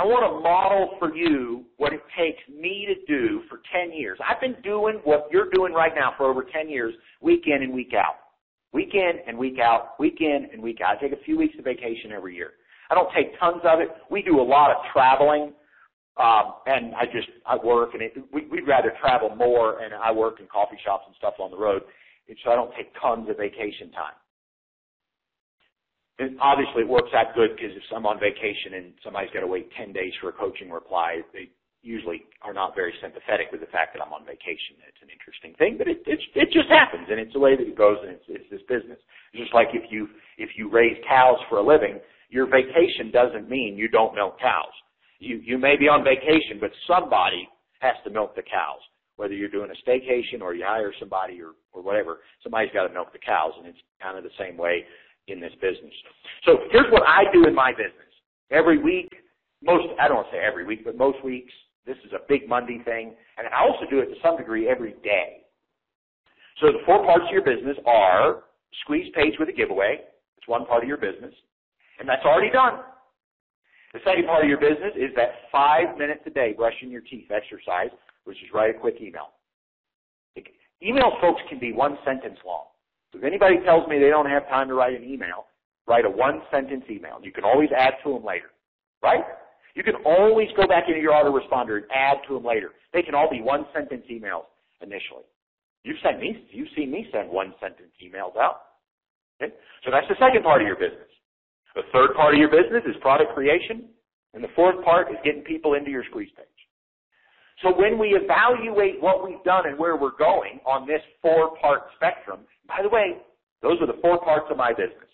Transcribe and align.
I 0.00 0.04
want 0.04 0.24
to 0.24 0.40
model 0.40 0.96
for 0.98 1.14
you 1.14 1.66
what 1.76 1.92
it 1.92 2.00
takes 2.16 2.40
me 2.48 2.86
to 2.88 2.94
do 3.06 3.42
for 3.50 3.60
10 3.70 3.92
years. 3.92 4.18
I've 4.26 4.40
been 4.40 4.56
doing 4.62 4.98
what 5.04 5.28
you're 5.30 5.50
doing 5.50 5.74
right 5.74 5.92
now 5.94 6.14
for 6.16 6.24
over 6.24 6.42
10 6.42 6.70
years, 6.70 6.94
week 7.20 7.42
in 7.44 7.62
and 7.62 7.74
week 7.74 7.92
out. 7.92 8.14
Week 8.72 8.94
in 8.94 9.12
and 9.26 9.36
week 9.36 9.58
out, 9.58 10.00
week 10.00 10.16
in 10.20 10.48
and 10.54 10.62
week 10.62 10.78
out. 10.80 10.96
I 10.96 11.00
take 11.02 11.12
a 11.12 11.22
few 11.24 11.36
weeks 11.36 11.54
of 11.58 11.66
vacation 11.66 12.12
every 12.16 12.34
year. 12.34 12.52
I 12.90 12.94
don't 12.94 13.10
take 13.14 13.38
tons 13.38 13.60
of 13.62 13.80
it. 13.80 13.88
We 14.10 14.22
do 14.22 14.40
a 14.40 14.42
lot 14.42 14.70
of 14.70 14.76
traveling, 14.90 15.52
um, 16.16 16.54
and 16.64 16.94
I 16.94 17.04
just 17.04 17.28
I 17.44 17.56
work, 17.56 17.90
and 17.92 18.00
it, 18.00 18.14
we, 18.32 18.46
we'd 18.46 18.66
rather 18.66 18.94
travel 19.02 19.36
more, 19.36 19.80
and 19.80 19.92
I 19.92 20.12
work 20.12 20.40
in 20.40 20.46
coffee 20.46 20.78
shops 20.82 21.04
and 21.08 21.16
stuff 21.16 21.34
on 21.38 21.50
the 21.50 21.58
road, 21.58 21.82
and 22.26 22.38
so 22.42 22.52
I 22.52 22.54
don't 22.54 22.72
take 22.74 22.90
tons 23.02 23.28
of 23.28 23.36
vacation 23.36 23.90
time. 23.90 24.16
And 26.20 26.36
obviously, 26.36 26.84
it 26.84 26.88
works 26.88 27.16
out 27.16 27.32
good 27.34 27.56
because 27.56 27.72
if 27.72 27.82
I'm 27.96 28.04
on 28.04 28.20
vacation 28.20 28.76
and 28.76 28.92
somebody's 29.00 29.32
got 29.32 29.40
to 29.40 29.48
wait 29.48 29.72
10 29.72 29.96
days 29.96 30.12
for 30.20 30.28
a 30.28 30.36
coaching 30.36 30.68
reply, 30.68 31.24
they 31.32 31.48
usually 31.80 32.28
are 32.44 32.52
not 32.52 32.76
very 32.76 32.92
sympathetic 33.00 33.48
with 33.50 33.64
the 33.64 33.72
fact 33.72 33.96
that 33.96 34.04
I'm 34.04 34.12
on 34.12 34.28
vacation. 34.28 34.76
It's 34.84 35.00
an 35.00 35.08
interesting 35.08 35.56
thing, 35.56 35.80
but 35.80 35.88
it 35.88 36.04
it, 36.04 36.20
it 36.36 36.52
just 36.52 36.68
happens, 36.68 37.08
and 37.08 37.18
it's 37.18 37.32
the 37.32 37.40
way 37.40 37.56
that 37.56 37.64
it 37.64 37.76
goes, 37.76 37.96
and 38.04 38.12
it's, 38.12 38.28
it's 38.28 38.50
this 38.52 38.60
business. 38.68 39.00
It's 39.32 39.48
just 39.48 39.54
like 39.56 39.72
if 39.72 39.88
you 39.90 40.08
if 40.36 40.50
you 40.60 40.68
raise 40.68 40.96
cows 41.08 41.40
for 41.48 41.58
a 41.58 41.64
living, 41.64 41.98
your 42.28 42.44
vacation 42.44 43.08
doesn't 43.10 43.48
mean 43.48 43.80
you 43.80 43.88
don't 43.88 44.14
milk 44.14 44.38
cows. 44.38 44.76
You 45.20 45.40
you 45.40 45.56
may 45.56 45.76
be 45.76 45.88
on 45.88 46.04
vacation, 46.04 46.60
but 46.60 46.70
somebody 46.84 47.48
has 47.80 47.96
to 48.04 48.10
milk 48.10 48.36
the 48.36 48.44
cows. 48.44 48.84
Whether 49.16 49.34
you're 49.34 49.52
doing 49.52 49.72
a 49.72 49.78
staycation 49.88 50.40
or 50.40 50.54
you 50.54 50.64
hire 50.66 50.92
somebody 51.00 51.40
or 51.40 51.56
or 51.72 51.80
whatever, 51.80 52.20
somebody's 52.42 52.72
got 52.72 52.88
to 52.88 52.92
milk 52.92 53.12
the 53.12 53.24
cows, 53.24 53.52
and 53.56 53.66
it's 53.66 53.80
kind 54.02 54.18
of 54.18 54.24
the 54.24 54.36
same 54.36 54.58
way 54.58 54.84
in 55.30 55.40
this 55.40 55.52
business. 55.60 55.92
So 56.44 56.58
here's 56.70 56.90
what 56.92 57.02
I 57.06 57.24
do 57.32 57.44
in 57.46 57.54
my 57.54 57.72
business. 57.72 58.10
Every 58.50 58.78
week, 58.78 59.08
most, 59.62 59.86
I 60.00 60.08
don't 60.08 60.16
want 60.18 60.28
to 60.30 60.36
say 60.36 60.42
every 60.42 60.64
week, 60.64 60.84
but 60.84 60.96
most 60.96 61.22
weeks, 61.24 61.52
this 61.86 61.96
is 62.04 62.12
a 62.12 62.20
big 62.28 62.48
Monday 62.48 62.82
thing. 62.84 63.14
And 63.38 63.46
I 63.48 63.60
also 63.60 63.88
do 63.90 64.00
it 64.00 64.06
to 64.06 64.14
some 64.22 64.36
degree 64.36 64.68
every 64.68 64.94
day. 65.02 65.42
So 66.60 66.66
the 66.68 66.80
four 66.84 67.04
parts 67.04 67.24
of 67.26 67.32
your 67.32 67.44
business 67.44 67.76
are 67.86 68.44
squeeze 68.82 69.10
page 69.14 69.34
with 69.38 69.48
a 69.48 69.52
giveaway. 69.52 70.00
It's 70.38 70.48
one 70.48 70.66
part 70.66 70.82
of 70.82 70.88
your 70.88 70.98
business. 70.98 71.34
And 71.98 72.08
that's 72.08 72.24
already 72.24 72.50
done. 72.50 72.80
The 73.92 74.00
second 74.04 74.26
part 74.26 74.44
of 74.44 74.48
your 74.48 74.60
business 74.60 74.94
is 74.94 75.10
that 75.16 75.50
five 75.50 75.98
minutes 75.98 76.20
a 76.26 76.30
day 76.30 76.54
brushing 76.56 76.90
your 76.90 77.02
teeth 77.02 77.30
exercise, 77.30 77.90
which 78.24 78.36
is 78.38 78.48
write 78.54 78.74
a 78.74 78.78
quick 78.78 78.96
email. 79.00 79.34
Email 80.82 81.12
folks 81.20 81.42
can 81.48 81.58
be 81.58 81.72
one 81.72 81.98
sentence 82.04 82.38
long. 82.46 82.69
If 83.12 83.24
anybody 83.24 83.56
tells 83.64 83.88
me 83.88 83.98
they 83.98 84.08
don't 84.08 84.28
have 84.28 84.48
time 84.48 84.68
to 84.68 84.74
write 84.74 84.98
an 84.98 85.04
email, 85.04 85.46
write 85.86 86.04
a 86.04 86.10
one 86.10 86.42
sentence 86.50 86.84
email. 86.90 87.18
You 87.22 87.32
can 87.32 87.44
always 87.44 87.68
add 87.76 87.94
to 88.04 88.14
them 88.14 88.24
later. 88.24 88.50
Right? 89.02 89.24
You 89.74 89.82
can 89.82 89.96
always 90.04 90.48
go 90.56 90.66
back 90.66 90.84
into 90.88 91.00
your 91.00 91.12
autoresponder 91.12 91.76
and 91.76 91.86
add 91.94 92.18
to 92.28 92.34
them 92.34 92.44
later. 92.44 92.70
They 92.92 93.02
can 93.02 93.14
all 93.14 93.30
be 93.30 93.40
one 93.40 93.66
sentence 93.72 94.04
emails 94.10 94.44
initially. 94.82 95.24
You've 95.84 95.98
sent 96.02 96.20
me, 96.20 96.46
you've 96.50 96.68
seen 96.76 96.90
me 96.90 97.06
send 97.12 97.30
one 97.30 97.54
sentence 97.60 97.92
emails 98.04 98.36
out. 98.36 98.76
Okay? 99.40 99.54
So 99.84 99.90
that's 99.90 100.06
the 100.08 100.16
second 100.18 100.42
part 100.42 100.60
of 100.60 100.66
your 100.66 100.76
business. 100.76 101.08
The 101.74 101.82
third 101.92 102.14
part 102.14 102.34
of 102.34 102.40
your 102.40 102.50
business 102.50 102.82
is 102.86 102.96
product 103.00 103.32
creation. 103.34 103.88
And 104.34 104.44
the 104.44 104.52
fourth 104.54 104.84
part 104.84 105.10
is 105.10 105.16
getting 105.24 105.42
people 105.42 105.74
into 105.74 105.90
your 105.90 106.04
squeeze 106.10 106.30
page. 106.36 106.46
So 107.62 107.76
when 107.76 107.98
we 107.98 108.08
evaluate 108.08 109.00
what 109.02 109.24
we've 109.24 109.42
done 109.44 109.66
and 109.66 109.78
where 109.78 109.96
we're 109.96 110.16
going 110.16 110.60
on 110.64 110.86
this 110.86 111.02
four 111.20 111.56
part 111.58 111.82
spectrum, 111.96 112.40
by 112.66 112.82
the 112.82 112.88
way, 112.88 113.16
those 113.62 113.80
are 113.80 113.86
the 113.86 114.00
four 114.00 114.18
parts 114.18 114.46
of 114.50 114.56
my 114.56 114.72
business. 114.72 115.10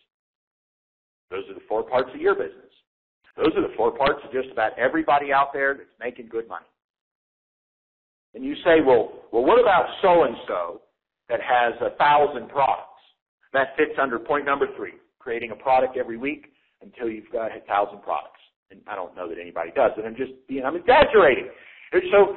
Those 1.31 1.43
are 1.51 1.55
the 1.55 1.67
four 1.69 1.83
parts 1.83 2.11
of 2.15 2.21
your 2.21 2.35
business. 2.35 2.71
Those 3.37 3.53
are 3.57 3.63
the 3.63 3.75
four 3.77 3.97
parts 3.97 4.21
of 4.25 4.33
just 4.33 4.51
about 4.53 4.79
everybody 4.79 5.33
out 5.33 5.53
there 5.53 5.75
that's 5.75 5.89
making 6.01 6.29
good 6.29 6.49
money. 6.49 6.67
And 8.35 8.45
you 8.45 8.55
say, 8.65 8.81
well, 8.85 9.25
well, 9.33 9.45
what 9.45 9.61
about 9.61 9.87
so 10.03 10.25
and 10.25 10.37
so 10.47 10.83
that 11.29 11.41
has 11.41 11.75
a 11.81 11.97
thousand 11.97 12.49
products? 12.49 12.83
That 13.53 13.69
fits 13.77 13.99
under 14.01 14.19
point 14.19 14.45
number 14.45 14.67
three, 14.77 14.95
creating 15.19 15.51
a 15.51 15.57
product 15.57 15.97
every 15.97 16.17
week 16.17 16.53
until 16.83 17.11
you've 17.11 17.31
got 17.33 17.51
a 17.57 17.61
thousand 17.67 18.03
products. 18.03 18.41
And 18.71 18.81
I 18.87 18.95
don't 18.95 19.15
know 19.17 19.29
that 19.29 19.39
anybody 19.41 19.71
does, 19.75 19.93
and 19.97 20.07
I'm 20.07 20.17
just 20.17 20.33
being, 20.49 20.65
I'm 20.65 20.77
exaggerating. 20.77 21.49
So, 21.93 22.37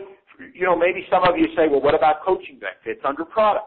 you 0.53 0.65
know, 0.65 0.75
maybe 0.75 1.05
some 1.09 1.23
of 1.23 1.37
you 1.37 1.47
say, 1.55 1.67
well, 1.67 1.81
what 1.81 1.95
about 1.95 2.23
coaching 2.25 2.59
that 2.61 2.83
fits 2.83 3.01
under 3.03 3.25
product? 3.25 3.65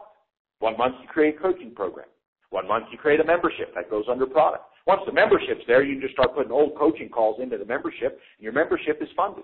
One 0.59 0.77
month 0.77 0.95
you 1.01 1.07
create 1.07 1.35
a 1.35 1.39
coaching 1.39 1.73
program. 1.75 2.07
One 2.49 2.67
month 2.67 2.85
you 2.91 2.97
create 2.97 3.19
a 3.19 3.23
membership 3.23 3.73
that 3.75 3.89
goes 3.89 4.05
under 4.09 4.25
product. 4.25 4.63
Once 4.85 5.01
the 5.05 5.11
membership's 5.11 5.63
there, 5.67 5.83
you 5.83 5.95
can 5.95 6.01
just 6.01 6.13
start 6.13 6.35
putting 6.35 6.51
old 6.51 6.75
coaching 6.77 7.09
calls 7.09 7.39
into 7.41 7.57
the 7.57 7.65
membership, 7.65 8.19
and 8.37 8.43
your 8.43 8.53
membership 8.53 8.99
is 9.01 9.09
funded. 9.15 9.43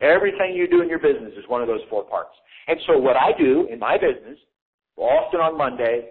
Everything 0.00 0.54
you 0.54 0.68
do 0.68 0.82
in 0.82 0.88
your 0.88 0.98
business 0.98 1.32
is 1.38 1.44
one 1.48 1.62
of 1.62 1.68
those 1.68 1.80
four 1.88 2.04
parts. 2.04 2.34
And 2.66 2.78
so 2.86 2.98
what 2.98 3.16
I 3.16 3.30
do 3.38 3.68
in 3.70 3.78
my 3.78 3.96
business, 3.96 4.38
often 4.96 5.40
on 5.40 5.56
Monday, 5.56 6.10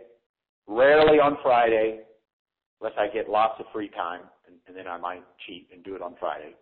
rarely 0.68 1.20
on 1.20 1.38
Friday, 1.44 2.00
unless 2.80 2.96
I 2.98 3.08
get 3.14 3.30
lots 3.30 3.60
of 3.60 3.66
free 3.74 3.90
time, 3.90 4.22
and, 4.48 4.56
and 4.68 4.76
then 4.76 4.88
I 4.88 4.98
might 4.98 5.24
cheat 5.46 5.68
and 5.74 5.84
do 5.84 5.96
it 5.96 6.02
on 6.02 6.16
Friday. 6.20 6.56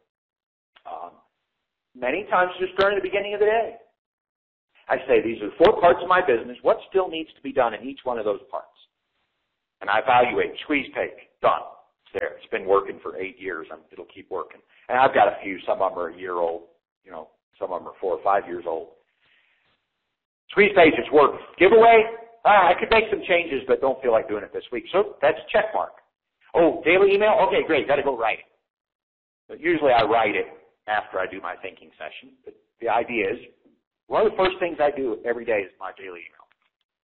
Um, 0.85 1.12
many 1.96 2.25
times 2.29 2.52
just 2.59 2.75
during 2.78 2.96
the 2.97 3.03
beginning 3.03 3.34
of 3.34 3.40
the 3.40 3.46
day. 3.46 3.75
I 4.90 4.97
say 5.07 5.22
these 5.22 5.41
are 5.41 5.47
the 5.47 5.56
four 5.63 5.79
parts 5.79 6.00
of 6.02 6.09
my 6.09 6.22
business. 6.25 6.57
What 6.62 6.78
still 6.90 7.07
needs 7.07 7.29
to 7.35 7.41
be 7.41 7.53
done 7.53 7.74
in 7.74 7.84
each 7.84 8.00
one 8.03 8.19
of 8.19 8.25
those 8.25 8.41
parts? 8.50 8.68
And 9.79 9.90
I 9.90 10.00
evaluate. 10.00 10.52
Squeeze 10.63 10.88
page, 10.94 11.16
done. 11.41 11.63
It's 12.03 12.19
there. 12.19 12.35
It's 12.38 12.52
been 12.52 12.66
working 12.66 13.00
for 13.02 13.18
eight 13.18 13.40
years. 13.40 13.68
and 13.72 13.81
it'll 13.91 14.06
keep 14.13 14.29
working. 14.29 14.62
And 14.90 14.97
I've 14.97 15.13
got 15.13 15.28
a 15.28 15.38
few. 15.44 15.59
Some 15.66 15.81
of 15.81 15.91
them 15.91 16.00
are 16.00 16.09
a 16.09 16.18
year 16.18 16.35
old. 16.35 16.63
You 17.06 17.12
know, 17.12 17.29
some 17.59 17.72
of 17.72 17.79
them 17.79 17.88
are 17.88 17.96
four 18.02 18.18
or 18.18 18.23
five 18.23 18.46
years 18.47 18.66
old. 18.68 18.90
Squeeze 20.50 20.72
page, 20.75 20.94
it's 20.97 21.12
working. 21.12 21.40
Giveaway, 21.58 22.03
ah, 22.44 22.68
I 22.68 22.73
could 22.78 22.90
make 22.91 23.06
some 23.09 23.22
changes, 23.28 23.62
but 23.68 23.79
don't 23.79 24.02
feel 24.02 24.12
like 24.12 24.28
doing 24.28 24.44
it 24.44 24.52
this 24.52 24.66
week. 24.72 24.84
So 24.91 25.16
that's 25.22 25.38
check 25.52 25.66
mark. 25.73 25.94
Oh, 26.53 26.81
daily 26.84 27.13
email? 27.13 27.40
Okay, 27.47 27.63
great. 27.66 27.88
Got 27.88 27.96
to 27.96 28.03
go 28.03 28.18
write 28.18 28.40
it. 28.40 28.46
But 29.47 29.62
usually 29.62 29.94
I 29.94 30.03
write 30.03 30.35
it 30.35 30.47
after 30.87 31.19
I 31.19 31.27
do 31.27 31.41
my 31.41 31.55
thinking 31.61 31.89
session. 31.97 32.35
But 32.45 32.55
the 32.79 32.89
idea 32.89 33.31
is 33.31 33.39
one 34.07 34.25
of 34.25 34.31
the 34.31 34.37
first 34.37 34.57
things 34.59 34.77
I 34.79 34.91
do 34.95 35.19
every 35.25 35.45
day 35.45 35.61
is 35.63 35.71
my 35.79 35.91
daily 35.97 36.21
email. 36.25 36.45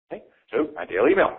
Okay? 0.08 0.24
So 0.52 0.74
my 0.76 0.86
daily 0.86 1.12
email. 1.12 1.38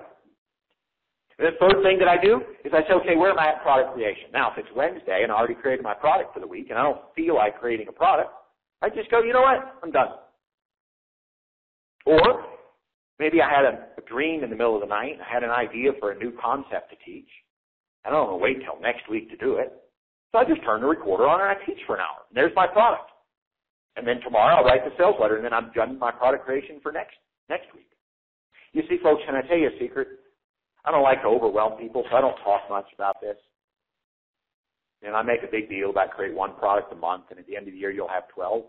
And 1.38 1.46
the 1.46 1.58
third 1.60 1.82
thing 1.82 1.98
that 1.98 2.08
I 2.08 2.18
do 2.20 2.42
is 2.64 2.72
I 2.74 2.82
say, 2.82 2.94
okay, 2.94 3.16
where 3.16 3.30
am 3.30 3.38
I 3.38 3.54
at 3.54 3.62
product 3.62 3.94
creation? 3.94 4.30
Now, 4.32 4.50
if 4.50 4.58
it's 4.58 4.74
Wednesday 4.74 5.22
and 5.22 5.30
I 5.30 5.36
already 5.36 5.54
created 5.54 5.84
my 5.84 5.94
product 5.94 6.34
for 6.34 6.40
the 6.40 6.46
week 6.46 6.66
and 6.70 6.78
I 6.78 6.82
don't 6.82 7.00
feel 7.14 7.36
like 7.36 7.60
creating 7.60 7.86
a 7.88 7.92
product, 7.92 8.30
I 8.82 8.88
just 8.90 9.10
go, 9.10 9.22
you 9.22 9.32
know 9.32 9.42
what? 9.42 9.78
I'm 9.82 9.90
done. 9.90 10.08
Or 12.06 12.46
maybe 13.18 13.40
I 13.42 13.48
had 13.48 13.64
a, 13.64 13.88
dream 14.08 14.42
in 14.42 14.48
the 14.48 14.56
middle 14.56 14.74
of 14.74 14.80
the 14.80 14.86
night. 14.86 15.18
I 15.20 15.30
had 15.30 15.44
an 15.44 15.50
idea 15.50 15.90
for 16.00 16.12
a 16.12 16.18
new 16.18 16.32
concept 16.40 16.88
to 16.88 16.96
teach. 17.04 17.28
I 18.06 18.10
don't 18.10 18.26
want 18.26 18.40
to 18.40 18.42
wait 18.42 18.56
till 18.64 18.80
next 18.80 19.08
week 19.10 19.28
to 19.28 19.36
do 19.36 19.56
it. 19.56 19.70
So 20.32 20.38
I 20.38 20.44
just 20.44 20.62
turn 20.64 20.80
the 20.80 20.86
recorder 20.86 21.26
on 21.26 21.40
and 21.40 21.48
I 21.48 21.56
teach 21.64 21.80
for 21.86 21.96
an 21.96 22.02
hour. 22.02 22.28
And 22.28 22.36
there's 22.36 22.52
my 22.54 22.66
product. 22.66 23.10
And 23.96 24.06
then 24.06 24.20
tomorrow 24.22 24.56
I'll 24.56 24.64
write 24.64 24.84
the 24.84 24.92
sales 24.98 25.16
letter 25.20 25.36
and 25.36 25.44
then 25.44 25.52
I'm 25.52 25.72
done 25.74 25.98
my 25.98 26.12
product 26.12 26.44
creation 26.44 26.80
for 26.82 26.92
next 26.92 27.16
next 27.48 27.72
week. 27.74 27.88
You 28.72 28.82
see, 28.88 28.98
folks, 29.02 29.22
can 29.26 29.34
I 29.34 29.42
tell 29.42 29.56
you 29.56 29.68
a 29.68 29.78
secret? 29.80 30.08
I 30.84 30.90
don't 30.90 31.02
like 31.02 31.22
to 31.22 31.28
overwhelm 31.28 31.78
people, 31.80 32.04
so 32.10 32.16
I 32.16 32.20
don't 32.20 32.36
talk 32.44 32.62
much 32.68 32.86
about 32.94 33.20
this. 33.20 33.36
And 35.02 35.16
I 35.16 35.22
make 35.22 35.40
a 35.42 35.50
big 35.50 35.68
deal 35.68 35.90
about 35.90 36.10
create 36.10 36.34
one 36.34 36.54
product 36.56 36.92
a 36.92 36.96
month, 36.96 37.24
and 37.30 37.38
at 37.38 37.46
the 37.46 37.56
end 37.56 37.66
of 37.66 37.72
the 37.72 37.78
year 37.78 37.90
you'll 37.90 38.08
have 38.08 38.28
12. 38.34 38.64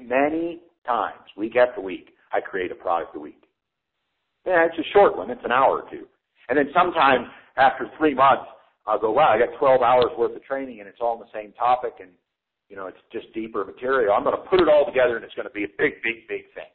Many 0.00 0.60
times, 0.86 1.22
week 1.36 1.56
after 1.56 1.80
week, 1.80 2.10
I 2.32 2.40
create 2.40 2.70
a 2.70 2.74
product 2.74 3.16
a 3.16 3.20
week. 3.20 3.42
Yeah, 4.46 4.66
it's 4.66 4.78
a 4.78 4.92
short 4.92 5.16
one. 5.16 5.30
It's 5.30 5.44
an 5.44 5.52
hour 5.52 5.82
or 5.82 5.90
two. 5.90 6.06
And 6.48 6.58
then 6.58 6.66
sometimes 6.74 7.26
after 7.56 7.86
three 7.96 8.14
months, 8.14 8.44
I'll 8.86 8.98
go, 8.98 9.10
wow, 9.10 9.32
I 9.32 9.38
got 9.38 9.58
12 9.58 9.82
hours 9.82 10.12
worth 10.18 10.36
of 10.36 10.44
training 10.44 10.80
and 10.80 10.88
it's 10.88 10.98
all 11.00 11.14
on 11.14 11.20
the 11.20 11.32
same 11.32 11.52
topic 11.52 11.94
and 12.00 12.10
you 12.68 12.76
know, 12.76 12.86
it's 12.86 12.98
just 13.12 13.32
deeper 13.34 13.64
material. 13.64 14.14
I'm 14.14 14.24
going 14.24 14.36
to 14.36 14.48
put 14.48 14.60
it 14.60 14.68
all 14.68 14.86
together 14.86 15.16
and 15.16 15.24
it's 15.24 15.34
going 15.34 15.48
to 15.48 15.52
be 15.52 15.64
a 15.64 15.72
big, 15.78 16.02
big, 16.02 16.26
big 16.28 16.44
thing. 16.54 16.72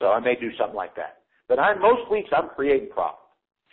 So 0.00 0.08
I 0.08 0.20
may 0.20 0.34
do 0.34 0.50
something 0.58 0.76
like 0.76 0.96
that. 0.96 1.18
But 1.48 1.58
I, 1.58 1.74
most 1.74 2.10
weeks 2.10 2.30
I'm 2.34 2.48
creating 2.48 2.88
profit. 2.90 3.20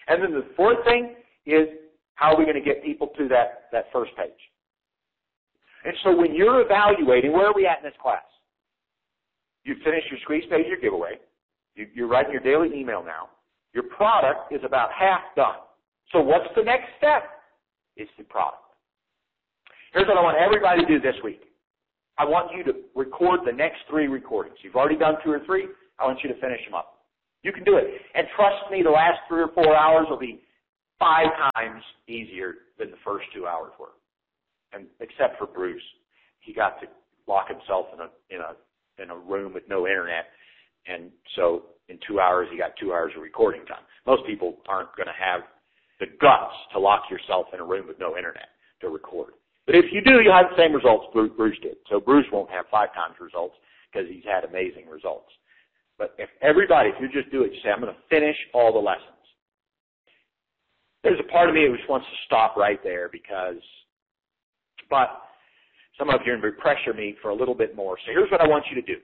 And 0.07 0.21
then 0.21 0.31
the 0.31 0.45
fourth 0.55 0.83
thing 0.85 1.15
is 1.45 1.67
how 2.15 2.33
are 2.33 2.37
we 2.37 2.43
going 2.43 2.61
to 2.61 2.65
get 2.65 2.83
people 2.83 3.07
to 3.17 3.27
that, 3.29 3.69
that 3.71 3.85
first 3.93 4.11
page? 4.17 4.29
And 5.85 5.93
so 6.03 6.15
when 6.15 6.35
you're 6.35 6.61
evaluating, 6.61 7.31
where 7.31 7.47
are 7.47 7.53
we 7.53 7.65
at 7.65 7.79
in 7.79 7.85
this 7.85 7.97
class? 8.01 8.23
You've 9.63 9.79
finished 9.83 10.07
your 10.11 10.19
squeeze 10.23 10.43
page, 10.49 10.65
your 10.67 10.79
giveaway. 10.79 11.19
You, 11.75 11.87
you're 11.93 12.07
writing 12.07 12.33
your 12.33 12.41
daily 12.41 12.77
email 12.77 13.03
now. 13.03 13.29
Your 13.73 13.83
product 13.83 14.51
is 14.51 14.61
about 14.65 14.89
half 14.91 15.21
done. 15.35 15.55
So 16.11 16.19
what's 16.19 16.49
the 16.55 16.63
next 16.63 16.89
step? 16.97 17.23
It's 17.99 18.09
the 18.17 18.23
product. 18.23 18.63
Here's 19.93 20.07
what 20.07 20.17
I 20.17 20.21
want 20.23 20.37
everybody 20.39 20.81
to 20.81 20.87
do 20.87 21.01
this 21.01 21.15
week. 21.23 21.41
I 22.17 22.23
want 22.23 22.55
you 22.55 22.63
to 22.63 22.73
record 22.95 23.41
the 23.45 23.51
next 23.51 23.79
three 23.89 24.07
recordings. 24.07 24.57
You've 24.63 24.75
already 24.75 24.97
done 24.97 25.15
two 25.23 25.31
or 25.31 25.41
three. 25.45 25.67
I 25.99 26.05
want 26.05 26.19
you 26.23 26.29
to 26.31 26.39
finish 26.39 26.63
them 26.65 26.75
up. 26.75 27.03
You 27.43 27.51
can 27.51 27.63
do 27.63 27.77
it. 27.77 27.85
And 28.15 28.27
trust 28.35 28.71
me, 28.71 28.83
the 28.83 28.89
last 28.89 29.19
three 29.27 29.41
or 29.41 29.49
four 29.53 29.75
hours 29.75 30.07
will 30.09 30.19
be 30.19 30.41
five 30.97 31.27
times 31.55 31.83
easier 32.07 32.55
than 32.77 32.91
the 32.91 32.97
first 33.03 33.25
two 33.33 33.47
hours 33.47 33.71
were. 33.79 33.95
and 34.73 34.85
except 34.99 35.37
for 35.37 35.47
Bruce, 35.47 35.81
he 36.39 36.53
got 36.53 36.79
to 36.81 36.87
lock 37.27 37.47
himself 37.49 37.87
in 37.93 37.99
a 37.99 38.09
in 38.29 38.41
a 38.41 38.55
in 39.01 39.09
a 39.09 39.17
room 39.17 39.53
with 39.53 39.63
no 39.69 39.87
internet, 39.87 40.27
and 40.87 41.11
so 41.35 41.63
in 41.87 41.97
two 42.07 42.19
hours 42.19 42.47
he 42.51 42.57
got 42.57 42.71
two 42.79 42.93
hours 42.93 43.11
of 43.15 43.21
recording 43.23 43.65
time. 43.65 43.83
Most 44.05 44.25
people 44.25 44.57
aren't 44.67 44.95
going 44.95 45.07
to 45.07 45.13
have 45.19 45.41
the 45.99 46.07
guts 46.21 46.55
to 46.73 46.79
lock 46.79 47.03
yourself 47.11 47.47
in 47.53 47.59
a 47.59 47.63
room 47.63 47.87
with 47.87 47.99
no 47.99 48.15
internet 48.15 48.49
to 48.81 48.89
record. 48.89 49.33
But 49.65 49.75
if 49.75 49.85
you 49.91 50.01
do, 50.01 50.21
you'll 50.21 50.33
have 50.33 50.49
the 50.49 50.61
same 50.61 50.73
results 50.73 51.07
Bruce 51.13 51.59
did. 51.61 51.75
So 51.89 51.99
Bruce 51.99 52.25
won't 52.31 52.49
have 52.49 52.65
five 52.71 52.93
times 52.93 53.15
results 53.19 53.55
because 53.91 54.09
he's 54.09 54.23
had 54.23 54.43
amazing 54.43 54.87
results. 54.89 55.29
But 55.97 56.15
if 56.17 56.29
everybody, 56.41 56.89
if 56.89 56.95
you 57.01 57.09
just 57.09 57.31
do 57.31 57.43
it, 57.43 57.51
you 57.53 57.59
say, 57.61 57.69
I'm 57.69 57.81
going 57.81 57.93
to 57.93 57.99
finish 58.09 58.35
all 58.53 58.71
the 58.71 58.79
lessons. 58.79 59.05
There's 61.03 61.19
a 61.19 61.31
part 61.31 61.49
of 61.49 61.55
me 61.55 61.67
that 61.67 61.77
just 61.77 61.89
wants 61.89 62.07
to 62.07 62.17
stop 62.25 62.55
right 62.55 62.79
there 62.83 63.09
because, 63.11 63.61
but 64.89 65.21
some 65.97 66.09
of 66.09 66.21
you 66.25 66.33
are 66.33 66.37
going 66.39 66.53
to 66.53 66.59
pressure 66.59 66.93
me 66.93 67.15
for 67.21 67.29
a 67.29 67.35
little 67.35 67.55
bit 67.55 67.75
more. 67.75 67.97
So 68.05 68.11
here's 68.11 68.31
what 68.31 68.41
I 68.41 68.47
want 68.47 68.65
you 68.71 68.81
to 68.81 68.87
do. 68.87 68.99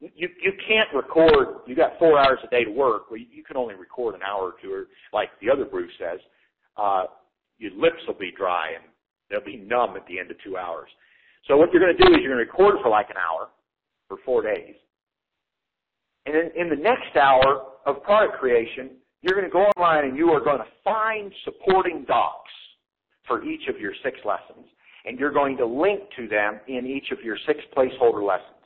You 0.00 0.28
you 0.42 0.52
can't 0.68 0.88
record. 0.94 1.60
You 1.66 1.74
got 1.74 1.98
four 1.98 2.18
hours 2.18 2.38
a 2.44 2.48
day 2.48 2.64
to 2.64 2.70
work. 2.70 3.10
Well, 3.10 3.18
you, 3.18 3.26
you 3.30 3.44
can 3.44 3.56
only 3.56 3.74
record 3.74 4.14
an 4.14 4.22
hour 4.22 4.42
or 4.42 4.54
two, 4.62 4.72
or 4.72 4.86
like 5.12 5.30
the 5.40 5.50
other 5.50 5.64
Bruce 5.64 5.92
says, 5.98 6.20
uh, 6.76 7.04
your 7.58 7.70
lips 7.72 8.02
will 8.06 8.18
be 8.18 8.32
dry 8.36 8.72
and 8.74 8.84
they'll 9.30 9.44
be 9.44 9.56
numb 9.56 9.96
at 9.96 10.06
the 10.06 10.18
end 10.18 10.30
of 10.30 10.36
two 10.44 10.56
hours. 10.56 10.88
So 11.46 11.56
what 11.56 11.72
you're 11.72 11.80
going 11.80 11.96
to 11.96 12.04
do 12.04 12.12
is 12.12 12.20
you're 12.22 12.34
going 12.34 12.44
to 12.44 12.50
record 12.50 12.76
for 12.82 12.88
like 12.90 13.10
an 13.10 13.16
hour 13.16 13.48
for 14.08 14.18
four 14.24 14.42
days, 14.42 14.74
and 16.26 16.34
then 16.34 16.50
in 16.56 16.68
the 16.68 16.76
next 16.76 17.16
hour 17.16 17.66
of 17.86 18.02
product 18.02 18.38
creation, 18.38 18.90
you're 19.22 19.38
going 19.38 19.48
to 19.48 19.52
go 19.52 19.64
online 19.76 20.04
and 20.04 20.16
you 20.16 20.28
are 20.30 20.42
going 20.42 20.58
to 20.58 20.66
find 20.82 21.32
supporting 21.44 22.04
docs 22.06 22.50
for 23.26 23.42
each 23.44 23.68
of 23.68 23.80
your 23.80 23.92
six 24.02 24.18
lessons, 24.24 24.66
and 25.06 25.18
you're 25.18 25.32
going 25.32 25.56
to 25.56 25.66
link 25.66 26.00
to 26.16 26.28
them 26.28 26.60
in 26.68 26.86
each 26.86 27.10
of 27.10 27.24
your 27.24 27.38
six 27.46 27.60
placeholder 27.76 28.26
lessons. 28.26 28.63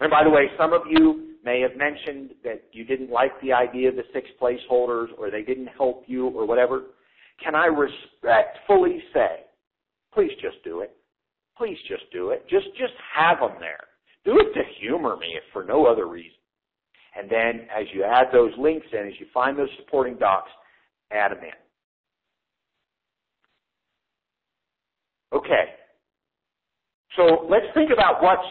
And 0.00 0.10
by 0.10 0.24
the 0.24 0.30
way, 0.30 0.48
some 0.58 0.72
of 0.72 0.82
you 0.88 1.36
may 1.44 1.60
have 1.60 1.76
mentioned 1.76 2.32
that 2.44 2.64
you 2.72 2.84
didn't 2.84 3.10
like 3.10 3.32
the 3.40 3.52
idea 3.52 3.88
of 3.88 3.96
the 3.96 4.04
six 4.12 4.28
placeholders 4.40 5.06
or 5.18 5.30
they 5.30 5.42
didn't 5.42 5.68
help 5.68 6.04
you 6.06 6.28
or 6.28 6.46
whatever. 6.46 6.82
Can 7.42 7.54
I 7.54 7.66
respectfully 7.66 9.02
say, 9.14 9.44
please 10.12 10.32
just 10.40 10.62
do 10.64 10.80
it. 10.80 10.94
Please 11.56 11.78
just 11.88 12.04
do 12.12 12.30
it. 12.30 12.46
Just, 12.48 12.66
just 12.78 12.92
have 13.14 13.38
them 13.40 13.52
there. 13.60 13.84
Do 14.24 14.38
it 14.38 14.52
to 14.54 14.62
humor 14.80 15.16
me 15.16 15.28
if 15.36 15.44
for 15.52 15.64
no 15.64 15.86
other 15.86 16.06
reason. 16.06 16.32
And 17.16 17.30
then 17.30 17.66
as 17.74 17.86
you 17.94 18.04
add 18.04 18.26
those 18.32 18.52
links 18.58 18.86
in, 18.92 19.06
as 19.06 19.14
you 19.18 19.26
find 19.32 19.58
those 19.58 19.70
supporting 19.78 20.16
docs, 20.16 20.50
add 21.10 21.30
them 21.30 21.38
in. 21.38 21.50
Okay. 25.38 25.64
So 27.16 27.46
let's 27.48 27.66
think 27.72 27.90
about 27.90 28.22
what's 28.22 28.46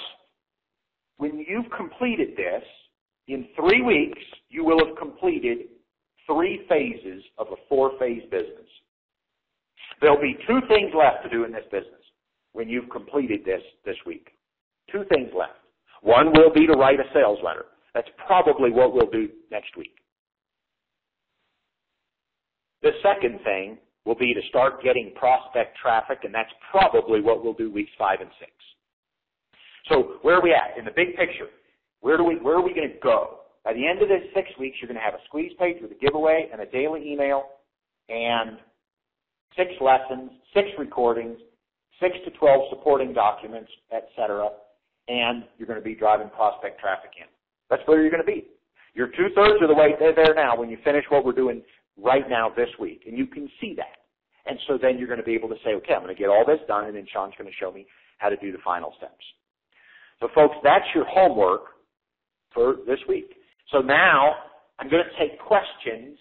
when 1.17 1.43
you've 1.47 1.69
completed 1.75 2.35
this, 2.35 2.63
in 3.27 3.47
three 3.55 3.81
weeks, 3.81 4.21
you 4.49 4.63
will 4.63 4.85
have 4.85 4.95
completed 4.97 5.69
three 6.27 6.65
phases 6.69 7.23
of 7.37 7.47
a 7.47 7.55
four-phase 7.67 8.23
business. 8.29 8.69
There'll 10.01 10.21
be 10.21 10.37
two 10.47 10.59
things 10.67 10.91
left 10.95 11.23
to 11.23 11.29
do 11.29 11.43
in 11.43 11.51
this 11.51 11.65
business 11.71 12.01
when 12.53 12.69
you've 12.69 12.89
completed 12.89 13.41
this 13.45 13.61
this 13.85 13.95
week. 14.05 14.29
Two 14.91 15.05
things 15.09 15.29
left. 15.37 15.59
One 16.01 16.31
will 16.33 16.53
be 16.53 16.67
to 16.67 16.73
write 16.73 16.99
a 16.99 17.13
sales 17.13 17.39
letter. 17.43 17.65
That's 17.93 18.09
probably 18.27 18.71
what 18.71 18.93
we'll 18.93 19.09
do 19.09 19.29
next 19.51 19.75
week. 19.77 19.95
The 22.83 22.91
second 23.01 23.39
thing 23.43 23.77
will 24.05 24.15
be 24.15 24.33
to 24.33 24.41
start 24.49 24.83
getting 24.83 25.13
prospect 25.15 25.77
traffic, 25.77 26.19
and 26.23 26.33
that's 26.33 26.51
probably 26.69 27.21
what 27.21 27.43
we'll 27.43 27.53
do 27.53 27.71
weeks 27.71 27.91
five 27.97 28.21
and 28.21 28.29
six. 28.39 28.51
So 29.89 30.17
where 30.21 30.35
are 30.35 30.41
we 30.41 30.53
at 30.53 30.77
in 30.77 30.85
the 30.85 30.91
big 30.91 31.15
picture? 31.15 31.47
Where 32.01 32.17
do 32.17 32.23
we 32.23 32.35
where 32.37 32.55
are 32.55 32.63
we 32.63 32.73
going 32.73 32.89
to 32.89 32.99
go? 33.01 33.39
By 33.63 33.73
the 33.73 33.87
end 33.87 34.01
of 34.01 34.09
this 34.09 34.21
six 34.33 34.47
weeks, 34.59 34.77
you're 34.79 34.87
going 34.87 34.99
to 34.99 35.03
have 35.03 35.15
a 35.15 35.23
squeeze 35.25 35.51
page 35.59 35.77
with 35.81 35.91
a 35.91 35.95
giveaway 35.95 36.49
and 36.51 36.61
a 36.61 36.65
daily 36.65 37.11
email, 37.11 37.43
and 38.09 38.57
six 39.57 39.71
lessons, 39.81 40.31
six 40.53 40.67
recordings, 40.77 41.37
six 41.99 42.15
to 42.25 42.31
twelve 42.31 42.69
supporting 42.69 43.13
documents, 43.13 43.71
etc. 43.91 44.49
And 45.07 45.43
you're 45.57 45.67
going 45.67 45.79
to 45.79 45.85
be 45.85 45.95
driving 45.95 46.29
prospect 46.29 46.79
traffic 46.79 47.11
in. 47.17 47.27
That's 47.69 47.81
where 47.85 48.01
you're 48.01 48.11
going 48.11 48.25
to 48.25 48.31
be. 48.31 48.45
You're 48.93 49.07
two 49.07 49.27
thirds 49.35 49.61
of 49.61 49.67
the 49.67 49.75
way 49.75 49.93
there 49.99 50.33
now 50.33 50.57
when 50.57 50.69
you 50.69 50.77
finish 50.83 51.03
what 51.09 51.25
we're 51.25 51.33
doing 51.33 51.61
right 51.97 52.27
now 52.29 52.49
this 52.55 52.69
week, 52.79 53.03
and 53.07 53.17
you 53.17 53.27
can 53.27 53.49
see 53.59 53.73
that. 53.75 53.97
And 54.45 54.59
so 54.67 54.77
then 54.81 54.97
you're 54.97 55.07
going 55.07 55.19
to 55.19 55.25
be 55.25 55.33
able 55.33 55.49
to 55.49 55.55
say, 55.63 55.73
okay, 55.75 55.93
I'm 55.93 56.01
going 56.03 56.15
to 56.15 56.19
get 56.19 56.29
all 56.29 56.45
this 56.45 56.59
done, 56.67 56.85
and 56.85 56.95
then 56.95 57.05
Sean's 57.11 57.33
going 57.37 57.49
to 57.49 57.55
show 57.59 57.71
me 57.71 57.85
how 58.19 58.29
to 58.29 58.37
do 58.37 58.51
the 58.51 58.59
final 58.63 58.93
steps. 58.97 59.13
So 60.25 60.31
folks, 60.33 60.55
that's 60.63 60.85
your 60.95 61.05
homework 61.05 61.65
for 62.51 62.77
this 62.87 62.97
week. 63.07 63.35
So 63.71 63.79
now 63.79 64.33
I'm 64.79 64.89
going 64.89 65.03
to 65.03 65.19
take 65.19 65.39
questions 65.39 66.17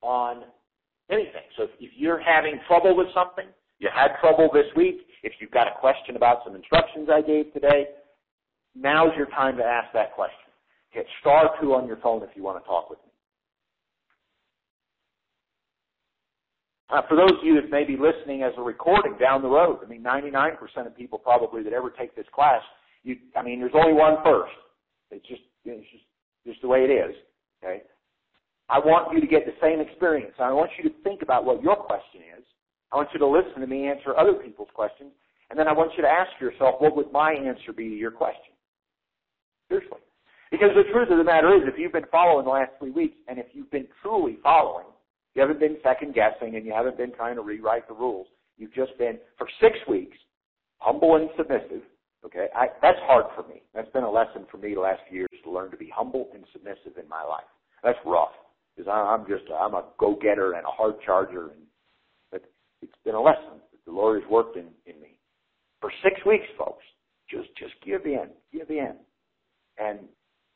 on 0.00 0.44
anything. 1.10 1.42
So 1.56 1.64
if 1.80 1.90
you're 1.96 2.20
having 2.20 2.60
trouble 2.68 2.96
with 2.96 3.08
something, 3.12 3.46
you 3.80 3.88
had 3.92 4.10
trouble 4.20 4.48
this 4.52 4.66
week, 4.76 5.06
if 5.24 5.32
you've 5.40 5.50
got 5.50 5.66
a 5.66 5.72
question 5.80 6.14
about 6.14 6.42
some 6.44 6.54
instructions 6.54 7.08
I 7.12 7.20
gave 7.20 7.52
today, 7.52 7.86
now's 8.76 9.10
your 9.16 9.26
time 9.26 9.56
to 9.56 9.64
ask 9.64 9.92
that 9.94 10.14
question. 10.14 10.52
Hit 10.90 11.06
star 11.20 11.50
two 11.60 11.74
on 11.74 11.88
your 11.88 11.96
phone 11.96 12.22
if 12.22 12.30
you 12.36 12.44
want 12.44 12.62
to 12.62 12.68
talk 12.68 12.90
with 12.90 13.00
me. 13.04 13.11
Uh, 16.92 17.00
for 17.08 17.16
those 17.16 17.30
of 17.30 17.42
you 17.42 17.54
that 17.54 17.70
may 17.70 17.84
be 17.84 17.96
listening 17.96 18.42
as 18.42 18.52
a 18.58 18.60
recording 18.60 19.16
down 19.18 19.40
the 19.40 19.48
road, 19.48 19.78
I 19.82 19.88
mean, 19.88 20.02
99% 20.02 20.56
of 20.86 20.94
people 20.94 21.18
probably 21.18 21.62
that 21.62 21.72
ever 21.72 21.88
take 21.88 22.14
this 22.14 22.26
class, 22.34 22.60
you, 23.02 23.16
I 23.34 23.42
mean, 23.42 23.60
there's 23.60 23.72
only 23.74 23.94
one 23.94 24.16
first. 24.22 24.52
It's 25.10 25.26
just, 25.26 25.40
it's 25.64 25.86
just, 25.90 26.04
just 26.46 26.60
the 26.60 26.68
way 26.68 26.84
it 26.84 26.90
is. 26.90 27.16
Okay. 27.64 27.82
I 28.68 28.78
want 28.78 29.14
you 29.14 29.20
to 29.22 29.26
get 29.26 29.46
the 29.46 29.54
same 29.60 29.80
experience. 29.80 30.34
I 30.38 30.52
want 30.52 30.70
you 30.76 30.88
to 30.88 30.94
think 31.02 31.22
about 31.22 31.46
what 31.46 31.62
your 31.62 31.76
question 31.76 32.20
is. 32.38 32.44
I 32.92 32.96
want 32.96 33.08
you 33.14 33.18
to 33.20 33.26
listen 33.26 33.60
to 33.60 33.66
me 33.66 33.88
answer 33.88 34.14
other 34.16 34.34
people's 34.34 34.68
questions, 34.74 35.12
and 35.48 35.58
then 35.58 35.68
I 35.68 35.72
want 35.72 35.92
you 35.96 36.02
to 36.02 36.08
ask 36.08 36.30
yourself, 36.40 36.76
what 36.78 36.94
would 36.94 37.10
my 37.10 37.32
answer 37.32 37.72
be 37.72 37.88
to 37.88 37.96
your 37.96 38.10
question? 38.10 38.52
Seriously. 39.68 39.98
Because 40.50 40.70
the 40.76 40.90
truth 40.92 41.08
of 41.10 41.16
the 41.16 41.24
matter 41.24 41.54
is, 41.56 41.62
if 41.64 41.78
you've 41.78 41.92
been 41.92 42.10
following 42.12 42.44
the 42.44 42.50
last 42.50 42.72
three 42.78 42.90
weeks, 42.90 43.16
and 43.28 43.38
if 43.38 43.46
you've 43.54 43.70
been 43.70 43.88
truly 44.02 44.36
following, 44.42 44.91
you 45.34 45.40
haven't 45.40 45.60
been 45.60 45.76
second 45.82 46.14
guessing 46.14 46.56
and 46.56 46.66
you 46.66 46.72
haven't 46.72 46.96
been 46.96 47.12
trying 47.12 47.36
to 47.36 47.42
rewrite 47.42 47.88
the 47.88 47.94
rules. 47.94 48.26
You've 48.58 48.74
just 48.74 48.96
been, 48.98 49.18
for 49.38 49.48
six 49.60 49.78
weeks, 49.88 50.16
humble 50.78 51.16
and 51.16 51.30
submissive. 51.36 51.82
Okay, 52.24 52.46
I, 52.54 52.66
that's 52.80 52.98
hard 53.02 53.26
for 53.34 53.48
me. 53.48 53.62
That's 53.74 53.90
been 53.90 54.04
a 54.04 54.10
lesson 54.10 54.46
for 54.50 54.58
me 54.58 54.74
the 54.74 54.80
last 54.80 55.00
few 55.08 55.20
years 55.20 55.40
to 55.42 55.50
learn 55.50 55.70
to 55.70 55.76
be 55.76 55.90
humble 55.94 56.28
and 56.34 56.44
submissive 56.52 56.98
in 57.02 57.08
my 57.08 57.22
life. 57.24 57.48
That's 57.82 57.98
rough 58.06 58.30
because 58.76 58.88
I'm 58.88 59.26
just 59.26 59.50
I'm 59.52 59.74
a 59.74 59.84
go-getter 59.98 60.52
and 60.52 60.64
a 60.64 60.70
hard 60.70 60.94
charger, 61.04 61.48
and 61.48 61.62
but 62.30 62.44
it's 62.80 62.92
been 63.04 63.16
a 63.16 63.20
lesson 63.20 63.58
that 63.72 63.84
the 63.84 63.90
Lord 63.90 64.22
has 64.22 64.30
worked 64.30 64.56
in 64.56 64.66
in 64.86 65.00
me 65.00 65.18
for 65.80 65.90
six 66.04 66.24
weeks, 66.24 66.46
folks. 66.56 66.84
Just 67.28 67.48
just 67.56 67.74
give 67.84 68.06
in, 68.06 68.28
give 68.52 68.70
in, 68.70 68.94
and 69.78 69.98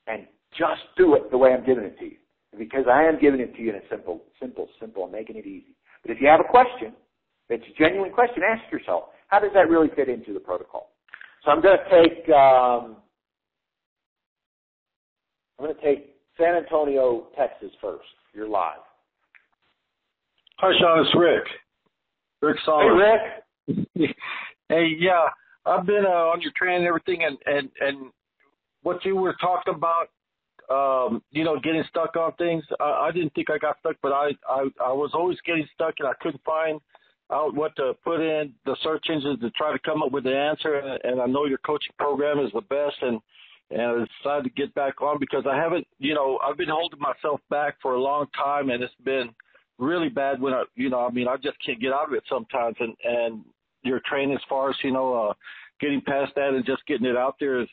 and 0.07 0.27
just 0.57 0.83
do 0.97 1.17
it 1.17 1.33
the 1.33 1.39
way 1.39 1.53
I'm 1.53 1.67
giving 1.67 1.85
it 1.85 1.99
to 1.99 2.05
you 2.05 2.17
because 2.59 2.85
I 2.91 3.05
am 3.05 3.19
giving 3.21 3.41
it 3.41 3.55
to 3.57 3.63
you 3.63 3.71
in 3.71 3.77
a 3.77 3.89
simple, 3.91 4.23
simple, 4.41 4.69
simple, 4.81 5.05
I'm 5.05 5.13
making 5.13 5.37
it 5.37 5.47
easy. 5.47 5.77
But 6.03 6.13
if 6.13 6.21
you 6.21 6.29
have 6.29 6.41
a 6.41 6.49
question, 6.49 6.93
it's 7.49 7.65
a 7.65 7.83
genuine 7.83 8.13
question, 8.13 8.43
ask 8.43 8.71
yourself, 8.73 9.05
how 9.29 9.41
does 9.41 9.51
that 9.55 9.69
really 9.69 9.89
fit 9.95 10.09
into 10.09 10.33
the 10.33 10.41
protocol? 10.41 10.93
So 11.45 11.51
I'm 11.51 11.61
going 11.61 11.79
to 11.79 11.91
take, 11.91 12.29
um, 12.31 12.97
I'm 15.59 15.67
going 15.67 15.75
to 15.75 15.83
take 15.83 16.17
San 16.39 16.55
Antonio, 16.55 17.29
Texas 17.37 17.71
first. 17.81 18.05
You're 18.35 18.49
live. 18.49 18.79
Hi, 20.59 20.73
Sean. 20.79 21.05
It's 21.05 21.15
Rick. 21.19 21.45
Rick 22.43 22.57
Solomon. 22.65 22.99
Hey, 23.67 23.75
Rick. 23.97 24.17
hey, 24.69 24.87
yeah. 24.99 25.27
I've 25.65 25.87
been 25.87 26.05
uh, 26.07 26.33
on 26.33 26.41
your 26.41 26.53
train 26.57 26.79
and 26.79 26.87
everything, 26.87 27.25
and, 27.25 27.39
and, 27.47 27.71
and 27.81 28.11
what 28.83 29.05
you 29.05 29.17
were 29.17 29.35
talking 29.41 29.75
about 29.75 30.09
um, 30.71 31.23
you 31.31 31.45
know, 31.45 31.59
getting 31.61 31.85
stuck 31.89 32.17
on 32.17 32.33
things. 32.35 32.65
I, 32.81 33.09
I 33.09 33.11
didn't 33.13 33.35
think 33.35 33.51
I 33.51 33.59
got 33.59 33.79
stuck, 33.81 33.97
but 34.03 34.13
I, 34.13 34.31
I, 34.49 34.69
I 34.85 34.93
was 34.93 35.11
always 35.15 35.39
getting 35.47 35.67
stuck 35.75 35.95
and 35.99 36.09
I 36.09 36.13
couldn't 36.21 36.43
find 36.45 36.81
out 37.33 37.55
what 37.55 37.75
to 37.77 37.95
put 38.05 38.21
in 38.21 38.53
the 38.65 38.77
search 38.83 39.07
engines 39.11 39.41
to 39.41 39.51
try 39.51 39.73
to 39.73 39.79
come 39.81 40.03
up 40.03 40.13
with 40.13 40.25
the 40.25 40.37
answer. 40.37 40.77
And, 40.77 41.01
and 41.05 41.21
I 41.21 41.27
know 41.27 41.47
your 41.47 41.59
coaching 41.59 41.95
program 41.99 42.39
is 42.45 42.51
the 42.53 42.63
best 42.63 42.97
and, 43.03 43.21
and 43.71 43.81
I 43.81 44.05
decided 44.23 44.45
to 44.45 44.51
get 44.51 44.75
back 44.75 45.01
on 45.03 45.19
because 45.19 45.45
I 45.49 45.57
haven't, 45.57 45.87
you 45.99 46.15
know, 46.15 46.39
I've 46.45 46.57
been 46.57 46.69
holding 46.69 47.01
myself 47.01 47.41
back 47.51 47.77
for 47.81 47.95
a 47.95 48.01
long 48.01 48.27
time 48.37 48.71
and 48.71 48.83
it's 48.83 48.95
been 49.05 49.31
really 49.79 50.09
bad 50.09 50.41
when 50.41 50.53
I, 50.53 50.65
you 50.75 50.89
know, 50.89 51.01
I 51.01 51.11
mean, 51.11 51.29
I 51.29 51.37
just 51.37 51.59
can't 51.65 51.81
get 51.81 51.93
out 51.93 52.09
of 52.09 52.15
it 52.15 52.25
sometimes. 52.29 52.77
And, 52.81 52.95
and 53.05 53.45
your 53.83 54.01
training 54.07 54.35
as 54.35 54.43
far 54.49 54.71
as, 54.71 54.77
you 54.83 54.93
know, 54.93 55.15
uh, 55.31 55.35
getting 55.81 56.01
past 56.01 56.33
that 56.37 56.55
and 56.55 56.65
just 56.65 56.87
getting 56.87 57.07
it 57.07 57.17
out 57.17 57.37
there 57.39 57.61
is, 57.61 57.69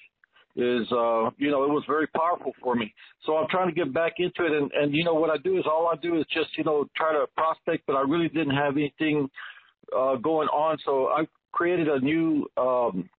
is 0.56 0.86
uh 0.92 1.32
you 1.38 1.50
know 1.50 1.64
it 1.64 1.70
was 1.70 1.84
very 1.88 2.08
powerful 2.08 2.52
for 2.62 2.76
me. 2.76 2.94
So 3.26 3.38
i'm 3.38 3.48
trying 3.50 3.68
to 3.68 3.74
get 3.74 3.94
back 3.94 4.14
into 4.20 4.46
it. 4.46 4.52
And 4.52 4.72
and 4.74 4.94
you 4.94 5.04
know 5.04 5.14
what 5.14 5.30
i 5.30 5.38
do 5.38 5.58
is 5.58 5.66
all 5.66 5.88
i 5.88 5.96
do 5.96 6.20
is 6.20 6.26
just 6.32 6.58
you 6.58 6.64
know 6.64 6.88
try 6.96 7.14
to 7.14 7.26
prospect 7.36 7.86
but 7.88 7.96
i 7.96 8.02
really 8.02 8.30
didn't 8.30 8.56
have 8.56 8.74
anything 8.74 9.30
uh 9.96 10.16
going 10.16 10.48
on. 10.50 10.78
So 10.86 11.08
i 11.08 11.28
created 11.52 11.88
a 11.88 12.00
new 12.00 12.48
um 12.58 13.10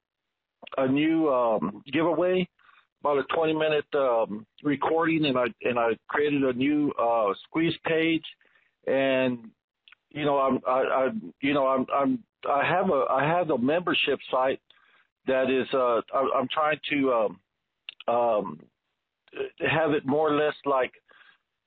a 0.79 0.87
new 0.87 1.29
um 1.29 1.83
giveaway 1.93 2.49
about 3.01 3.19
a 3.19 3.25
20 3.35 3.53
minute 3.53 3.85
um 3.95 4.47
recording. 4.63 5.25
And 5.25 5.37
i 5.37 5.47
and 5.63 5.79
i 5.79 5.91
created 6.09 6.43
a 6.45 6.53
new 6.53 6.93
uh 6.93 7.33
squeeze 7.49 7.75
page. 7.85 8.25
And 8.87 9.51
you 10.11 10.25
know 10.25 10.39
i'm 10.39 10.61
i, 10.67 10.71
I 10.71 11.09
you 11.41 11.53
know 11.53 11.67
i'm 11.67 11.85
i'm 11.93 12.23
i 12.49 12.65
have 12.65 12.91
a 12.91 13.05
i 13.11 13.25
have 13.25 13.51
a 13.51 13.59
membership 13.59 14.19
site 14.31 14.61
that 15.27 15.51
is 15.51 15.67
uh 15.75 16.01
I, 16.15 16.29
I'm 16.39 16.49
trying 16.53 16.79
to 16.91 17.13
um 17.13 17.41
um 18.15 18.61
have 19.61 19.93
it 19.93 20.07
more 20.07 20.33
or 20.33 20.37
less 20.37 20.55
like 20.65 20.93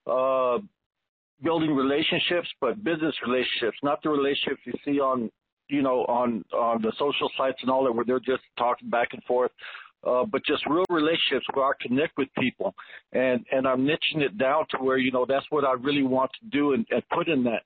uh 0.05 0.59
building 1.43 1.75
relationships 1.75 2.47
but 2.61 2.83
business 2.83 3.15
relationships 3.25 3.77
not 3.83 4.01
the 4.03 4.09
relationships 4.09 4.61
you 4.65 4.73
see 4.85 4.99
on 4.99 5.29
you 5.69 5.81
know 5.81 6.05
on 6.05 6.43
on 6.53 6.81
the 6.81 6.91
social 6.97 7.29
sites 7.37 7.59
and 7.61 7.69
all 7.69 7.83
that 7.83 7.91
where 7.91 8.05
they're 8.05 8.19
just 8.19 8.43
talking 8.57 8.89
back 8.89 9.09
and 9.13 9.23
forth 9.23 9.51
uh 10.05 10.23
but 10.25 10.43
just 10.45 10.65
real 10.67 10.85
relationships 10.89 11.45
where 11.53 11.65
I 11.65 11.71
connect 11.81 12.17
with 12.17 12.27
people. 12.39 12.75
And 13.13 13.45
and 13.51 13.67
I'm 13.67 13.85
niching 13.85 14.21
it 14.21 14.37
down 14.37 14.65
to 14.71 14.77
where 14.77 14.97
you 14.97 15.11
know 15.11 15.25
that's 15.27 15.45
what 15.49 15.65
I 15.65 15.73
really 15.73 16.03
want 16.03 16.31
to 16.39 16.49
do 16.49 16.73
and, 16.73 16.85
and 16.91 17.03
put 17.09 17.27
in 17.27 17.43
that. 17.45 17.63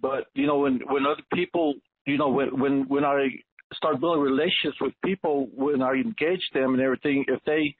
But 0.00 0.26
you 0.34 0.46
know 0.46 0.58
when 0.58 0.80
when 0.88 1.06
other 1.06 1.22
people 1.34 1.74
you 2.06 2.18
know 2.18 2.28
when 2.28 2.58
when 2.58 2.88
when 2.88 3.04
I 3.04 3.28
start 3.74 4.00
building 4.00 4.22
relationships 4.22 4.76
with 4.80 4.92
people 5.04 5.48
when 5.54 5.82
I 5.82 5.92
engage 5.92 6.42
them 6.54 6.74
and 6.74 6.82
everything. 6.82 7.24
If 7.28 7.40
they 7.44 7.74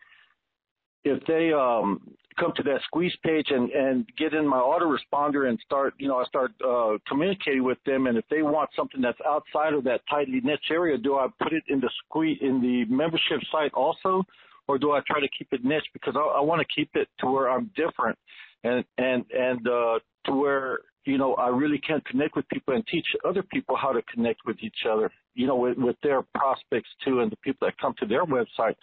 if 1.04 1.24
they 1.26 1.52
um 1.52 2.00
come 2.38 2.52
to 2.56 2.62
that 2.64 2.80
squeeze 2.84 3.14
page 3.22 3.46
and 3.50 3.70
and 3.70 4.06
get 4.18 4.34
in 4.34 4.46
my 4.46 4.58
autoresponder 4.58 5.48
and 5.48 5.58
start 5.64 5.94
you 5.98 6.08
know 6.08 6.18
I 6.18 6.24
start 6.24 6.52
uh 6.66 6.98
communicating 7.08 7.64
with 7.64 7.78
them 7.86 8.06
and 8.08 8.18
if 8.18 8.24
they 8.28 8.42
want 8.42 8.70
something 8.76 9.00
that's 9.00 9.18
outside 9.26 9.72
of 9.72 9.84
that 9.84 10.00
tightly 10.10 10.40
niche 10.42 10.70
area, 10.70 10.98
do 10.98 11.16
I 11.16 11.28
put 11.40 11.52
it 11.52 11.62
in 11.68 11.80
the 11.80 11.90
squeeze 12.04 12.38
in 12.40 12.60
the 12.60 12.84
membership 12.92 13.40
site 13.52 13.72
also? 13.72 14.24
Or 14.68 14.78
do 14.78 14.90
I 14.90 15.00
try 15.06 15.20
to 15.20 15.28
keep 15.38 15.46
it 15.52 15.64
niche 15.64 15.86
because 15.92 16.14
I, 16.16 16.20
I 16.20 16.40
want 16.40 16.60
to 16.60 16.66
keep 16.74 16.90
it 16.94 17.08
to 17.20 17.26
where 17.26 17.48
I'm 17.48 17.70
different 17.76 18.18
and 18.64 18.84
and 18.98 19.24
and 19.32 19.68
uh 19.68 19.98
to 20.26 20.32
where 20.32 20.80
you 21.06 21.18
know, 21.18 21.34
I 21.34 21.48
really 21.48 21.78
can 21.78 22.00
connect 22.10 22.36
with 22.36 22.48
people 22.48 22.74
and 22.74 22.86
teach 22.86 23.06
other 23.24 23.42
people 23.42 23.76
how 23.76 23.92
to 23.92 24.02
connect 24.12 24.40
with 24.44 24.56
each 24.60 24.84
other, 24.90 25.10
you 25.34 25.46
know, 25.46 25.56
with, 25.56 25.78
with 25.78 25.96
their 26.02 26.22
prospects 26.34 26.88
too 27.04 27.20
and 27.20 27.30
the 27.30 27.36
people 27.36 27.66
that 27.66 27.78
come 27.78 27.94
to 28.00 28.06
their 28.06 28.24
website. 28.24 28.74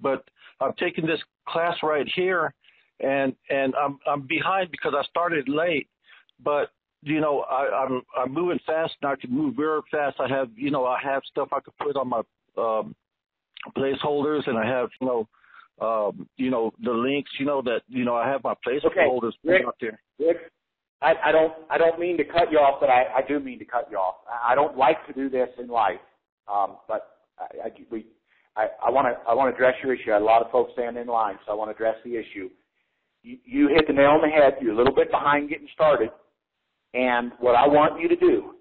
But 0.00 0.24
I'm 0.60 0.72
taking 0.78 1.06
this 1.06 1.20
class 1.48 1.76
right 1.82 2.06
here 2.14 2.54
and, 3.00 3.34
and 3.50 3.74
I'm, 3.74 3.98
I'm 4.06 4.26
behind 4.28 4.70
because 4.70 4.94
I 4.96 5.04
started 5.04 5.48
late, 5.48 5.88
but 6.42 6.70
you 7.02 7.20
know, 7.20 7.40
I, 7.40 7.84
I'm, 7.84 8.02
I'm 8.16 8.32
moving 8.32 8.60
fast 8.64 8.92
and 9.02 9.10
I 9.10 9.16
can 9.16 9.32
move 9.32 9.56
very 9.56 9.80
fast. 9.90 10.18
I 10.20 10.28
have, 10.28 10.50
you 10.54 10.70
know, 10.70 10.86
I 10.86 10.98
have 11.02 11.22
stuff 11.28 11.48
I 11.52 11.58
could 11.58 11.76
put 11.78 11.96
on 11.96 12.08
my, 12.08 12.22
um, 12.56 12.94
placeholders 13.76 14.46
and 14.46 14.56
I 14.56 14.66
have, 14.66 14.88
you 15.00 15.06
know, 15.08 15.28
um, 15.80 16.28
you 16.36 16.50
know, 16.50 16.72
the 16.82 16.92
links, 16.92 17.30
you 17.40 17.46
know, 17.46 17.60
that, 17.62 17.80
you 17.88 18.04
know, 18.04 18.14
I 18.14 18.28
have 18.28 18.44
my 18.44 18.54
placeholders 18.66 19.32
okay. 19.44 19.52
Rick, 19.52 19.62
out 19.66 19.76
there. 19.80 20.00
Rick, 20.20 20.36
I, 21.02 21.14
I 21.26 21.32
don't 21.32 21.52
I 21.70 21.78
don't 21.78 21.98
mean 21.98 22.16
to 22.18 22.24
cut 22.24 22.50
you 22.50 22.58
off, 22.58 22.80
but 22.80 22.88
I, 22.88 23.04
I 23.16 23.20
do 23.26 23.40
mean 23.40 23.58
to 23.58 23.64
cut 23.64 23.88
you 23.90 23.96
off. 23.96 24.16
I 24.44 24.54
don't 24.54 24.76
like 24.76 25.04
to 25.06 25.12
do 25.12 25.28
this 25.28 25.48
in 25.58 25.68
life, 25.68 26.00
um, 26.52 26.76
but 26.86 27.18
I, 27.38 27.66
I, 27.66 27.70
we 27.90 28.06
I, 28.56 28.90
want 28.90 29.08
to 29.08 29.28
I 29.28 29.34
want 29.34 29.50
to 29.50 29.54
address 29.54 29.74
your 29.82 29.94
issue. 29.94 30.10
I 30.10 30.14
had 30.14 30.22
a 30.22 30.24
lot 30.24 30.42
of 30.42 30.50
folks 30.50 30.72
standing 30.74 31.02
in 31.02 31.08
line, 31.08 31.38
so 31.44 31.52
I 31.52 31.54
want 31.54 31.70
to 31.70 31.74
address 31.74 31.96
the 32.04 32.16
issue. 32.16 32.50
You, 33.22 33.38
you 33.44 33.68
hit 33.68 33.86
the 33.86 33.92
nail 33.92 34.10
on 34.10 34.20
the 34.20 34.28
head. 34.28 34.54
You're 34.60 34.74
a 34.74 34.76
little 34.76 34.94
bit 34.94 35.10
behind 35.10 35.48
getting 35.48 35.68
started, 35.74 36.10
and 36.94 37.32
what 37.40 37.56
I 37.56 37.66
want 37.66 38.00
you 38.00 38.08
to 38.08 38.16
do, 38.16 38.54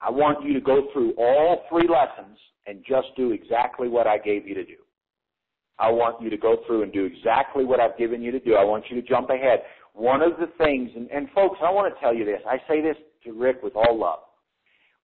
I 0.00 0.10
want 0.10 0.44
you 0.44 0.52
to 0.54 0.60
go 0.60 0.88
through 0.92 1.14
all 1.16 1.62
three 1.68 1.88
lessons 1.88 2.38
and 2.66 2.84
just 2.86 3.08
do 3.16 3.32
exactly 3.32 3.88
what 3.88 4.06
I 4.06 4.18
gave 4.18 4.46
you 4.46 4.54
to 4.54 4.64
do. 4.64 4.76
I 5.78 5.90
want 5.90 6.20
you 6.20 6.28
to 6.28 6.36
go 6.36 6.58
through 6.66 6.82
and 6.82 6.92
do 6.92 7.04
exactly 7.06 7.64
what 7.64 7.80
I've 7.80 7.96
given 7.96 8.20
you 8.20 8.30
to 8.32 8.40
do. 8.40 8.54
I 8.54 8.64
want 8.64 8.84
you 8.90 9.00
to 9.00 9.08
jump 9.08 9.30
ahead. 9.30 9.60
One 10.00 10.22
of 10.22 10.38
the 10.40 10.46
things, 10.56 10.88
and, 10.96 11.10
and 11.10 11.28
folks, 11.34 11.58
I 11.62 11.70
want 11.70 11.92
to 11.92 12.00
tell 12.00 12.14
you 12.14 12.24
this. 12.24 12.40
I 12.48 12.56
say 12.66 12.80
this 12.80 12.96
to 13.22 13.34
Rick 13.34 13.62
with 13.62 13.76
all 13.76 13.98
love. 14.00 14.20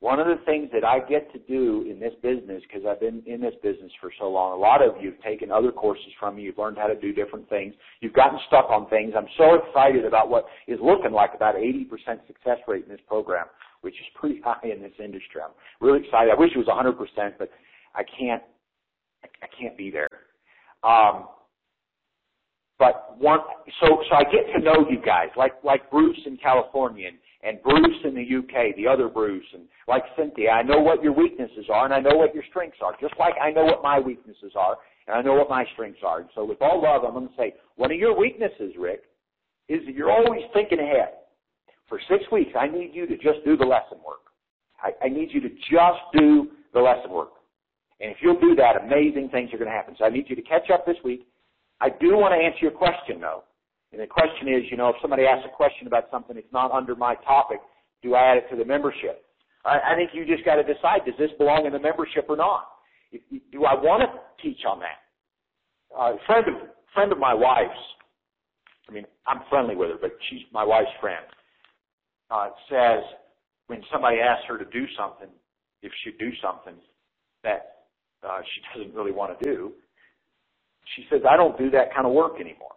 One 0.01 0.19
of 0.19 0.27
the 0.27 0.43
things 0.47 0.71
that 0.73 0.85
I 0.85 1.01
get 1.01 1.31
to 1.35 1.39
do 1.41 1.87
in 1.87 2.01
this 2.01 2.15
business, 2.23 2.63
because 2.67 2.89
I've 2.89 3.01
been 3.01 3.23
in 3.27 3.43
this 3.43 3.53
business 3.63 3.93
for 4.01 4.11
so 4.19 4.31
long, 4.31 4.55
a 4.55 4.57
lot 4.57 4.81
of 4.81 4.95
you 4.99 5.11
have 5.11 5.21
taken 5.21 5.53
other 5.53 5.71
courses 5.71 6.09
from 6.19 6.37
me. 6.37 6.45
You've 6.45 6.57
learned 6.57 6.79
how 6.79 6.87
to 6.87 6.99
do 6.99 7.13
different 7.13 7.47
things. 7.51 7.75
You've 8.01 8.15
gotten 8.15 8.39
stuck 8.47 8.71
on 8.71 8.89
things. 8.89 9.13
I'm 9.15 9.29
so 9.37 9.57
excited 9.57 10.07
about 10.07 10.31
what 10.31 10.47
is 10.67 10.79
looking 10.83 11.13
like 11.13 11.33
about 11.35 11.57
80% 11.57 11.91
success 12.27 12.57
rate 12.67 12.85
in 12.85 12.89
this 12.89 13.05
program, 13.07 13.49
which 13.83 13.97
is 13.97 14.07
pretty 14.15 14.41
high 14.45 14.65
in 14.65 14.81
this 14.81 14.97
industry. 14.99 15.43
I'm 15.45 15.53
really 15.87 16.07
excited. 16.07 16.33
I 16.35 16.41
wish 16.41 16.53
it 16.55 16.59
was 16.59 16.69
100%, 16.69 17.33
but 17.39 17.51
I 17.95 18.03
can't, 18.19 18.43
I 19.43 19.47
can't 19.61 19.77
be 19.77 19.91
there. 19.91 20.09
Um, 20.83 21.27
but 22.79 23.17
one, 23.19 23.41
so 23.81 24.03
so 24.09 24.17
I 24.17 24.25
get 24.25 24.53
to 24.55 24.61
know 24.63 24.87
you 24.91 25.01
guys, 25.05 25.29
like 25.37 25.53
like 25.65 25.91
Bruce 25.91 26.19
in 26.27 26.37
California 26.37 27.09
and, 27.09 27.17
and 27.43 27.63
Bruce 27.63 27.97
in 28.05 28.15
the 28.15 28.39
UK, 28.39 28.77
the 28.77 28.87
other 28.87 29.09
Bruce, 29.09 29.47
and 29.55 29.63
like 29.89 30.03
Cynthia. 30.17 30.51
I 30.51 30.63
know 30.63 30.81
what 30.81 31.03
your 31.03 31.13
weaknesses 31.13 31.67
are, 31.73 31.87
and 31.87 31.95
I 31.95 32.01
know 32.01 32.17
what 32.17 32.35
your 32.35 32.45
strengths 32.51 32.79
are. 32.83 32.95
Just 33.01 33.15
like 33.19 33.35
I 33.41 33.51
know 33.51 33.65
what 33.65 33.83
my 33.83 33.99
weaknesses 33.99 34.53
are, 34.55 34.77
and 35.07 35.17
I 35.17 35.23
know 35.23 35.35
what 35.35 35.49
my 35.49 35.65
strengths 35.73 36.01
are. 36.05 36.21
And 36.21 36.29
so, 36.35 36.45
with 36.45 36.61
all 36.61 36.83
love, 36.83 37.05
I'm 37.05 37.15
going 37.15 37.29
to 37.29 37.35
say 37.37 37.55
one 37.77 37.91
of 37.91 37.99
your 37.99 38.19
weaknesses, 38.19 38.75
Rick, 38.79 39.05
is 39.69 39.81
that 39.87 39.95
you're 39.95 40.11
always 40.11 40.43
thinking 40.53 40.81
ahead. 40.81 41.11
For 41.89 42.01
six 42.11 42.25
weeks, 42.31 42.51
I 42.59 42.67
need 42.67 42.91
you 42.93 43.07
to 43.07 43.17
just 43.17 43.45
do 43.45 43.57
the 43.57 43.65
lesson 43.65 43.99
work. 44.05 44.27
I, 44.83 45.07
I 45.07 45.09
need 45.09 45.31
you 45.31 45.41
to 45.41 45.49
just 45.49 46.03
do 46.13 46.49
the 46.75 46.81
lesson 46.81 47.11
work. 47.11 47.31
And 48.01 48.11
if 48.11 48.19
you'll 48.21 48.41
do 48.41 48.55
that, 48.57 48.83
amazing 48.85 49.31
things 49.31 49.51
are 49.55 49.59
going 49.59 49.71
to 49.71 49.77
happen. 49.77 49.95
So 49.99 50.05
I 50.05 50.11
need 50.11 50.27
you 50.29 50.37
to 50.37 50.43
catch 50.43 50.69
up 50.71 50.85
this 50.85 50.97
week 51.05 51.27
I 51.81 51.91
do 51.91 52.17
want 52.17 52.33
to 52.33 52.41
answer 52.43 52.59
your 52.63 52.71
question 52.71 53.21
though. 53.21 53.45
And 53.93 54.01
the 54.01 54.07
question 54.07 54.49
is, 54.49 54.65
you 54.71 54.77
know, 54.77 54.89
if 54.89 54.97
somebody 55.01 55.25
asks 55.25 55.47
a 55.51 55.55
question 55.55 55.87
about 55.87 56.05
something 56.11 56.35
that's 56.35 56.53
not 56.53 56.73
under 56.73 56.95
my 56.97 57.15
topic, 57.17 57.59
do 58.03 58.15
I 58.15 58.33
add 58.33 58.37
it 58.39 58.51
to 58.51 58.57
the 58.57 58.65
membership? 58.65 59.25
I, 59.65 59.93
I 59.93 59.95
think 59.95 60.11
you 60.13 60.27
just 60.27 60.45
got 60.45 60.57
to 60.57 60.63
decide, 60.63 61.05
does 61.05 61.15
this 61.19 61.31
belong 61.39 61.67
in 61.67 61.73
the 61.73 61.79
membership 61.79 62.27
or 62.29 62.37
not? 62.37 62.69
If, 63.13 63.23
do 63.53 63.65
I 63.65 63.75
want 63.75 64.03
to 64.03 64.43
teach 64.43 64.61
on 64.69 64.81
that? 64.81 65.01
Uh, 65.97 66.17
friend 66.27 66.47
of, 66.49 66.55
friend 66.93 67.13
of 67.13 67.19
my 67.19 67.33
wife's, 67.33 67.79
I 68.89 68.93
mean, 68.93 69.05
I'm 69.27 69.41
friendly 69.49 69.77
with 69.77 69.91
her, 69.91 69.97
but 70.01 70.13
she's 70.29 70.43
my 70.53 70.65
wife's 70.65 70.91
friend, 71.01 71.25
uh, 72.31 72.51
says 72.71 73.03
when 73.67 73.83
somebody 73.93 74.19
asks 74.19 74.45
her 74.49 74.59
to 74.59 74.65
do 74.67 74.87
something, 74.99 75.29
if 75.83 75.93
she 76.03 76.11
do 76.19 76.31
something 76.43 76.75
that 77.45 77.87
uh, 78.27 78.41
she 78.43 78.79
doesn't 78.79 78.95
really 78.95 79.13
want 79.13 79.39
to 79.39 79.45
do, 79.45 79.73
she 80.95 81.05
says, 81.11 81.23
I 81.29 81.37
don't 81.37 81.59
do 81.59 81.71
that 81.71 81.95
kind 81.95 82.07
of 82.07 82.13
work 82.13 82.41
anymore. 82.41 82.75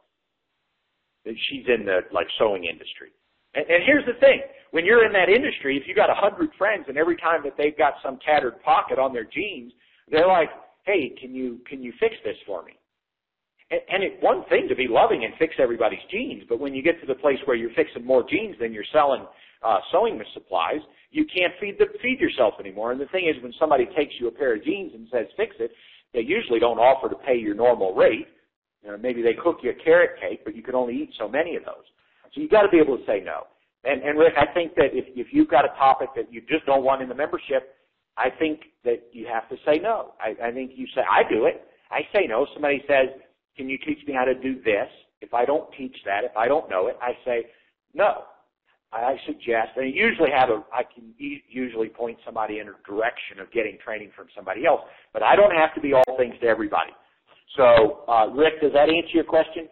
She's 1.25 1.66
in 1.68 1.86
the 1.86 2.01
like 2.12 2.28
sewing 2.38 2.66
industry. 2.66 3.12
And, 3.54 3.66
and 3.70 3.84
here's 3.86 4.06
the 4.06 4.20
thing. 4.20 4.42
When 4.72 4.86
you're 4.86 5.06
in 5.06 5.13
that 5.13 5.30
industry, 5.30 5.78
if 5.78 5.88
you 5.88 5.96
got 5.96 6.10
a 6.10 6.16
hundred 6.16 6.50
friends 6.58 6.86
and 6.88 6.98
every 6.98 7.18
time 7.18 7.42
that 7.44 7.54
they've 7.58 7.78
got 7.78 7.94
some 8.04 8.18
tattered 8.25 8.62
pocket 8.63 8.98
on 9.00 9.13
their 9.13 9.25
jeans, 9.25 9.74
they're 10.10 10.28
like, 10.28 10.50
hey, 10.86 11.13
can 11.20 11.34
you, 11.36 11.60
can 11.68 11.84
you 11.84 11.94
fix 12.00 12.16
this 12.24 12.38
for 12.46 12.63
me? 12.63 12.74
And, 13.72 13.82
and 13.89 14.04
it's 14.04 14.22
one 14.24 14.44
thing 14.50 14.68
to 14.70 14.75
be 14.75 14.88
loving 14.88 15.25
and 15.25 15.34
fix 15.38 15.56
everybody's 15.60 16.00
jeans, 16.10 16.44
but 16.50 16.60
when 16.60 16.74
you 16.74 16.82
get 16.82 17.00
to 17.01 17.08
the 17.08 17.16
place 17.16 17.38
where 17.46 17.58
you're 17.58 17.74
fixing 17.75 18.06
more 18.06 18.24
jeans 18.28 18.56
than 18.60 18.74
you're 18.74 18.89
selling 18.92 19.25
uh, 19.63 19.80
sewing 19.92 20.22
supplies, 20.34 20.80
you 21.12 21.25
can't 21.25 21.54
feed 21.60 21.78
the, 21.80 21.86
feed 22.01 22.20
yourself 22.20 22.54
anymore. 22.60 22.92
And 22.92 23.01
the 23.01 23.08
thing 23.08 23.28
is, 23.28 23.42
when 23.44 23.54
somebody 23.60 23.86
takes 23.98 24.13
you 24.20 24.28
a 24.28 24.32
pair 24.32 24.56
of 24.56 24.63
jeans 24.63 24.94
and 24.94 25.08
says, 25.12 25.25
fix 25.36 25.56
it, 25.60 25.72
they 26.13 26.22
usually 26.22 26.60
don't 26.60 26.80
offer 26.80 27.10
to 27.10 27.16
pay 27.16 27.36
your 27.38 27.56
normal 27.56 27.94
rate. 27.94 28.28
You 28.84 28.92
know, 28.92 28.98
maybe 28.98 29.22
they 29.22 29.34
cook 29.34 29.60
you 29.62 29.72
a 29.72 29.84
carrot 29.84 30.12
cake, 30.20 30.42
but 30.44 30.56
you 30.56 30.63
can 30.63 30.75
only 30.75 30.96
eat 30.96 31.12
so 31.18 31.28
many 31.28 31.56
of 31.56 31.66
those. 31.66 31.86
So 32.34 32.42
you've 32.42 32.51
got 32.51 32.63
to 32.63 32.70
be 32.70 32.78
able 32.78 32.98
to 32.98 33.06
say 33.06 33.22
no. 33.24 33.48
And, 33.84 34.01
and 34.04 34.18
Rick, 34.18 34.34
I 34.38 34.51
think 34.54 34.75
that 34.75 34.92
if, 34.94 35.06
if 35.16 35.28
you've 35.32 35.50
got 35.50 35.66
a 35.66 35.70
topic 35.78 36.10
that 36.16 36.32
you 36.32 36.42
just 36.42 36.66
don't 36.66 36.84
want 36.84 37.01
in 37.01 37.10
the 37.10 37.16
membership, 37.16 37.75
I 38.18 38.30
think 38.30 38.62
that 38.84 39.04
you 39.13 39.28
have 39.28 39.48
to 39.50 39.56
say 39.66 39.80
no. 39.80 40.13
I, 40.20 40.50
I 40.50 40.51
think 40.51 40.72
you 40.75 40.86
say, 40.96 41.01
I 41.10 41.22
do 41.30 41.46
it. 41.46 41.63
I 41.92 42.01
say 42.13 42.28
no. 42.28 42.46
Somebody 42.54 42.84
says, 42.88 43.08
can 43.56 43.70
you 43.70 43.78
teach 43.78 44.00
me 44.06 44.13
how 44.13 44.25
to 44.25 44.34
do 44.34 44.62
this? 44.62 44.88
If 45.22 45.34
I 45.34 45.46
don't 45.46 45.72
teach 45.78 45.96
that, 46.06 46.24
if 46.24 46.36
I 46.38 46.48
don't 46.48 46.70
know 46.70 46.88
it, 46.88 46.98
I 47.01 47.12
say 47.25 47.46
no. 47.94 48.24
I 48.91 49.15
suggest, 49.25 49.69
and 49.75 49.86
I 49.86 49.89
usually 49.89 50.31
have 50.31 50.50
a, 50.50 50.63
I 50.74 50.84
can 50.84 51.13
e- 51.19 51.43
usually 51.50 51.89
point 51.89 52.17
somebody 52.25 52.60
in 52.60 52.67
a 52.67 52.74
direction 52.88 53.39
of 53.39 53.51
getting 53.51 53.77
training 53.84 54.12
from 54.15 54.27
somebody 54.36 54.65
else, 54.65 54.81
but 55.13 55.22
I 55.22 55.36
don't 55.36 55.55
have 55.55 55.75
to 55.75 55.81
be 55.81 55.93
all 55.93 56.17
things 56.17 56.34
to 56.41 56.48
everybody. 56.48 56.91
So, 57.55 58.03
uh, 58.08 58.27
Rick, 58.27 58.62
does 58.62 58.74
that 58.74 58.89
answer 58.89 59.13
your 59.13 59.24
question? 59.25 59.69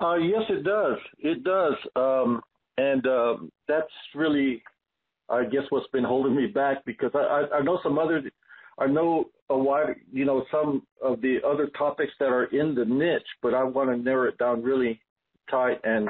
Uh, 0.00 0.16
yes, 0.16 0.42
it 0.48 0.64
does. 0.64 0.98
It 1.18 1.44
does. 1.44 1.74
Um, 1.94 2.42
and 2.76 3.06
uh, 3.06 3.36
that's 3.68 3.86
really, 4.14 4.62
I 5.30 5.44
guess, 5.44 5.62
what's 5.70 5.88
been 5.92 6.04
holding 6.04 6.36
me 6.36 6.46
back 6.46 6.84
because 6.84 7.10
I, 7.14 7.18
I, 7.18 7.58
I 7.58 7.62
know 7.62 7.78
some 7.82 7.98
other 7.98 8.22
I 8.78 8.86
know 8.86 9.30
a 9.48 9.56
wide, 9.56 9.96
you 10.12 10.24
know, 10.24 10.44
some 10.50 10.82
of 11.02 11.20
the 11.20 11.38
other 11.46 11.68
topics 11.78 12.12
that 12.18 12.26
are 12.26 12.44
in 12.46 12.74
the 12.74 12.84
niche, 12.84 13.26
but 13.42 13.54
I 13.54 13.62
want 13.62 13.90
to 13.90 13.96
narrow 13.96 14.28
it 14.28 14.38
down 14.38 14.62
really 14.62 15.00
tight, 15.50 15.80
and 15.84 16.08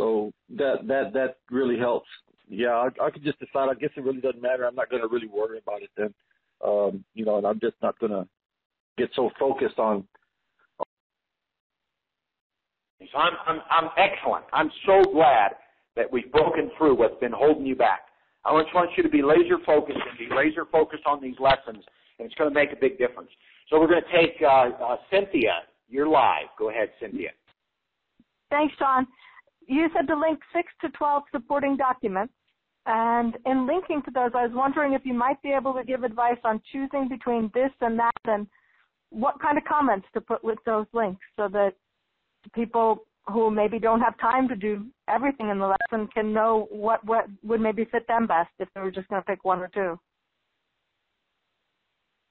so 0.00 0.32
that 0.56 0.86
that 0.86 1.12
that 1.12 1.36
really 1.50 1.78
helps. 1.78 2.08
Yeah, 2.48 2.70
I, 2.70 2.88
I 3.04 3.10
could 3.10 3.22
just 3.22 3.38
decide. 3.38 3.68
I 3.68 3.74
guess 3.74 3.90
it 3.96 4.02
really 4.02 4.20
doesn't 4.20 4.40
matter. 4.40 4.64
I'm 4.64 4.74
not 4.74 4.90
going 4.90 5.02
to 5.02 5.08
really 5.08 5.28
worry 5.28 5.58
about 5.58 5.82
it 5.82 5.90
then. 5.96 6.14
Um, 6.64 7.04
you 7.14 7.24
know, 7.24 7.36
and 7.36 7.46
I'm 7.46 7.60
just 7.60 7.76
not 7.82 7.98
going 7.98 8.12
to 8.12 8.26
get 8.96 9.10
so 9.14 9.30
focused 9.38 9.78
on. 9.78 10.04
So 13.00 13.18
I'm, 13.18 13.32
I'm 13.46 13.60
I'm 13.70 13.90
excellent. 13.96 14.44
I'm 14.52 14.70
so 14.86 15.02
glad 15.12 15.52
that 15.96 16.10
we've 16.10 16.30
broken 16.32 16.70
through 16.78 16.96
what's 16.96 17.18
been 17.20 17.32
holding 17.32 17.66
you 17.66 17.76
back. 17.76 18.00
I 18.44 18.62
just 18.62 18.74
want 18.74 18.90
you 18.96 19.02
to 19.02 19.08
be 19.08 19.22
laser 19.22 19.58
focused 19.66 19.98
and 20.08 20.18
be 20.18 20.34
laser 20.34 20.64
focused 20.64 21.04
on 21.06 21.20
these 21.20 21.34
lessons, 21.38 21.84
and 22.18 22.26
it's 22.26 22.34
going 22.36 22.50
to 22.50 22.54
make 22.54 22.72
a 22.72 22.76
big 22.76 22.98
difference. 22.98 23.30
So 23.68 23.78
we're 23.78 23.88
going 23.88 24.02
to 24.02 24.16
take 24.16 24.36
uh, 24.42 24.70
uh, 24.82 24.96
Cynthia. 25.12 25.62
You're 25.88 26.08
live. 26.08 26.46
Go 26.58 26.70
ahead, 26.70 26.90
Cynthia. 27.00 27.30
Thanks, 28.50 28.74
John. 28.78 29.06
You 29.66 29.88
said 29.94 30.06
to 30.08 30.18
link 30.18 30.40
six 30.54 30.68
to 30.82 30.88
12 30.90 31.22
supporting 31.32 31.76
documents. 31.76 32.34
And 32.86 33.36
in 33.44 33.66
linking 33.66 34.02
to 34.02 34.10
those, 34.10 34.30
I 34.34 34.46
was 34.46 34.52
wondering 34.54 34.94
if 34.94 35.02
you 35.04 35.14
might 35.14 35.40
be 35.42 35.52
able 35.52 35.74
to 35.74 35.84
give 35.84 36.02
advice 36.02 36.38
on 36.44 36.62
choosing 36.72 37.08
between 37.08 37.50
this 37.54 37.70
and 37.80 37.98
that 37.98 38.20
and 38.24 38.46
what 39.10 39.40
kind 39.40 39.58
of 39.58 39.64
comments 39.64 40.06
to 40.14 40.20
put 40.20 40.42
with 40.42 40.58
those 40.64 40.86
links 40.92 41.20
so 41.36 41.48
that 41.48 41.72
people 42.54 43.04
who 43.26 43.50
maybe 43.50 43.78
don't 43.78 44.00
have 44.00 44.18
time 44.18 44.48
to 44.48 44.56
do 44.56 44.86
everything 45.08 45.50
in 45.50 45.58
the 45.58 45.66
lesson 45.66 46.08
can 46.08 46.32
know 46.32 46.66
what, 46.70 47.04
what 47.04 47.26
would 47.42 47.60
maybe 47.60 47.84
fit 47.84 48.06
them 48.08 48.26
best 48.26 48.50
if 48.58 48.68
they 48.74 48.80
were 48.80 48.90
just 48.90 49.08
going 49.08 49.20
to 49.20 49.26
pick 49.26 49.44
one 49.44 49.60
or 49.60 49.68
two. 49.68 49.98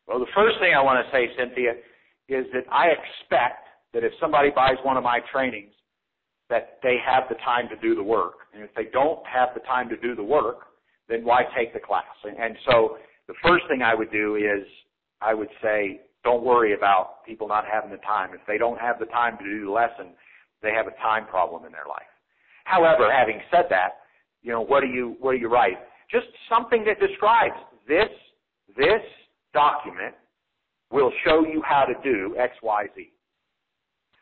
Well, 0.07 0.19
the 0.19 0.31
first 0.35 0.57
thing 0.59 0.73
I 0.75 0.81
want 0.81 1.05
to 1.05 1.11
say, 1.11 1.27
Cynthia, 1.37 1.73
is 2.27 2.45
that 2.53 2.63
I 2.71 2.87
expect 2.87 3.67
that 3.93 4.03
if 4.03 4.11
somebody 4.19 4.49
buys 4.49 4.77
one 4.83 4.97
of 4.97 5.03
my 5.03 5.19
trainings, 5.31 5.73
that 6.49 6.79
they 6.81 6.97
have 7.05 7.23
the 7.29 7.35
time 7.35 7.69
to 7.69 7.75
do 7.77 7.95
the 7.95 8.03
work. 8.03 8.47
And 8.53 8.63
if 8.63 8.73
they 8.75 8.85
don't 8.91 9.25
have 9.25 9.49
the 9.53 9.61
time 9.61 9.87
to 9.89 9.97
do 9.97 10.15
the 10.15 10.23
work, 10.23 10.61
then 11.07 11.23
why 11.23 11.43
take 11.55 11.73
the 11.73 11.79
class? 11.79 12.03
And, 12.23 12.37
and 12.37 12.55
so 12.65 12.97
the 13.27 13.35
first 13.43 13.65
thing 13.69 13.81
I 13.81 13.93
would 13.93 14.11
do 14.11 14.35
is 14.35 14.65
I 15.21 15.33
would 15.33 15.49
say, 15.61 16.01
don't 16.23 16.43
worry 16.43 16.73
about 16.73 17.25
people 17.25 17.47
not 17.47 17.65
having 17.71 17.91
the 17.91 17.97
time. 17.97 18.31
If 18.33 18.41
they 18.47 18.57
don't 18.57 18.79
have 18.79 18.99
the 18.99 19.05
time 19.05 19.37
to 19.37 19.43
do 19.43 19.65
the 19.65 19.71
lesson, 19.71 20.13
they 20.61 20.71
have 20.71 20.87
a 20.87 20.95
time 21.01 21.25
problem 21.27 21.65
in 21.65 21.71
their 21.71 21.87
life. 21.87 22.09
However, 22.65 23.11
having 23.11 23.39
said 23.51 23.65
that, 23.69 24.01
you 24.41 24.51
know, 24.51 24.61
what 24.61 24.81
do 24.81 24.87
you, 24.87 25.15
what 25.19 25.33
do 25.33 25.37
you 25.37 25.47
write? 25.47 25.77
Just 26.11 26.27
something 26.49 26.83
that 26.85 26.99
describes 26.99 27.55
this, 27.87 28.09
this 28.75 29.01
document 29.53 30.15
will 30.91 31.11
show 31.25 31.45
you 31.45 31.61
how 31.65 31.85
to 31.85 31.93
do 32.03 32.35
X, 32.37 32.53
Y, 32.63 32.85
Z. 32.95 33.11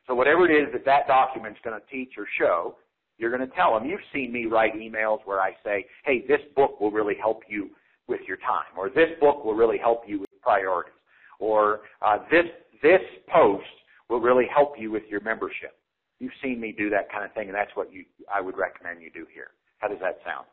So 0.08 0.16
whatever 0.16 0.50
it 0.50 0.54
is 0.54 0.72
that 0.74 0.86
that 0.86 1.08
document's 1.08 1.60
going 1.64 1.80
to 1.80 1.86
teach 1.92 2.14
or 2.18 2.26
show, 2.40 2.76
you're 3.18 3.36
going 3.36 3.48
to 3.48 3.56
tell 3.56 3.74
them. 3.74 3.88
You've 3.88 4.00
seen 4.14 4.32
me 4.32 4.46
write 4.46 4.76
emails 4.76 5.20
where 5.26 5.42
I 5.42 5.52
say, 5.64 5.86
hey, 6.06 6.24
this 6.28 6.40
book 6.56 6.80
will 6.80 6.92
really 6.92 7.16
help 7.20 7.44
you 7.50 7.70
with 8.08 8.22
your 8.28 8.38
time, 8.38 8.72
or 8.78 8.90
this 8.90 9.10
book 9.20 9.44
will 9.44 9.56
really 9.56 9.78
help 9.78 10.04
you 10.08 10.22
with 10.22 10.30
priorities, 10.42 10.94
or 11.40 11.82
uh, 12.02 12.20
this, 12.32 12.46
this 12.82 13.02
post 13.28 13.66
will 14.10 14.22
really 14.22 14.46
help 14.54 14.76
you 14.80 14.92
with 14.92 15.04
your 15.10 15.20
membership. 15.22 15.78
You've 16.20 16.32
seen 16.42 16.62
me 16.62 16.74
do 16.76 16.90
that 16.90 17.12
kind 17.12 17.26
of 17.26 17.34
thing, 17.34 17.48
and 17.48 17.56
that's 17.56 17.76
what 17.76 17.92
you, 17.92 18.06
I 18.34 18.40
would 18.40 18.58
recommend 18.58 19.02
you 19.02 19.12
do 19.12 19.28
here. 19.34 19.50
How 19.80 19.90
does 19.90 20.00
that 20.00 20.20
sound? 20.26 20.46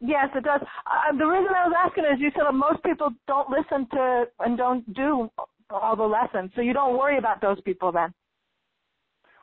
Yes, 0.00 0.28
it 0.34 0.44
does. 0.44 0.60
Uh, 0.86 1.16
the 1.16 1.24
reason 1.24 1.48
I 1.54 1.66
was 1.68 1.76
asking 1.86 2.04
is 2.04 2.20
you 2.20 2.30
said 2.34 2.44
that 2.46 2.52
most 2.52 2.82
people 2.82 3.10
don't 3.26 3.48
listen 3.50 3.86
to 3.92 4.24
and 4.40 4.56
don't 4.56 4.94
do 4.94 5.30
all 5.76 5.96
the 5.96 6.02
lessons, 6.02 6.50
so 6.54 6.62
you 6.62 6.72
don't 6.72 6.98
worry 6.98 7.18
about 7.18 7.40
those 7.40 7.60
people 7.62 7.92
then. 7.92 8.12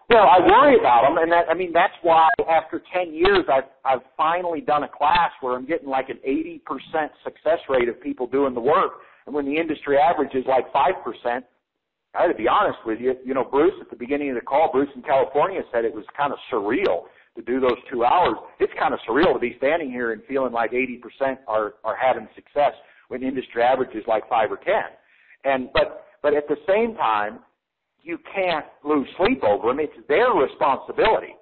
Well, 0.09 0.23
I 0.23 0.39
worry 0.39 0.79
about 0.79 1.03
them, 1.03 1.17
and 1.17 1.29
that 1.33 1.49
I 1.49 1.53
mean 1.53 1.73
that's 1.73 1.93
why 2.01 2.29
after 2.49 2.81
ten 2.93 3.13
years, 3.13 3.45
I've 3.51 3.67
I've 3.83 4.05
finally 4.15 4.61
done 4.61 4.83
a 4.83 4.87
class 4.87 5.31
where 5.41 5.55
I'm 5.55 5.65
getting 5.65 5.89
like 5.89 6.07
an 6.09 6.19
eighty 6.23 6.61
percent 6.65 7.11
success 7.25 7.59
rate 7.67 7.89
of 7.89 8.01
people 8.01 8.25
doing 8.25 8.53
the 8.53 8.61
work, 8.61 8.93
and 9.25 9.35
when 9.35 9.45
the 9.45 9.57
industry 9.57 9.97
average 9.97 10.33
is 10.33 10.45
like 10.47 10.71
five 10.71 10.93
percent, 11.03 11.43
I 12.15 12.21
had 12.21 12.27
to 12.29 12.35
be 12.35 12.47
honest 12.47 12.79
with 12.85 13.01
you. 13.01 13.15
You 13.25 13.33
know, 13.33 13.43
Bruce 13.43 13.73
at 13.81 13.89
the 13.89 13.97
beginning 13.97 14.29
of 14.29 14.35
the 14.35 14.41
call, 14.41 14.71
Bruce 14.71 14.89
in 14.95 15.01
California 15.01 15.61
said 15.73 15.83
it 15.83 15.93
was 15.93 16.05
kind 16.15 16.31
of 16.31 16.39
surreal 16.51 17.11
to 17.35 17.41
do 17.43 17.59
those 17.59 17.77
two 17.91 18.05
hours. 18.05 18.35
It's 18.59 18.73
kind 18.79 18.93
of 18.93 18.99
surreal 19.07 19.33
to 19.33 19.39
be 19.39 19.55
standing 19.57 19.91
here 19.91 20.13
and 20.13 20.21
feeling 20.23 20.53
like 20.53 20.71
80% 20.71 21.37
are 21.49 21.75
are 21.83 21.97
having 21.97 22.29
success 22.33 22.71
when 23.09 23.23
industry 23.23 23.61
average 23.61 23.93
is 23.93 24.03
like 24.07 24.27
five 24.29 24.51
or 24.51 24.57
ten. 24.57 24.95
And 25.43 25.69
but 25.73 26.06
but 26.27 26.35
at 26.35 26.49
the 26.49 26.57
same 26.67 26.93
time, 26.95 27.39
you 28.03 28.19
can't 28.35 28.65
lose 28.83 29.07
sleep 29.15 29.45
over 29.45 29.69
them. 29.69 29.79
It's 29.79 29.95
their 30.09 30.31
responsibility. 30.31 31.39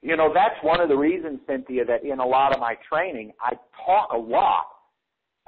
You 0.00 0.16
know, 0.16 0.30
that's 0.32 0.54
one 0.62 0.80
of 0.80 0.88
the 0.88 0.94
reasons, 0.94 1.40
Cynthia, 1.44 1.84
that 1.86 2.04
in 2.04 2.20
a 2.20 2.24
lot 2.24 2.54
of 2.54 2.60
my 2.60 2.76
training, 2.88 3.32
I 3.42 3.54
talk 3.84 4.12
a 4.12 4.16
lot 4.16 4.66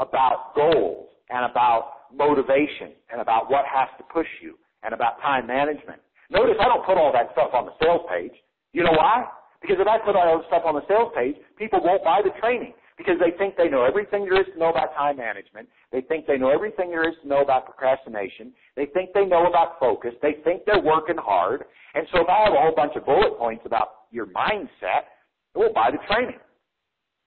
about 0.01 0.57
goals 0.57 1.07
and 1.31 1.49
about 1.49 2.11
motivation 2.13 2.91
and 3.13 3.21
about 3.21 3.49
what 3.49 3.65
has 3.65 3.87
to 3.99 4.05
push 4.13 4.27
you 4.43 4.59
and 4.83 4.93
about 4.93 5.21
time 5.21 5.47
management. 5.47 6.03
Notice 6.29 6.57
I 6.59 6.65
don't 6.65 6.85
put 6.85 6.99
all 6.99 7.13
that 7.13 7.31
stuff 7.31 7.51
on 7.55 7.67
the 7.67 7.73
sales 7.81 8.03
page. 8.11 8.33
You 8.73 8.83
know 8.83 8.91
why? 8.99 9.23
Because 9.63 9.77
if 9.79 9.87
I 9.87 9.99
put 9.99 10.17
all 10.17 10.37
that 10.37 10.49
stuff 10.49 10.63
on 10.67 10.75
the 10.75 10.83
sales 10.89 11.13
page, 11.15 11.37
people 11.57 11.79
won't 11.81 12.03
buy 12.03 12.23
the 12.25 12.35
training 12.41 12.75
because 13.01 13.19
they 13.19 13.37
think 13.39 13.57
they 13.57 13.69
know 13.69 13.85
everything 13.85 14.25
there 14.25 14.41
is 14.41 14.47
to 14.53 14.59
know 14.59 14.71
about 14.71 14.95
time 14.95 15.17
management. 15.17 15.69
They 15.91 16.03
think 16.03 16.27
they 16.27 16.37
know 16.37 16.51
everything 16.51 16.91
there 16.91 17.09
is 17.09 17.17
to 17.23 17.29
know 17.29 17.41
about 17.41 17.65
procrastination. 17.65 18.53
They 18.77 18.87
think 18.87 19.11
they 19.15 19.25
know 19.25 19.47
about 19.47 19.81
focus. 19.81 20.13
They 20.21 20.37
think 20.45 20.63
they're 20.67 20.83
working 20.83 21.17
hard. 21.17 21.65
And 21.95 22.07
so 22.13 22.21
if 22.21 22.29
I 22.29 22.45
have 22.45 22.53
a 22.53 22.61
whole 22.61 22.75
bunch 22.77 22.93
of 22.97 23.07
bullet 23.07 23.39
points 23.39 23.63
about 23.65 23.89
your 24.11 24.27
mindset, 24.27 25.09
will 25.55 25.73
buy 25.73 25.91
the 25.91 25.99
training. 26.13 26.39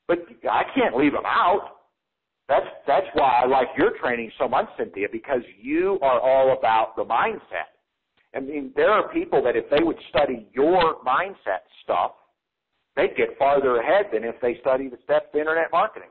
But 0.07 0.19
I 0.49 0.63
can't 0.75 0.95
leave 0.95 1.13
them 1.13 1.25
out. 1.25 1.77
That's 2.47 2.65
that's 2.85 3.07
why 3.13 3.41
I 3.43 3.47
like 3.47 3.69
your 3.77 3.97
training 3.99 4.31
so 4.37 4.47
much, 4.47 4.67
Cynthia, 4.77 5.07
because 5.11 5.41
you 5.59 5.97
are 6.01 6.19
all 6.19 6.55
about 6.57 6.95
the 6.95 7.03
mindset. 7.03 7.71
I 8.35 8.39
mean, 8.39 8.71
there 8.75 8.91
are 8.91 9.11
people 9.13 9.41
that 9.43 9.55
if 9.55 9.69
they 9.69 9.83
would 9.83 9.97
study 10.09 10.47
your 10.53 10.97
mindset 11.05 11.63
stuff, 11.83 12.11
they'd 12.95 13.15
get 13.15 13.37
farther 13.37 13.77
ahead 13.77 14.07
than 14.13 14.23
if 14.23 14.35
they 14.41 14.57
study 14.61 14.89
the 14.89 14.97
steps 15.03 15.27
to 15.33 15.39
internet 15.39 15.71
marketing, 15.71 16.09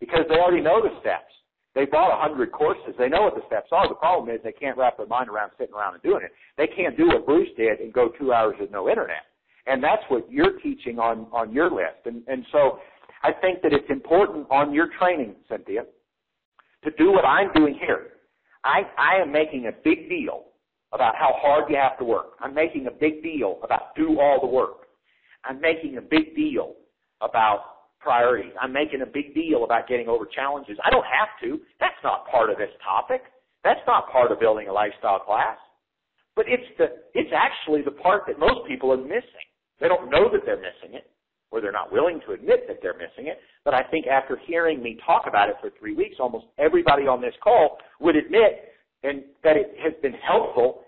because 0.00 0.24
they 0.28 0.36
already 0.36 0.62
know 0.62 0.82
the 0.82 0.98
steps. 1.00 1.32
They 1.74 1.86
bought 1.86 2.16
a 2.16 2.20
hundred 2.20 2.52
courses. 2.52 2.94
They 2.96 3.08
know 3.08 3.22
what 3.22 3.34
the 3.34 3.42
steps 3.46 3.70
are. 3.72 3.88
The 3.88 3.96
problem 3.96 4.34
is 4.34 4.40
they 4.44 4.52
can't 4.52 4.78
wrap 4.78 4.96
their 4.96 5.06
mind 5.06 5.28
around 5.28 5.50
sitting 5.58 5.74
around 5.74 5.94
and 5.94 6.02
doing 6.02 6.22
it. 6.22 6.30
They 6.56 6.68
can't 6.68 6.96
do 6.96 7.08
what 7.08 7.26
Bruce 7.26 7.48
did 7.56 7.80
and 7.80 7.92
go 7.92 8.10
two 8.18 8.32
hours 8.32 8.54
with 8.60 8.70
no 8.70 8.88
internet. 8.88 9.26
And 9.66 9.82
that's 9.82 10.02
what 10.08 10.30
you're 10.30 10.60
teaching 10.60 10.98
on, 11.00 11.26
on 11.32 11.52
your 11.52 11.70
list. 11.70 12.06
And, 12.06 12.22
and 12.28 12.46
so 12.52 12.78
I 13.24 13.32
think 13.32 13.62
that 13.62 13.72
it's 13.72 13.90
important 13.90 14.46
on 14.50 14.72
your 14.72 14.88
training, 14.98 15.34
Cynthia, 15.50 15.84
to 16.84 16.90
do 16.92 17.10
what 17.10 17.24
I'm 17.24 17.52
doing 17.54 17.74
here. 17.74 18.10
I, 18.62 18.82
I 18.96 19.22
am 19.22 19.32
making 19.32 19.66
a 19.66 19.72
big 19.72 20.08
deal 20.08 20.44
about 20.92 21.16
how 21.16 21.32
hard 21.38 21.64
you 21.68 21.76
have 21.76 21.98
to 21.98 22.04
work. 22.04 22.36
I'm 22.40 22.54
making 22.54 22.86
a 22.86 22.90
big 22.90 23.22
deal 23.22 23.58
about 23.64 23.96
do 23.96 24.20
all 24.20 24.38
the 24.40 24.46
work. 24.46 24.83
I'm 25.46 25.60
making 25.60 25.98
a 25.98 26.02
big 26.02 26.34
deal 26.34 26.74
about 27.20 27.74
priorities. 28.00 28.52
I'm 28.60 28.72
making 28.72 29.02
a 29.02 29.06
big 29.06 29.34
deal 29.34 29.64
about 29.64 29.88
getting 29.88 30.08
over 30.08 30.26
challenges. 30.26 30.76
I 30.84 30.90
don't 30.90 31.06
have 31.06 31.32
to. 31.42 31.60
That's 31.80 31.98
not 32.04 32.28
part 32.30 32.50
of 32.50 32.58
this 32.58 32.70
topic. 32.84 33.22
That's 33.64 33.80
not 33.86 34.10
part 34.12 34.30
of 34.30 34.38
building 34.40 34.68
a 34.68 34.72
lifestyle 34.72 35.20
class. 35.20 35.56
But 36.36 36.46
it's 36.48 36.66
the, 36.78 36.86
it's 37.14 37.30
actually 37.32 37.82
the 37.82 37.92
part 37.92 38.24
that 38.26 38.38
most 38.38 38.68
people 38.68 38.92
are 38.92 39.00
missing. 39.00 39.46
They 39.80 39.88
don't 39.88 40.10
know 40.10 40.28
that 40.32 40.42
they're 40.44 40.60
missing 40.60 40.94
it 40.94 41.08
or 41.50 41.60
they're 41.60 41.72
not 41.72 41.92
willing 41.92 42.20
to 42.26 42.32
admit 42.32 42.66
that 42.66 42.78
they're 42.82 42.98
missing 42.98 43.28
it. 43.30 43.38
But 43.64 43.74
I 43.74 43.82
think 43.84 44.06
after 44.06 44.38
hearing 44.44 44.82
me 44.82 44.98
talk 45.06 45.24
about 45.28 45.48
it 45.48 45.54
for 45.60 45.70
three 45.78 45.94
weeks, 45.94 46.16
almost 46.18 46.46
everybody 46.58 47.04
on 47.04 47.20
this 47.20 47.34
call 47.42 47.78
would 48.00 48.16
admit 48.16 48.74
and 49.04 49.22
that 49.44 49.56
it 49.56 49.76
has 49.82 49.92
been 50.02 50.14
helpful 50.14 50.80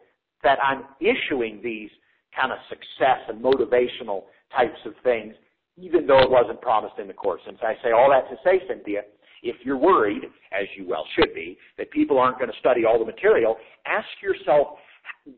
that 0.43 0.59
I'm 0.63 0.85
issuing 1.01 1.61
these 1.63 1.91
kind 2.35 2.53
of 2.53 2.59
success 2.69 3.21
and 3.29 3.43
motivational 3.43 4.25
types 4.55 4.79
of 4.85 4.95
things, 5.03 5.35
even 5.77 6.07
though 6.07 6.21
it 6.21 6.31
wasn't 6.31 6.61
promised 6.61 6.99
in 6.99 7.07
the 7.07 7.15
course. 7.15 7.43
And 7.47 7.57
so 7.61 7.67
I 7.67 7.75
say 7.83 7.93
all 7.93 8.11
that 8.11 8.29
to 8.31 8.37
say, 8.45 8.63
Cynthia, 8.69 9.03
if 9.43 9.57
you're 9.65 9.77
worried, 9.77 10.25
as 10.53 10.67
you 10.77 10.87
well 10.89 11.05
should 11.15 11.35
be, 11.35 11.59
that 11.79 11.91
people 11.91 12.19
aren't 12.19 12.39
going 12.39 12.51
to 12.51 12.59
study 12.59 12.85
all 12.85 12.99
the 12.99 13.05
material, 13.05 13.57
ask 13.87 14.09
yourself, 14.23 14.79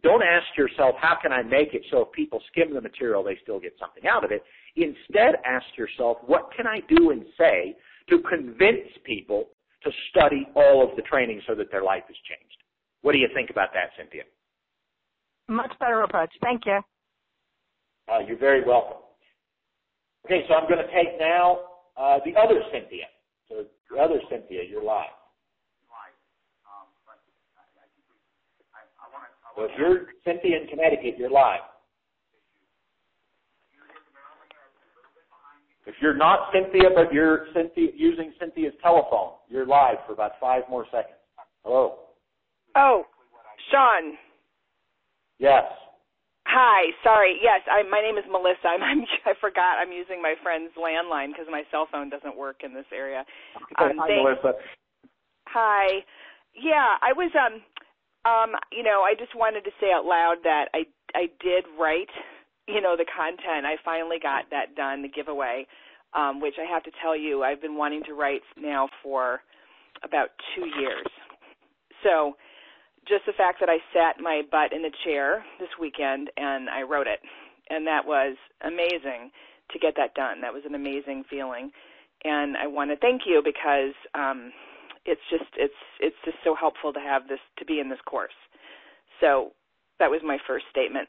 don't 0.03 0.23
ask 0.23 0.47
yourself, 0.57 0.95
how 1.01 1.17
can 1.21 1.33
I 1.33 1.43
make 1.43 1.75
it 1.75 1.83
so 1.91 2.03
if 2.03 2.13
people 2.13 2.41
skim 2.51 2.75
the 2.75 2.81
material, 2.81 3.23
they 3.23 3.39
still 3.43 3.61
get 3.61 3.75
something 3.79 4.07
out 4.07 4.25
of 4.25 4.31
it. 4.31 4.43
Instead, 4.77 5.37
ask 5.45 5.67
yourself, 5.77 6.19
what 6.27 6.51
can 6.57 6.67
I 6.67 6.81
do 6.89 7.11
and 7.11 7.25
say 7.37 7.77
to 8.09 8.21
convince 8.21 8.89
people 9.05 9.49
to 9.83 9.91
study 10.11 10.49
all 10.55 10.83
of 10.89 10.97
the 10.97 11.03
training 11.03 11.41
so 11.47 11.55
that 11.55 11.71
their 11.71 11.83
life 11.83 12.05
is 12.09 12.17
changed? 12.29 12.57
What 13.03 13.13
do 13.13 13.19
you 13.19 13.29
think 13.35 13.51
about 13.51 13.73
that, 13.75 13.91
Cynthia? 13.97 14.23
Much 15.49 15.73
better 15.81 16.03
approach. 16.03 16.31
Thank 16.43 16.67
you. 16.67 16.81
Uh, 18.11 18.21
you're 18.21 18.39
very 18.39 18.65
welcome. 18.65 18.99
Okay, 20.25 20.45
so 20.49 20.55
I'm 20.55 20.69
going 20.69 20.85
to 20.85 20.93
take 20.93 21.19
now 21.21 21.59
uh, 21.97 22.19
the 22.25 22.35
other 22.39 22.61
Cynthia. 22.73 23.05
So 23.49 23.65
the 23.91 23.99
other 23.99 24.21
Cynthia, 24.31 24.63
you're 24.69 24.83
live. 24.83 25.07
So 29.57 29.65
if 29.65 29.71
you're 29.77 30.07
Cynthia 30.25 30.61
in 30.61 30.69
Connecticut, 30.69 31.17
you're 31.19 31.31
live. 31.31 31.61
If 35.87 35.95
you're 36.01 36.15
not 36.15 36.51
Cynthia, 36.53 36.91
but 36.95 37.13
you're 37.13 37.47
Cynthia, 37.55 37.89
using 37.97 38.33
Cynthia's 38.39 38.75
telephone, 38.83 39.33
you're 39.49 39.67
live 39.67 39.97
for 40.07 40.13
about 40.13 40.33
five 40.41 40.63
more 40.71 40.85
seconds. 40.93 41.17
Hello. 41.65 42.01
Oh, 42.77 43.05
Sean. 43.71 44.17
Yes. 45.39 45.65
Hi. 46.49 46.97
Sorry. 47.05 47.37
Yes, 47.45 47.61
I, 47.69 47.85
my 47.85 48.01
name 48.01 48.17
is 48.17 48.25
Melissa. 48.25 48.69
I'm, 48.73 48.83
I'm 48.83 49.05
I 49.27 49.37
forgot 49.41 49.77
I'm 49.77 49.93
using 49.93 50.23
my 50.23 50.35
friend's 50.43 50.73
landline 50.81 51.29
because 51.29 51.47
my 51.51 51.63
cell 51.71 51.87
phone 51.93 52.09
doesn't 52.09 52.37
work 52.37 52.65
in 52.65 52.73
this 52.73 52.89
area. 52.89 53.25
Um, 53.79 54.01
Hi, 54.01 54.09
Melissa. 54.09 54.57
Hi. 55.49 56.01
Yeah, 56.57 56.97
I 57.05 57.13
was 57.13 57.31
um 57.37 57.61
um 58.25 58.57
you 58.73 58.83
know 58.83 59.05
I 59.05 59.15
just 59.15 59.37
wanted 59.37 59.65
to 59.65 59.71
say 59.81 59.93
out 59.95 60.05
loud 60.05 60.37
that 60.45 60.69
I 60.75 60.85
I 61.15 61.29
did 61.41 61.65
write 61.79 62.11
you 62.67 62.81
know 62.81 62.97
the 62.97 63.07
content. 63.07 63.69
I 63.69 63.77
finally 63.85 64.19
got 64.21 64.49
that 64.51 64.75
done, 64.75 65.03
the 65.03 65.09
giveaway, 65.09 65.67
um, 66.15 66.41
which 66.41 66.55
I 66.59 66.65
have 66.65 66.83
to 66.85 66.91
tell 67.03 67.17
you 67.17 67.45
I've 67.45 67.61
been 67.61 67.77
wanting 67.77 68.03
to 68.05 68.15
write 68.15 68.43
now 68.57 68.89
for 69.03 69.41
about 70.03 70.29
two 70.57 70.67
years. 70.81 71.07
So 72.03 72.37
just 73.09 73.27
the 73.27 73.33
fact 73.33 73.61
that 73.61 73.69
I 73.69 73.79
sat 73.93 74.21
my 74.21 74.43
butt 74.51 74.73
in 74.73 74.85
a 74.85 74.93
chair 75.05 75.45
this 75.59 75.69
weekend 75.81 76.31
and 76.37 76.69
I 76.69 76.83
wrote 76.83 77.07
it, 77.07 77.21
and 77.71 77.87
that 77.87 78.07
was 78.07 78.37
amazing 78.63 79.31
to 79.73 79.79
get 79.79 79.95
that 79.97 80.15
done. 80.15 80.41
That 80.41 80.53
was 80.53 80.63
an 80.67 80.75
amazing 80.75 81.25
feeling, 81.29 81.71
and 82.25 82.57
I 82.57 82.67
want 82.67 82.91
to 82.91 82.97
thank 82.97 83.23
you 83.27 83.43
because 83.45 83.95
um, 84.15 84.53
it's 85.05 85.21
just 85.31 85.51
it's 85.57 85.81
it's 86.01 86.17
just 86.25 86.39
so 86.45 86.55
helpful 86.55 86.93
to 86.93 87.01
have 87.01 87.29
this 87.29 87.41
to 87.59 87.65
be 87.65 87.81
in 87.81 87.89
this 87.89 88.01
course. 88.07 88.37
So 89.21 89.53
that 89.99 90.11
was 90.11 90.21
my 90.25 90.39
first 90.47 90.67
statement, 90.71 91.09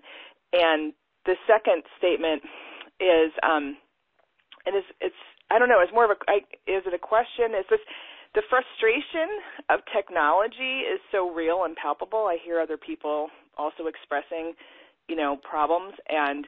and 0.53 0.93
the 1.25 1.35
second 1.47 1.83
statement 1.97 2.41
is 2.99 3.31
um, 3.43 3.77
and 4.65 4.75
it's 4.75 4.87
it's 4.99 5.21
I 5.51 5.59
don't 5.59 5.69
know. 5.69 5.81
It's 5.81 5.93
more 5.93 6.05
of 6.05 6.11
a 6.11 6.17
I, 6.27 6.37
is 6.67 6.83
it 6.85 6.93
a 6.93 6.99
question? 6.99 7.57
Is 7.57 7.65
this 7.69 7.81
the 8.35 8.43
frustration 8.49 9.41
of 9.69 9.79
technology 9.95 10.85
is 10.85 10.99
so 11.11 11.33
real 11.33 11.63
and 11.63 11.75
palpable. 11.75 12.27
I 12.27 12.37
hear 12.43 12.59
other 12.59 12.77
people 12.77 13.29
also 13.57 13.87
expressing, 13.87 14.53
you 15.07 15.15
know, 15.15 15.37
problems 15.37 15.93
and 16.07 16.47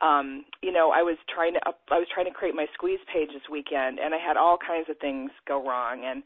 um, 0.00 0.44
you 0.62 0.70
know, 0.70 0.92
I 0.94 1.02
was 1.02 1.18
trying 1.26 1.54
to 1.54 1.60
up, 1.68 1.80
I 1.90 1.98
was 1.98 2.06
trying 2.14 2.26
to 2.26 2.32
create 2.32 2.54
my 2.54 2.66
squeeze 2.72 3.02
page 3.12 3.30
this 3.34 3.42
weekend 3.50 3.98
and 3.98 4.14
I 4.14 4.18
had 4.18 4.36
all 4.36 4.56
kinds 4.56 4.88
of 4.88 4.96
things 4.98 5.30
go 5.46 5.58
wrong 5.58 6.02
and 6.04 6.22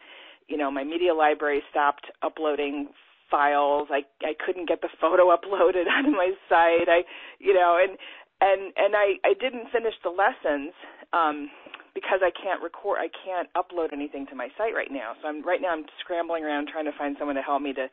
you 0.49 0.59
know, 0.59 0.71
my 0.71 0.85
media 0.85 1.15
library 1.15 1.63
stopped 1.71 2.07
uploading 2.23 2.89
files. 3.31 3.89
I 3.91 4.03
I 4.23 4.35
couldn't 4.45 4.69
get 4.69 4.83
the 4.83 4.93
photo 5.01 5.35
uploaded 5.35 5.89
onto 5.89 6.11
my 6.11 6.33
site. 6.49 6.89
I 6.89 7.03
you 7.41 7.55
know, 7.55 7.79
and 7.83 7.97
and 8.41 8.73
and 8.77 8.95
I 8.95 9.17
I 9.25 9.35
didn't 9.35 9.73
finish 9.73 9.95
the 10.05 10.11
lessons 10.11 10.73
um 11.13 11.51
because 11.95 12.21
I 12.23 12.31
can't 12.31 12.63
record 12.63 12.99
I 13.01 13.09
can't 13.25 13.49
upload 13.57 13.93
anything 13.93 14.27
to 14.29 14.35
my 14.35 14.49
site 14.57 14.75
right 14.75 14.91
now. 14.91 15.13
So 15.21 15.29
I'm 15.29 15.45
right 15.45 15.61
now 15.61 15.71
I'm 15.73 15.85
scrambling 16.01 16.45
around 16.45 16.69
trying 16.69 16.87
to 16.87 16.97
find 16.99 17.17
someone 17.19 17.37
to 17.37 17.43
help 17.43 17.63
me 17.63 17.73
to 17.75 17.89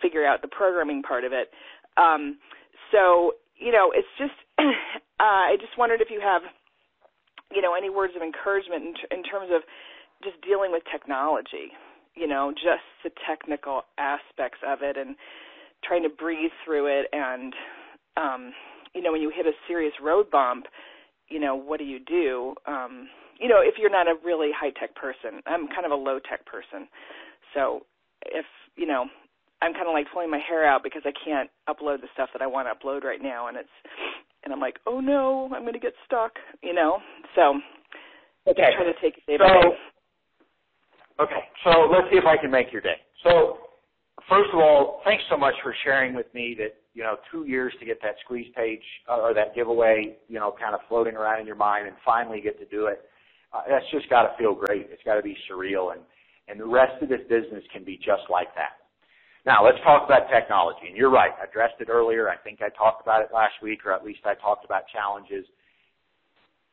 figure 0.00 0.26
out 0.26 0.42
the 0.42 0.48
programming 0.48 1.02
part 1.02 1.24
of 1.24 1.32
it. 1.32 1.50
Um 1.96 2.38
so, 2.90 3.32
you 3.56 3.72
know, 3.72 3.92
it's 3.94 4.08
just 4.18 4.36
uh 4.58 5.44
I 5.52 5.56
just 5.60 5.78
wondered 5.78 6.00
if 6.00 6.08
you 6.10 6.20
have 6.20 6.42
you 7.50 7.62
know 7.62 7.74
any 7.74 7.90
words 7.90 8.14
of 8.16 8.22
encouragement 8.22 8.84
in, 8.84 8.94
t- 8.94 9.10
in 9.10 9.22
terms 9.22 9.50
of 9.54 9.62
just 10.22 10.40
dealing 10.46 10.70
with 10.70 10.82
technology, 10.90 11.72
you 12.14 12.26
know, 12.28 12.52
just 12.52 12.86
the 13.02 13.10
technical 13.26 13.82
aspects 13.98 14.58
of 14.66 14.80
it 14.82 14.96
and 14.96 15.16
trying 15.84 16.02
to 16.02 16.08
breathe 16.08 16.52
through 16.64 16.86
it 16.86 17.06
and 17.12 17.54
um 18.16 18.52
you 18.94 19.02
know 19.02 19.12
when 19.12 19.20
you 19.22 19.32
hit 19.34 19.46
a 19.46 19.52
serious 19.66 19.94
road 20.02 20.30
bump 20.30 20.66
you 21.32 21.40
know 21.40 21.54
what 21.56 21.78
do 21.78 21.84
you 21.84 21.98
do? 21.98 22.54
Um 22.66 23.08
you 23.40 23.48
know 23.48 23.60
if 23.60 23.74
you're 23.78 23.90
not 23.90 24.06
a 24.06 24.14
really 24.24 24.50
high 24.54 24.70
tech 24.78 24.94
person 24.94 25.40
i'm 25.46 25.66
kind 25.68 25.86
of 25.86 25.90
a 25.90 25.96
low 25.96 26.18
tech 26.18 26.44
person. 26.46 26.86
So 27.54 27.86
if 28.26 28.44
you 28.76 28.86
know 28.86 29.06
i'm 29.62 29.72
kind 29.72 29.88
of 29.88 29.92
like 29.92 30.06
pulling 30.12 30.30
my 30.30 30.38
hair 30.38 30.66
out 30.66 30.82
because 30.82 31.02
i 31.04 31.12
can't 31.24 31.50
upload 31.68 32.00
the 32.00 32.08
stuff 32.14 32.28
that 32.32 32.42
i 32.42 32.46
want 32.46 32.68
to 32.68 32.74
upload 32.74 33.02
right 33.02 33.20
now 33.20 33.48
and 33.48 33.56
it's 33.56 33.68
and 34.44 34.52
i'm 34.52 34.60
like 34.60 34.78
oh 34.86 35.00
no 35.00 35.50
i'm 35.54 35.62
going 35.62 35.72
to 35.72 35.80
get 35.80 35.94
stuck 36.06 36.32
you 36.62 36.72
know? 36.74 36.98
So 37.34 37.60
okay. 38.48 38.70
try 38.74 38.84
to 38.84 38.94
take 39.00 39.18
it 39.18 39.26
day 39.26 39.36
so, 39.38 39.44
by 39.44 39.60
day. 39.60 39.76
Okay, 41.20 41.42
so 41.64 41.88
let's 41.92 42.08
see 42.10 42.16
if 42.16 42.24
I 42.24 42.36
can 42.36 42.50
make 42.50 42.72
your 42.72 42.80
day. 42.80 42.96
So, 43.22 43.58
first 44.28 44.50
of 44.52 44.58
all, 44.58 45.00
thanks 45.04 45.22
so 45.30 45.36
much 45.36 45.54
for 45.62 45.74
sharing 45.84 46.14
with 46.14 46.32
me 46.34 46.54
that 46.58 46.74
you 46.94 47.02
know 47.02 47.16
two 47.30 47.44
years 47.46 47.72
to 47.80 47.86
get 47.86 48.00
that 48.02 48.16
squeeze 48.24 48.52
page 48.54 48.82
uh, 49.08 49.20
or 49.20 49.34
that 49.34 49.54
giveaway, 49.54 50.16
you 50.28 50.38
know, 50.38 50.54
kind 50.58 50.74
of 50.74 50.80
floating 50.88 51.14
around 51.14 51.40
in 51.40 51.46
your 51.46 51.56
mind, 51.56 51.86
and 51.86 51.96
finally 52.04 52.40
get 52.40 52.58
to 52.58 52.66
do 52.66 52.86
it. 52.86 53.02
Uh, 53.52 53.62
that's 53.68 53.84
just 53.92 54.08
got 54.08 54.22
to 54.22 54.36
feel 54.38 54.54
great. 54.54 54.88
It's 54.90 55.02
got 55.04 55.16
to 55.16 55.22
be 55.22 55.36
surreal, 55.50 55.92
and 55.92 56.02
and 56.48 56.58
the 56.58 56.66
rest 56.66 57.02
of 57.02 57.08
this 57.08 57.20
business 57.28 57.62
can 57.72 57.84
be 57.84 57.96
just 57.96 58.28
like 58.30 58.54
that. 58.54 58.82
Now, 59.44 59.64
let's 59.64 59.78
talk 59.82 60.04
about 60.06 60.30
technology. 60.30 60.86
And 60.86 60.96
you're 60.96 61.10
right, 61.10 61.32
I 61.40 61.44
addressed 61.50 61.80
it 61.80 61.88
earlier. 61.88 62.28
I 62.28 62.36
think 62.36 62.60
I 62.62 62.68
talked 62.76 63.02
about 63.02 63.22
it 63.22 63.28
last 63.34 63.54
week, 63.62 63.84
or 63.84 63.92
at 63.92 64.04
least 64.04 64.20
I 64.24 64.34
talked 64.34 64.64
about 64.64 64.82
challenges. 64.92 65.44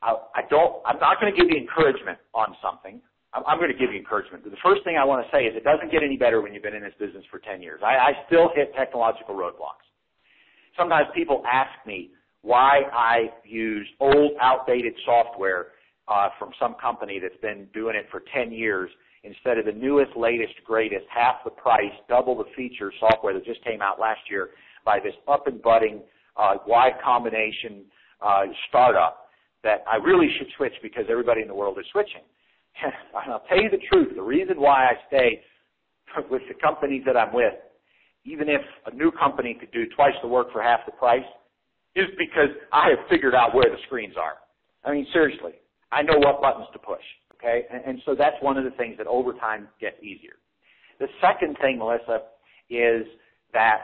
I, 0.02 0.14
I 0.34 0.42
don't. 0.48 0.80
I'm 0.86 0.98
not 0.98 1.20
going 1.20 1.32
to 1.34 1.38
give 1.38 1.50
you 1.50 1.58
encouragement 1.58 2.18
on 2.32 2.54
something. 2.62 3.00
I'm 3.32 3.58
going 3.58 3.70
to 3.70 3.78
give 3.78 3.92
you 3.92 3.98
encouragement. 3.98 4.42
The 4.42 4.56
first 4.62 4.82
thing 4.82 4.96
I 5.00 5.04
want 5.04 5.24
to 5.24 5.30
say 5.30 5.44
is 5.44 5.54
it 5.54 5.62
doesn't 5.62 5.92
get 5.92 6.02
any 6.02 6.16
better 6.16 6.40
when 6.40 6.52
you've 6.52 6.64
been 6.64 6.74
in 6.74 6.82
this 6.82 6.94
business 6.98 7.24
for 7.30 7.38
10 7.38 7.62
years. 7.62 7.80
I, 7.84 7.94
I 7.94 8.12
still 8.26 8.50
hit 8.54 8.74
technological 8.74 9.34
roadblocks. 9.36 9.86
Sometimes 10.76 11.06
people 11.14 11.42
ask 11.50 11.70
me 11.86 12.10
why 12.42 12.82
I 12.92 13.30
use 13.44 13.86
old, 14.00 14.32
outdated 14.40 14.94
software 15.04 15.68
uh, 16.08 16.30
from 16.38 16.50
some 16.58 16.74
company 16.80 17.20
that's 17.20 17.40
been 17.40 17.68
doing 17.72 17.94
it 17.94 18.06
for 18.10 18.22
10 18.34 18.50
years 18.50 18.90
instead 19.22 19.58
of 19.58 19.66
the 19.66 19.72
newest, 19.72 20.16
latest, 20.16 20.54
greatest, 20.64 21.04
half 21.08 21.44
the 21.44 21.50
price, 21.50 21.92
double 22.08 22.36
the 22.36 22.50
feature 22.56 22.92
software 22.98 23.34
that 23.34 23.44
just 23.44 23.62
came 23.64 23.82
out 23.82 24.00
last 24.00 24.20
year 24.28 24.50
by 24.84 24.98
this 24.98 25.14
up 25.28 25.46
and 25.46 25.62
budding 25.62 26.00
uh, 26.36 26.54
Y 26.66 26.90
Combinator 27.06 27.82
uh, 28.22 28.42
startup 28.68 29.28
that 29.62 29.84
I 29.90 29.96
really 29.96 30.28
should 30.38 30.48
switch 30.56 30.72
because 30.82 31.04
everybody 31.10 31.42
in 31.42 31.48
the 31.48 31.54
world 31.54 31.78
is 31.78 31.84
switching. 31.92 32.22
and 32.84 33.32
I'll 33.32 33.44
tell 33.48 33.60
you 33.60 33.70
the 33.70 33.82
truth, 33.92 34.14
the 34.14 34.22
reason 34.22 34.60
why 34.60 34.86
I 34.86 34.92
stay 35.08 35.42
with 36.30 36.42
the 36.48 36.54
companies 36.54 37.02
that 37.06 37.16
I'm 37.16 37.32
with, 37.32 37.54
even 38.24 38.48
if 38.48 38.60
a 38.86 38.94
new 38.94 39.10
company 39.10 39.56
could 39.58 39.72
do 39.72 39.86
twice 39.96 40.14
the 40.22 40.28
work 40.28 40.52
for 40.52 40.62
half 40.62 40.80
the 40.86 40.92
price, 40.92 41.24
is 41.96 42.06
because 42.18 42.50
I 42.72 42.90
have 42.90 43.08
figured 43.08 43.34
out 43.34 43.54
where 43.54 43.68
the 43.70 43.78
screens 43.86 44.14
are. 44.16 44.34
I 44.84 44.92
mean, 44.92 45.06
seriously, 45.12 45.52
I 45.90 46.02
know 46.02 46.18
what 46.18 46.40
buttons 46.40 46.68
to 46.72 46.78
push. 46.78 47.02
Okay, 47.36 47.62
and, 47.72 47.82
and 47.86 48.02
so 48.04 48.14
that's 48.14 48.36
one 48.40 48.58
of 48.58 48.64
the 48.64 48.70
things 48.72 48.98
that 48.98 49.06
over 49.06 49.32
time 49.32 49.68
gets 49.80 49.96
easier. 50.02 50.34
The 50.98 51.06
second 51.22 51.56
thing, 51.60 51.78
Melissa, 51.78 52.22
is 52.68 53.06
that 53.54 53.78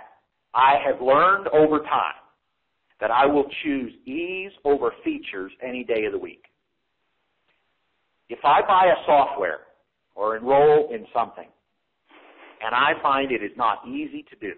I 0.55 0.75
have 0.87 1.01
learned 1.01 1.49
over 1.49 1.79
time 1.81 2.21
that 3.01 3.11
I 3.11 3.27
will 3.27 3.47
choose 3.63 3.93
ease 4.07 4.53
over 4.65 4.93
features 5.03 5.53
any 5.63 5.85
day 5.85 6.05
of 6.05 6.13
the 6.13 6.19
week. 6.19 6.45
If 8.29 8.41
I 8.45 8.61
buy 8.67 8.87
a 8.87 9.07
software 9.07 9.61
or 10.15 10.37
enroll 10.37 10.89
in 10.93 11.07
something 11.15 11.49
and 12.65 12.75
I 12.75 12.93
find 13.03 13.31
it 13.31 13.43
is 13.43 13.53
not 13.57 13.87
easy 13.87 14.25
to 14.31 14.37
do, 14.37 14.55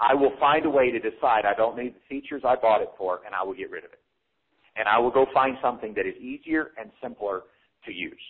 I 0.00 0.14
will 0.14 0.32
find 0.40 0.66
a 0.66 0.70
way 0.70 0.90
to 0.90 0.98
decide 0.98 1.44
I 1.44 1.54
don't 1.54 1.76
need 1.76 1.94
the 1.94 2.04
features 2.08 2.42
I 2.44 2.56
bought 2.56 2.82
it 2.82 2.90
for 2.98 3.20
and 3.24 3.34
I 3.34 3.42
will 3.44 3.54
get 3.54 3.70
rid 3.70 3.84
of 3.84 3.92
it. 3.92 4.00
And 4.76 4.88
I 4.88 4.98
will 4.98 5.12
go 5.12 5.26
find 5.32 5.56
something 5.62 5.94
that 5.94 6.06
is 6.06 6.16
easier 6.16 6.72
and 6.78 6.90
simpler 7.00 7.42
to 7.86 7.92
use. 7.92 8.20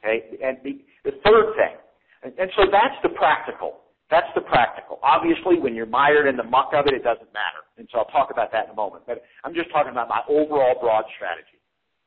Okay? 0.00 0.38
And 0.42 0.56
the, 0.64 0.80
the 1.04 1.12
third 1.24 1.52
thing, 1.56 1.76
and, 2.22 2.32
and 2.38 2.50
so 2.56 2.64
that's 2.72 2.96
the 3.02 3.10
practical. 3.10 3.84
That's 4.10 4.28
the 4.34 4.40
practical. 4.40 4.98
Obviously, 5.02 5.58
when 5.60 5.74
you're 5.74 5.88
mired 5.88 6.26
in 6.26 6.36
the 6.36 6.44
muck 6.44 6.70
of 6.72 6.86
it, 6.86 6.94
it 6.94 7.04
doesn't 7.04 7.32
matter. 7.32 7.64
And 7.76 7.88
so 7.92 7.98
I'll 7.98 8.12
talk 8.12 8.30
about 8.30 8.52
that 8.52 8.66
in 8.66 8.70
a 8.70 8.74
moment. 8.74 9.04
But 9.06 9.24
I'm 9.44 9.54
just 9.54 9.70
talking 9.72 9.92
about 9.92 10.08
my 10.08 10.20
overall 10.28 10.76
broad 10.80 11.04
strategy. 11.16 11.60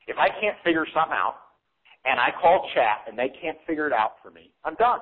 If 0.08 0.18
I 0.18 0.30
can't 0.40 0.58
figure 0.64 0.86
something 0.94 1.14
out, 1.14 1.47
and 2.08 2.20
I 2.20 2.30
call 2.42 2.70
chat 2.74 3.00
and 3.08 3.18
they 3.18 3.30
can't 3.42 3.58
figure 3.68 3.88
it 3.88 3.94
out 3.94 4.14
for 4.24 4.32
me, 4.32 4.52
I'm 4.64 4.76
done. 4.76 5.00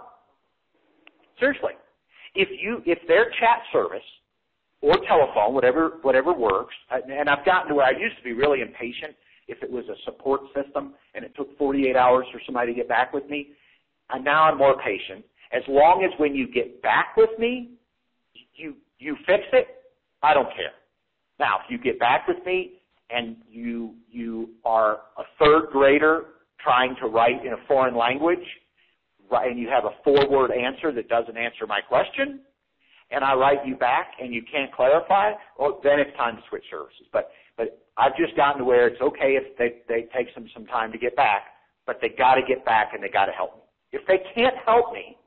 Seriously. 1.40 1.74
If 2.34 2.50
you 2.60 2.82
if 2.86 3.00
their 3.08 3.26
chat 3.40 3.62
service 3.72 4.04
or 4.82 4.96
telephone, 5.08 5.54
whatever 5.54 6.00
whatever 6.02 6.34
works, 6.34 6.74
and 6.92 7.30
I've 7.30 7.46
gotten 7.46 7.70
to 7.70 7.76
where 7.76 7.86
I 7.86 7.92
used 7.92 8.18
to 8.18 8.24
be 8.24 8.34
really 8.34 8.62
impatient 8.62 9.16
if 9.48 9.62
it 9.62 9.72
was 9.72 9.86
a 9.86 9.96
support 10.06 10.42
system 10.56 10.94
and 11.14 11.24
it 11.24 11.34
took 11.36 11.56
48 11.58 11.96
hours 11.96 12.26
for 12.32 12.42
somebody 12.46 12.74
to 12.74 12.76
get 12.76 12.90
back 12.90 13.14
with 13.14 13.30
me, 13.30 13.50
and 14.10 14.24
now 14.24 14.44
I'm 14.44 14.58
more 14.58 14.76
patient. 14.84 15.24
As 15.54 15.62
long 15.70 16.04
as 16.04 16.20
when 16.20 16.36
you 16.36 16.52
get 16.52 16.82
back 16.82 17.16
with 17.16 17.30
me, 17.38 17.72
you 18.56 18.76
you 18.98 19.16
fix 19.26 19.44
it, 19.54 19.68
I 20.24 20.34
don't 20.34 20.50
care. 20.56 20.74
Now, 21.40 21.60
if 21.64 21.70
you 21.70 21.78
get 21.78 22.00
back 22.00 22.28
with 22.28 22.44
me 22.46 22.80
and 23.10 23.38
you 23.50 23.94
you 24.10 24.50
are 24.64 25.00
a 25.18 25.24
third 25.40 25.68
grader 25.72 26.26
trying 26.66 26.96
to 27.02 27.08
write 27.08 27.46
in 27.46 27.54
a 27.54 27.68
foreign 27.68 27.96
language 27.96 28.46
and 29.32 29.60
you 29.60 29.70
have 29.70 29.86
a 29.86 29.92
four 30.04 30.30
word 30.30 30.52
answer 30.52 30.92
that 30.92 31.08
doesn't 31.08 31.38
answer 31.38 31.66
my 31.68 31.82
question, 31.82 32.42
and 33.12 33.24
I 33.24 33.34
write 33.34 33.66
you 33.66 33.76
back 33.76 34.14
and 34.20 34.34
you 34.34 34.44
can't 34.52 34.74
clarify, 34.74 35.32
well, 35.60 35.80
then 35.84 36.00
it's 36.00 36.16
time 36.18 36.36
to 36.36 36.42
switch 36.50 36.64
services. 36.70 37.08
But 37.14 37.30
but 37.58 37.86
I've 37.98 38.18
just 38.18 38.36
gotten 38.36 38.60
to 38.60 38.66
where 38.66 38.88
it's 38.88 39.02
okay 39.02 39.38
if 39.38 39.58
they 39.58 39.82
they 39.88 40.08
take 40.16 40.28
some 40.34 40.48
some 40.54 40.66
time 40.66 40.92
to 40.92 40.98
get 40.98 41.16
back, 41.16 41.44
but 41.86 42.00
they 42.02 42.10
got 42.10 42.36
to 42.36 42.42
get 42.48 42.66
back 42.66 42.92
and 42.94 43.04
they 43.04 43.10
got 43.10 43.26
to 43.26 43.32
help 43.32 43.56
me. 43.56 43.62
If 43.92 44.06
they 44.08 44.20
can't 44.34 44.56
help 44.66 44.92
me, 44.92 45.18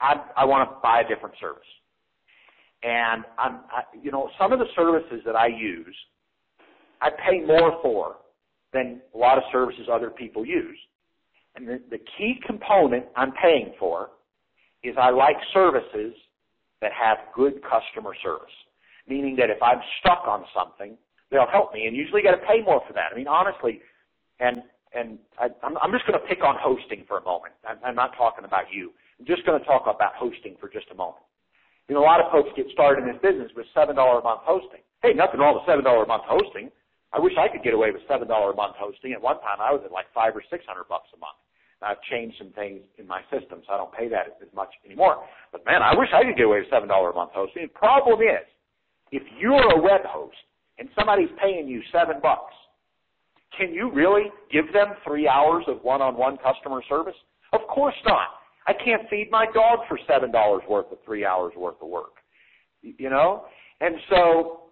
I 0.00 0.14
I 0.36 0.44
want 0.44 0.68
to 0.68 0.76
buy 0.82 1.00
a 1.00 1.08
different 1.08 1.34
service. 1.40 1.62
And 2.82 3.24
I'm 3.38 3.60
I, 3.70 3.82
you 4.02 4.10
know 4.10 4.30
some 4.38 4.52
of 4.52 4.58
the 4.58 4.66
services 4.74 5.20
that 5.24 5.36
I 5.36 5.46
use, 5.46 5.96
I 7.00 7.10
pay 7.10 7.40
more 7.40 7.78
for 7.82 8.16
than 8.72 9.00
a 9.14 9.18
lot 9.18 9.38
of 9.38 9.44
services 9.52 9.88
other 9.92 10.10
people 10.10 10.44
use. 10.44 10.78
And 11.56 11.66
the, 11.66 11.80
the 11.90 11.98
key 12.16 12.40
component 12.46 13.06
I'm 13.16 13.32
paying 13.32 13.72
for 13.78 14.10
is 14.82 14.94
I 15.00 15.10
like 15.10 15.36
services 15.52 16.14
that 16.80 16.92
have 16.92 17.18
good 17.34 17.60
customer 17.62 18.14
service. 18.22 18.54
Meaning 19.08 19.36
that 19.36 19.50
if 19.50 19.62
I'm 19.62 19.80
stuck 20.00 20.24
on 20.26 20.44
something, 20.54 20.96
they'll 21.30 21.50
help 21.50 21.74
me 21.74 21.86
and 21.86 21.96
usually 21.96 22.22
got 22.22 22.32
to 22.32 22.46
pay 22.46 22.62
more 22.64 22.80
for 22.86 22.92
that. 22.94 23.10
I 23.12 23.16
mean, 23.16 23.28
honestly, 23.28 23.80
and, 24.38 24.62
and 24.94 25.18
I, 25.38 25.48
I'm, 25.62 25.76
I'm 25.78 25.92
just 25.92 26.06
going 26.06 26.18
to 26.18 26.26
pick 26.26 26.44
on 26.44 26.56
hosting 26.58 27.04
for 27.08 27.18
a 27.18 27.24
moment. 27.24 27.54
I'm, 27.68 27.78
I'm 27.84 27.94
not 27.94 28.16
talking 28.16 28.44
about 28.44 28.64
you. 28.72 28.92
I'm 29.18 29.26
just 29.26 29.44
going 29.44 29.58
to 29.58 29.66
talk 29.66 29.82
about 29.82 30.14
hosting 30.14 30.56
for 30.60 30.68
just 30.68 30.86
a 30.92 30.94
moment. 30.94 31.24
You 31.88 31.96
know, 31.96 32.02
a 32.02 32.08
lot 32.08 32.20
of 32.20 32.30
folks 32.30 32.50
get 32.56 32.66
started 32.72 33.02
in 33.02 33.12
this 33.12 33.20
business 33.20 33.50
with 33.56 33.66
$7 33.76 33.90
a 33.90 34.22
month 34.22 34.40
hosting. 34.46 34.80
Hey, 35.02 35.12
nothing 35.12 35.40
wrong 35.40 35.58
with 35.58 35.66
$7 35.66 35.82
a 35.82 36.06
month 36.06 36.22
hosting. 36.26 36.70
I 37.12 37.18
wish 37.18 37.32
I 37.38 37.48
could 37.48 37.62
get 37.62 37.74
away 37.74 37.90
with 37.90 38.02
$7 38.08 38.22
a 38.22 38.56
month 38.56 38.76
hosting. 38.78 39.12
At 39.12 39.20
one 39.22 39.40
time 39.40 39.58
I 39.60 39.72
was 39.72 39.82
at 39.84 39.90
like 39.90 40.06
five 40.14 40.34
or 40.36 40.42
600 40.48 40.62
bucks 40.88 41.08
a 41.14 41.18
month. 41.18 41.38
I've 41.82 42.00
changed 42.10 42.36
some 42.38 42.50
things 42.52 42.80
in 42.98 43.06
my 43.06 43.22
system, 43.32 43.62
so 43.66 43.72
I 43.72 43.76
don't 43.78 43.92
pay 43.92 44.08
that 44.08 44.36
as 44.42 44.52
much 44.54 44.68
anymore. 44.84 45.24
But 45.50 45.64
man, 45.64 45.82
I 45.82 45.96
wish 45.96 46.08
I 46.12 46.24
could 46.24 46.36
get 46.36 46.44
away 46.44 46.60
with 46.60 46.68
seven 46.70 46.88
dollar 46.88 47.10
a 47.10 47.14
month 47.14 47.30
hosting. 47.34 47.62
The 47.62 47.68
problem 47.68 48.20
is, 48.20 48.44
if 49.12 49.22
you're 49.38 49.72
a 49.72 49.80
web 49.80 50.02
host 50.04 50.36
and 50.78 50.88
somebody's 50.94 51.30
paying 51.42 51.68
you 51.68 51.80
seven 51.90 52.16
bucks, 52.22 52.52
can 53.56 53.72
you 53.72 53.90
really 53.90 54.24
give 54.52 54.72
them 54.72 54.88
three 55.06 55.26
hours 55.26 55.64
of 55.68 55.82
one-on-one 55.82 56.36
customer 56.38 56.82
service? 56.88 57.16
Of 57.52 57.60
course 57.68 57.94
not. 58.04 58.28
I 58.66 58.72
can't 58.72 59.08
feed 59.08 59.28
my 59.30 59.46
dog 59.54 59.80
for 59.88 59.98
seven 60.06 60.30
dollars 60.30 60.62
worth 60.68 60.92
of 60.92 60.98
three 61.04 61.24
hours 61.24 61.54
worth 61.56 61.80
of 61.80 61.88
work. 61.88 62.12
You 62.82 63.08
know, 63.08 63.44
and 63.80 63.96
so 64.10 64.64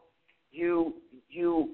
you 0.51 0.94
you 1.31 1.70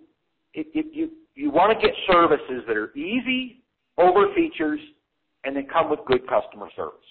it, 0.54 0.66
it, 0.74 0.86
you 0.92 1.10
you 1.34 1.50
want 1.50 1.78
to 1.78 1.86
get 1.86 1.94
services 2.10 2.62
that 2.66 2.76
are 2.76 2.94
easy 2.96 3.62
over 3.98 4.32
features 4.34 4.80
and 5.44 5.54
then 5.56 5.66
come 5.70 5.90
with 5.90 6.00
good 6.06 6.26
customer 6.28 6.68
service. 6.76 7.04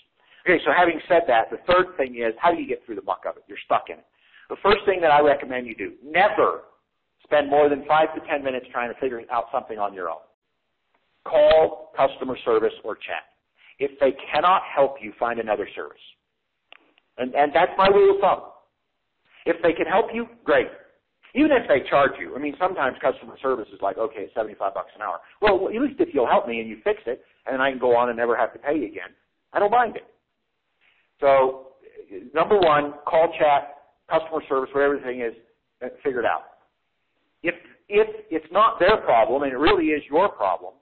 Okay, 0.48 0.62
so 0.66 0.72
having 0.76 1.00
said 1.08 1.24
that, 1.28 1.50
the 1.52 1.58
third 1.72 1.96
thing 1.98 2.16
is 2.16 2.34
how 2.40 2.52
do 2.52 2.60
you 2.60 2.68
get 2.68 2.86
through 2.86 2.96
the 2.96 3.04
muck 3.04 3.24
of 3.28 3.38
it? 3.38 3.44
You're 3.48 3.58
stuck 3.66 3.86
in 3.90 3.98
it. 4.00 4.06
The 4.50 4.58
first 4.64 4.86
thing 4.86 5.00
that 5.02 5.12
I 5.12 5.22
recommend 5.22 5.68
you 5.68 5.76
do, 5.76 5.94
never 6.04 6.62
spend 7.24 7.50
more 7.50 7.70
than 7.70 7.86
five 7.88 8.14
to 8.16 8.22
ten 8.28 8.44
minutes 8.44 8.66
trying 8.72 8.94
to 8.94 9.00
figure 9.00 9.22
out 9.32 9.46
something 9.52 9.80
on 9.80 9.94
your 9.94 10.10
own. 10.10 10.24
Call 11.26 11.92
customer 11.96 12.38
service 12.44 12.74
or 12.84 12.96
chat. 12.96 13.24
If 13.80 14.00
they 14.00 14.14
cannot 14.32 14.62
help 14.64 14.96
you, 15.02 15.14
find 15.20 15.40
another 15.40 15.68
service. 15.76 15.98
And, 17.18 17.34
and 17.36 17.52
that's 17.54 17.72
my 17.78 17.88
rule 17.88 18.16
of 18.16 18.22
thumb. 18.22 18.42
If 19.46 19.62
they 19.62 19.74
can 19.74 19.86
help 19.86 20.08
you, 20.14 20.28
great. 20.44 20.68
Even 21.36 21.52
if 21.52 21.68
they 21.68 21.88
charge 21.90 22.12
you. 22.20 22.36
I 22.36 22.40
mean, 22.40 22.56
sometimes 22.60 22.96
customer 23.02 23.36
service 23.42 23.68
is 23.74 23.82
like, 23.82 23.98
okay, 23.98 24.30
it's 24.30 24.34
75 24.36 24.74
bucks 24.74 24.92
an 24.96 25.02
hour. 25.02 25.20
Well, 25.42 25.68
at 25.68 25.82
least 25.82 26.00
if 26.00 26.10
you'll 26.14 26.28
help 26.28 26.48
me 26.48 26.60
and 26.60 26.70
you 26.70 26.78
fix 26.84 27.02
it, 27.08 27.24
and 27.48 27.62
I 27.62 27.72
can 27.72 27.80
go 27.80 27.96
on 27.96 28.10
and 28.10 28.18
never 28.18 28.38
have 28.38 28.54
to 28.54 28.60
pay 28.60 28.78
you 28.78 28.86
again, 28.86 29.10
I 29.52 29.60
don't 29.60 29.72
mind 29.72 29.96
it. 29.96 30.06
So, 31.20 31.70
number 32.34 32.60
one, 32.60 32.94
call 33.08 33.34
chat, 33.40 33.76
customer 34.10 34.42
service, 34.48 34.70
whatever 34.74 34.98
the 34.98 35.02
thing 35.02 35.22
is, 35.22 35.34
uh, 35.84 35.88
figure 36.04 36.20
it 36.20 36.26
out. 36.26 36.44
If, 37.42 37.56
if 37.90 38.08
it's 38.30 38.52
not 38.52 38.80
their 38.80 38.98
problem 38.98 39.44
and 39.44 39.52
it 39.52 39.58
really 39.58 39.88
is 39.88 40.04
your 40.10 40.30
problem, 40.30 40.74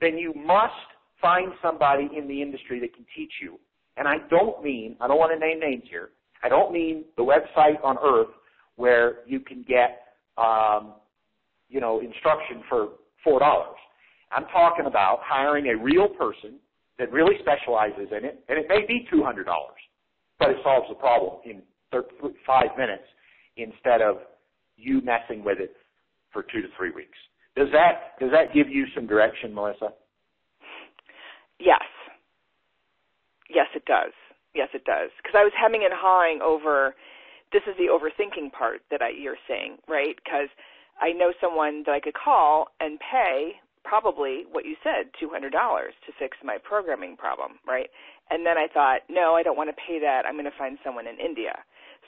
then 0.00 0.18
you 0.18 0.34
must 0.34 0.74
find 1.20 1.52
somebody 1.62 2.08
in 2.16 2.26
the 2.26 2.42
industry 2.42 2.80
that 2.80 2.94
can 2.94 3.06
teach 3.16 3.32
you. 3.40 3.58
And 3.96 4.08
I 4.08 4.16
don't 4.28 4.62
mean, 4.62 4.96
I 5.00 5.06
don't 5.06 5.18
want 5.18 5.32
to 5.32 5.38
name 5.38 5.60
names 5.60 5.84
here, 5.88 6.10
I 6.42 6.48
don't 6.48 6.72
mean 6.72 7.04
the 7.16 7.22
website 7.22 7.82
on 7.84 7.96
earth 8.02 8.28
where 8.80 9.18
you 9.26 9.40
can 9.40 9.62
get, 9.68 10.16
um, 10.38 10.94
you 11.68 11.80
know, 11.80 12.00
instruction 12.00 12.62
for 12.68 12.88
four 13.22 13.38
dollars. 13.38 13.76
I'm 14.32 14.46
talking 14.46 14.86
about 14.86 15.18
hiring 15.22 15.66
a 15.66 15.76
real 15.76 16.08
person 16.08 16.58
that 16.98 17.12
really 17.12 17.34
specializes 17.40 18.08
in 18.16 18.24
it, 18.24 18.42
and 18.48 18.58
it 18.58 18.66
may 18.68 18.86
be 18.86 19.06
two 19.12 19.22
hundred 19.22 19.44
dollars, 19.44 19.80
but 20.38 20.50
it 20.50 20.56
solves 20.64 20.86
the 20.88 20.94
problem 20.94 21.40
in 21.44 21.62
five 22.46 22.70
minutes 22.78 23.04
instead 23.56 24.00
of 24.00 24.16
you 24.76 25.02
messing 25.02 25.44
with 25.44 25.58
it 25.60 25.74
for 26.32 26.42
two 26.42 26.62
to 26.62 26.68
three 26.76 26.90
weeks. 26.90 27.18
Does 27.56 27.68
that 27.72 28.18
does 28.18 28.30
that 28.30 28.54
give 28.54 28.68
you 28.68 28.86
some 28.94 29.06
direction, 29.06 29.54
Melissa? 29.54 29.90
Yes. 31.58 31.84
Yes, 33.50 33.66
it 33.74 33.84
does. 33.84 34.12
Yes, 34.54 34.68
it 34.72 34.84
does. 34.84 35.10
Because 35.18 35.36
I 35.36 35.44
was 35.44 35.52
hemming 35.60 35.82
and 35.84 35.92
hawing 35.94 36.40
over 36.42 36.94
this 37.52 37.62
is 37.66 37.74
the 37.76 37.90
overthinking 37.90 38.52
part 38.52 38.82
that 38.90 39.02
I, 39.02 39.10
you're 39.10 39.40
saying, 39.48 39.78
right? 39.88 40.14
Because 40.16 40.48
I 41.00 41.12
know 41.12 41.32
someone 41.40 41.82
that 41.86 41.92
I 41.92 42.00
could 42.00 42.14
call 42.14 42.68
and 42.78 42.98
pay 43.00 43.58
probably 43.84 44.44
what 44.50 44.64
you 44.64 44.76
said, 44.84 45.08
$200 45.16 45.50
to 45.50 46.10
fix 46.18 46.36
my 46.44 46.58
programming 46.62 47.16
problem, 47.16 47.58
right? 47.66 47.88
And 48.28 48.44
then 48.44 48.58
I 48.58 48.68
thought, 48.72 49.08
no, 49.08 49.34
I 49.34 49.42
don't 49.42 49.56
want 49.56 49.70
to 49.70 49.76
pay 49.76 49.98
that. 50.00 50.28
I'm 50.28 50.34
going 50.34 50.44
to 50.44 50.58
find 50.58 50.78
someone 50.84 51.06
in 51.06 51.16
India. 51.18 51.56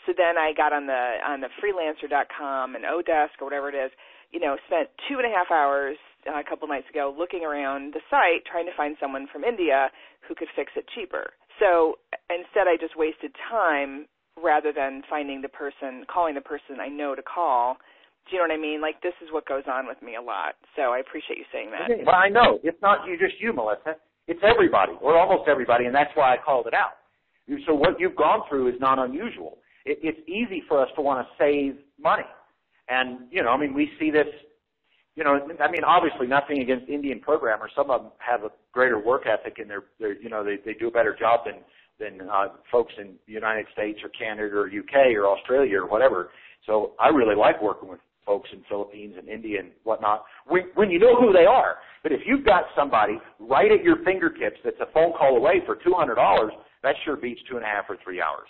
So 0.07 0.13
then 0.17 0.37
I 0.37 0.53
got 0.53 0.73
on 0.73 0.87
the 0.87 1.23
on 1.25 1.41
the 1.41 1.51
freelancer.com 1.63 2.75
and 2.75 2.85
Odesk 2.85 3.39
or 3.41 3.47
whatever 3.47 3.69
it 3.71 3.79
is, 3.79 3.93
you 4.33 4.41
know, 4.41 4.57
spent 4.67 4.91
two 5.09 5.23
and 5.23 5.27
a 5.27 5.31
half 5.31 5.51
hours 5.51 5.97
uh, 6.27 6.41
a 6.41 6.45
couple 6.45 6.67
nights 6.67 6.91
ago 6.91 7.15
looking 7.15 7.45
around 7.45 7.95
the 7.95 8.03
site 8.11 8.43
trying 8.51 8.67
to 8.67 8.75
find 8.77 8.97
someone 8.99 9.29
from 9.31 9.45
India 9.45 9.91
who 10.27 10.35
could 10.35 10.49
fix 10.57 10.73
it 10.75 10.87
cheaper. 10.95 11.31
So 11.61 12.03
instead, 12.31 12.67
I 12.67 12.75
just 12.81 12.99
wasted 12.99 13.31
time 13.49 14.07
rather 14.41 14.73
than 14.73 15.03
finding 15.09 15.43
the 15.43 15.49
person, 15.49 16.05
calling 16.13 16.35
the 16.35 16.41
person 16.41 16.81
I 16.81 16.89
know 16.89 17.15
to 17.15 17.23
call. 17.23 17.77
Do 18.29 18.37
you 18.37 18.43
know 18.43 18.49
what 18.49 18.59
I 18.59 18.61
mean? 18.61 18.81
Like 18.81 19.03
this 19.03 19.15
is 19.23 19.33
what 19.33 19.47
goes 19.47 19.65
on 19.67 19.87
with 19.87 20.01
me 20.03 20.15
a 20.17 20.23
lot. 20.23 20.55
So 20.77 20.93
I 20.93 20.99
appreciate 20.99 21.39
you 21.39 21.45
saying 21.53 21.71
that. 21.73 21.91
Well, 22.07 22.15
I 22.15 22.29
know 22.29 22.61
it's 22.63 22.81
not 22.81 23.07
you, 23.07 23.19
just 23.19 23.41
you, 23.41 23.53
Melissa. 23.53 23.97
It's 24.29 24.41
everybody, 24.45 24.93
or 25.01 25.19
almost 25.19 25.49
everybody, 25.49 25.87
and 25.87 25.95
that's 25.95 26.11
why 26.15 26.33
I 26.33 26.37
called 26.39 26.67
it 26.69 26.75
out. 26.75 27.03
So 27.67 27.75
what 27.75 27.99
you've 27.99 28.15
gone 28.15 28.43
through 28.49 28.69
is 28.69 28.77
not 28.81 29.01
unusual. 29.01 29.59
It, 29.85 29.99
it's 30.03 30.21
easy 30.29 30.63
for 30.69 30.81
us 30.81 30.89
to 30.95 31.03
want 31.03 31.27
to 31.27 31.35
save 31.37 31.75
money, 32.01 32.23
and 32.89 33.27
you 33.31 33.43
know, 33.43 33.51
I 33.51 33.59
mean, 33.59 33.75
we 33.75 33.91
see 33.99 34.11
this. 34.11 34.29
You 35.17 35.25
know, 35.25 35.41
I 35.61 35.71
mean, 35.71 35.85
obviously, 35.85 36.27
nothing 36.29 36.63
against 36.63 36.89
Indian 36.89 37.21
programmers. 37.21 37.73
Some 37.77 37.91
of 37.91 38.03
them 38.03 38.13
have 38.19 38.45
a 38.45 38.51
greater 38.73 38.99
work 38.99 39.27
ethic, 39.27 39.59
and 39.59 39.69
they're, 39.69 39.85
they're 39.99 40.19
you 40.23 40.31
know, 40.31 40.45
they 40.45 40.57
they 40.65 40.79
do 40.79 40.87
a 40.87 40.91
better 40.91 41.17
job 41.19 41.41
than 41.45 41.57
than 41.99 42.29
uh, 42.29 42.49
folks 42.71 42.93
in 42.99 43.15
the 43.27 43.33
United 43.33 43.67
States 43.73 44.01
or 44.03 44.09
Canada 44.11 44.55
or 44.57 44.67
UK 44.67 45.15
or 45.17 45.27
Australia 45.27 45.81
or 45.81 45.87
whatever. 45.87 46.31
So 46.67 46.93
I 47.01 47.09
really 47.09 47.37
like 47.37 47.63
working 47.63 47.89
with 47.89 48.01
folks 48.25 48.49
in 48.53 48.63
Philippines 48.69 49.15
and 49.19 49.29
India 49.29 49.61
and 49.61 49.71
whatnot 49.85 50.25
when, 50.47 50.63
when 50.75 50.91
you 50.91 50.99
know 50.99 51.21
who 51.21 51.33
they 51.33 51.45
are. 51.45 51.77
But 52.03 52.13
if 52.13 52.21
you've 52.27 52.45
got 52.45 52.65
somebody 52.77 53.19
right 53.39 53.71
at 53.71 53.83
your 53.85 53.97
fingertips 54.05 54.59
that's 54.65 54.81
a 54.81 54.93
phone 54.93 55.13
call 55.13 55.37
away 55.37 55.63
for 55.67 55.77
two 55.77 55.95
hundred 55.95 56.17
dollars, 56.17 56.53
that 56.83 56.95
sure 57.05 57.17
beats 57.17 57.41
two 57.49 57.57
and 57.57 57.65
a 57.65 57.69
half 57.69 57.85
or 57.89 57.97
three 58.03 58.21
hours. 58.21 58.49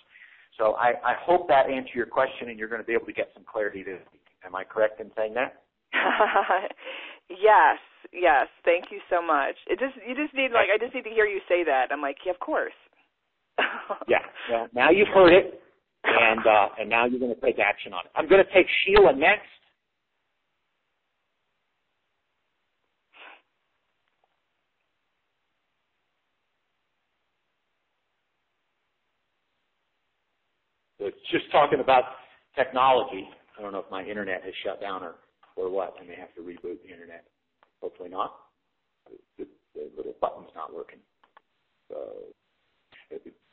So 0.58 0.74
I, 0.74 0.92
I 1.04 1.14
hope 1.18 1.48
that 1.48 1.70
answered 1.70 1.94
your 1.94 2.06
question 2.06 2.48
and 2.48 2.58
you're 2.58 2.68
going 2.68 2.80
to 2.80 2.86
be 2.86 2.92
able 2.92 3.06
to 3.06 3.12
get 3.12 3.28
some 3.34 3.44
clarity 3.50 3.82
this. 3.82 4.00
Am 4.44 4.54
I 4.54 4.64
correct 4.64 5.00
in 5.00 5.10
saying 5.16 5.34
that? 5.34 5.62
yes, 7.30 7.78
yes. 8.12 8.48
Thank 8.64 8.86
you 8.90 9.00
so 9.08 9.22
much. 9.22 9.56
It 9.66 9.78
just 9.78 9.96
you 10.06 10.14
just 10.14 10.34
need 10.34 10.52
like 10.52 10.68
I 10.72 10.78
just 10.78 10.94
need 10.94 11.04
to 11.04 11.14
hear 11.14 11.26
you 11.26 11.40
say 11.48 11.64
that. 11.64 11.88
I'm 11.92 12.02
like, 12.02 12.16
yeah, 12.26 12.32
of 12.32 12.40
course. 12.40 12.76
yeah. 14.08 14.18
Well, 14.50 14.68
now 14.74 14.90
you've 14.90 15.08
heard 15.08 15.32
it, 15.32 15.62
and 16.04 16.40
uh, 16.46 16.68
and 16.80 16.88
now 16.88 17.06
you're 17.06 17.20
going 17.20 17.34
to 17.34 17.40
take 17.40 17.58
action 17.58 17.92
on 17.92 18.04
it. 18.06 18.12
I'm 18.16 18.28
going 18.28 18.44
to 18.44 18.52
take 18.52 18.66
Sheila 18.84 19.14
next. 19.14 19.48
It's 30.98 31.16
just 31.32 31.50
talking 31.50 31.80
about 31.80 32.04
technology. 32.54 33.28
I 33.58 33.62
don't 33.62 33.72
know 33.72 33.80
if 33.80 33.90
my 33.90 34.04
internet 34.04 34.42
has 34.44 34.54
shut 34.64 34.80
down 34.80 35.02
or 35.02 35.14
or 35.56 35.68
what. 35.68 35.94
I 36.00 36.04
may 36.06 36.16
have 36.16 36.32
to 36.34 36.40
reboot 36.40 36.82
the 36.82 36.92
internet. 36.92 37.24
Hopefully 37.82 38.08
not. 38.08 38.34
The, 39.36 39.46
the 39.74 39.90
little 39.96 40.14
button's 40.20 40.50
not 40.54 40.72
working. 40.72 41.00
So 41.88 41.96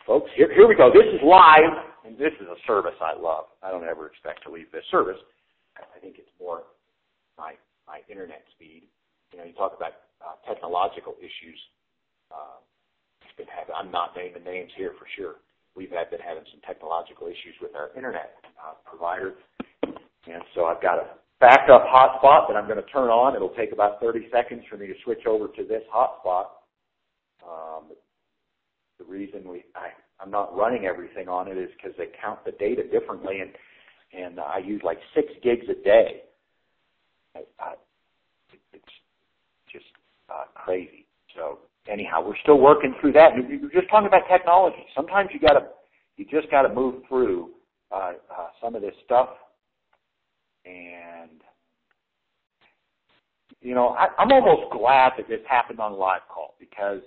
folks. 0.06 0.30
Here, 0.36 0.54
here 0.54 0.68
we 0.68 0.76
go. 0.76 0.92
This 0.94 1.08
is 1.14 1.22
live, 1.24 1.74
and 2.06 2.18
this 2.18 2.34
is 2.42 2.48
a 2.48 2.58
service 2.68 2.96
I 3.02 3.20
love. 3.20 3.46
I 3.64 3.72
don't 3.72 3.84
ever 3.84 4.08
expect 4.08 4.44
to 4.44 4.52
leave 4.52 4.72
this 4.72 4.84
service. 4.92 5.18
I 5.78 6.00
think 6.00 6.16
it's 6.18 6.32
more 6.40 6.64
my 7.38 7.54
my 7.88 8.02
internet 8.10 8.44
speed. 8.56 8.84
You 9.32 9.40
know, 9.40 9.46
you 9.46 9.54
talk 9.54 9.74
about 9.76 9.94
uh, 10.22 10.36
technological 10.48 11.16
issues. 11.20 11.60
Uh, 12.32 12.60
been 13.40 13.48
having, 13.48 13.74
I'm 13.74 13.90
not 13.90 14.12
naming 14.18 14.44
names 14.44 14.70
here 14.76 14.92
for 15.00 15.08
sure. 15.16 15.40
we've 15.76 15.90
had 15.90 16.12
been 16.12 16.20
having 16.20 16.44
some 16.52 16.60
technological 16.68 17.28
issues 17.28 17.56
with 17.62 17.72
our 17.74 17.90
internet 17.96 18.36
uh, 18.60 18.76
provider, 18.84 19.36
and 20.28 20.44
so 20.54 20.66
I've 20.66 20.82
got 20.84 21.00
a 21.00 21.08
backup 21.40 21.88
hotspot 21.88 22.52
that 22.52 22.60
I'm 22.60 22.68
going 22.68 22.84
to 22.84 22.90
turn 22.92 23.08
on. 23.08 23.36
It'll 23.36 23.56
take 23.56 23.72
about 23.72 24.02
30 24.02 24.28
seconds 24.30 24.64
for 24.70 24.76
me 24.76 24.88
to 24.88 24.94
switch 25.06 25.26
over 25.26 25.48
to 25.48 25.64
this 25.64 25.84
hotspot. 25.88 26.60
Um, 27.48 27.96
the 29.00 29.06
reason 29.06 29.48
we 29.48 29.64
I, 29.76 29.90
I'm 30.22 30.30
not 30.30 30.56
running 30.56 30.86
everything 30.86 31.28
on 31.28 31.48
it 31.48 31.58
is 31.58 31.70
because 31.76 31.98
they 31.98 32.08
count 32.22 32.44
the 32.46 32.52
data 32.52 32.84
differently, 32.84 33.40
and 33.40 33.52
and 34.14 34.40
I 34.40 34.60
use 34.60 34.82
like 34.84 35.00
six 35.16 35.28
gigs 35.42 35.66
a 35.70 35.84
day. 35.84 36.24
I, 37.36 37.40
I, 37.60 37.74
it's 38.74 38.84
just 39.72 39.86
uh, 40.30 40.46
crazy. 40.56 41.06
So 41.36 41.60
anyhow, 41.88 42.24
we're 42.26 42.38
still 42.42 42.60
working 42.60 42.96
through 43.00 43.14
that. 43.14 43.34
And 43.34 43.62
we're 43.62 43.70
just 43.70 43.90
talking 43.90 44.08
about 44.08 44.24
technology. 44.30 44.86
Sometimes 44.96 45.30
you 45.34 45.40
got 45.40 45.54
to 45.54 45.68
you 46.18 46.26
just 46.26 46.52
got 46.52 46.64
to 46.64 46.74
move 46.74 47.04
through 47.08 47.52
uh, 47.92 48.14
uh, 48.30 48.48
some 48.62 48.76
of 48.76 48.82
this 48.82 48.94
stuff, 49.06 49.30
and 50.66 51.42
you 53.62 53.74
know 53.74 53.90
I, 53.90 54.08
I'm 54.18 54.32
almost 54.32 54.72
glad 54.72 55.14
that 55.18 55.28
this 55.30 55.40
happened 55.48 55.80
on 55.80 55.94
live 55.94 56.22
call 56.28 56.56
because 56.60 57.02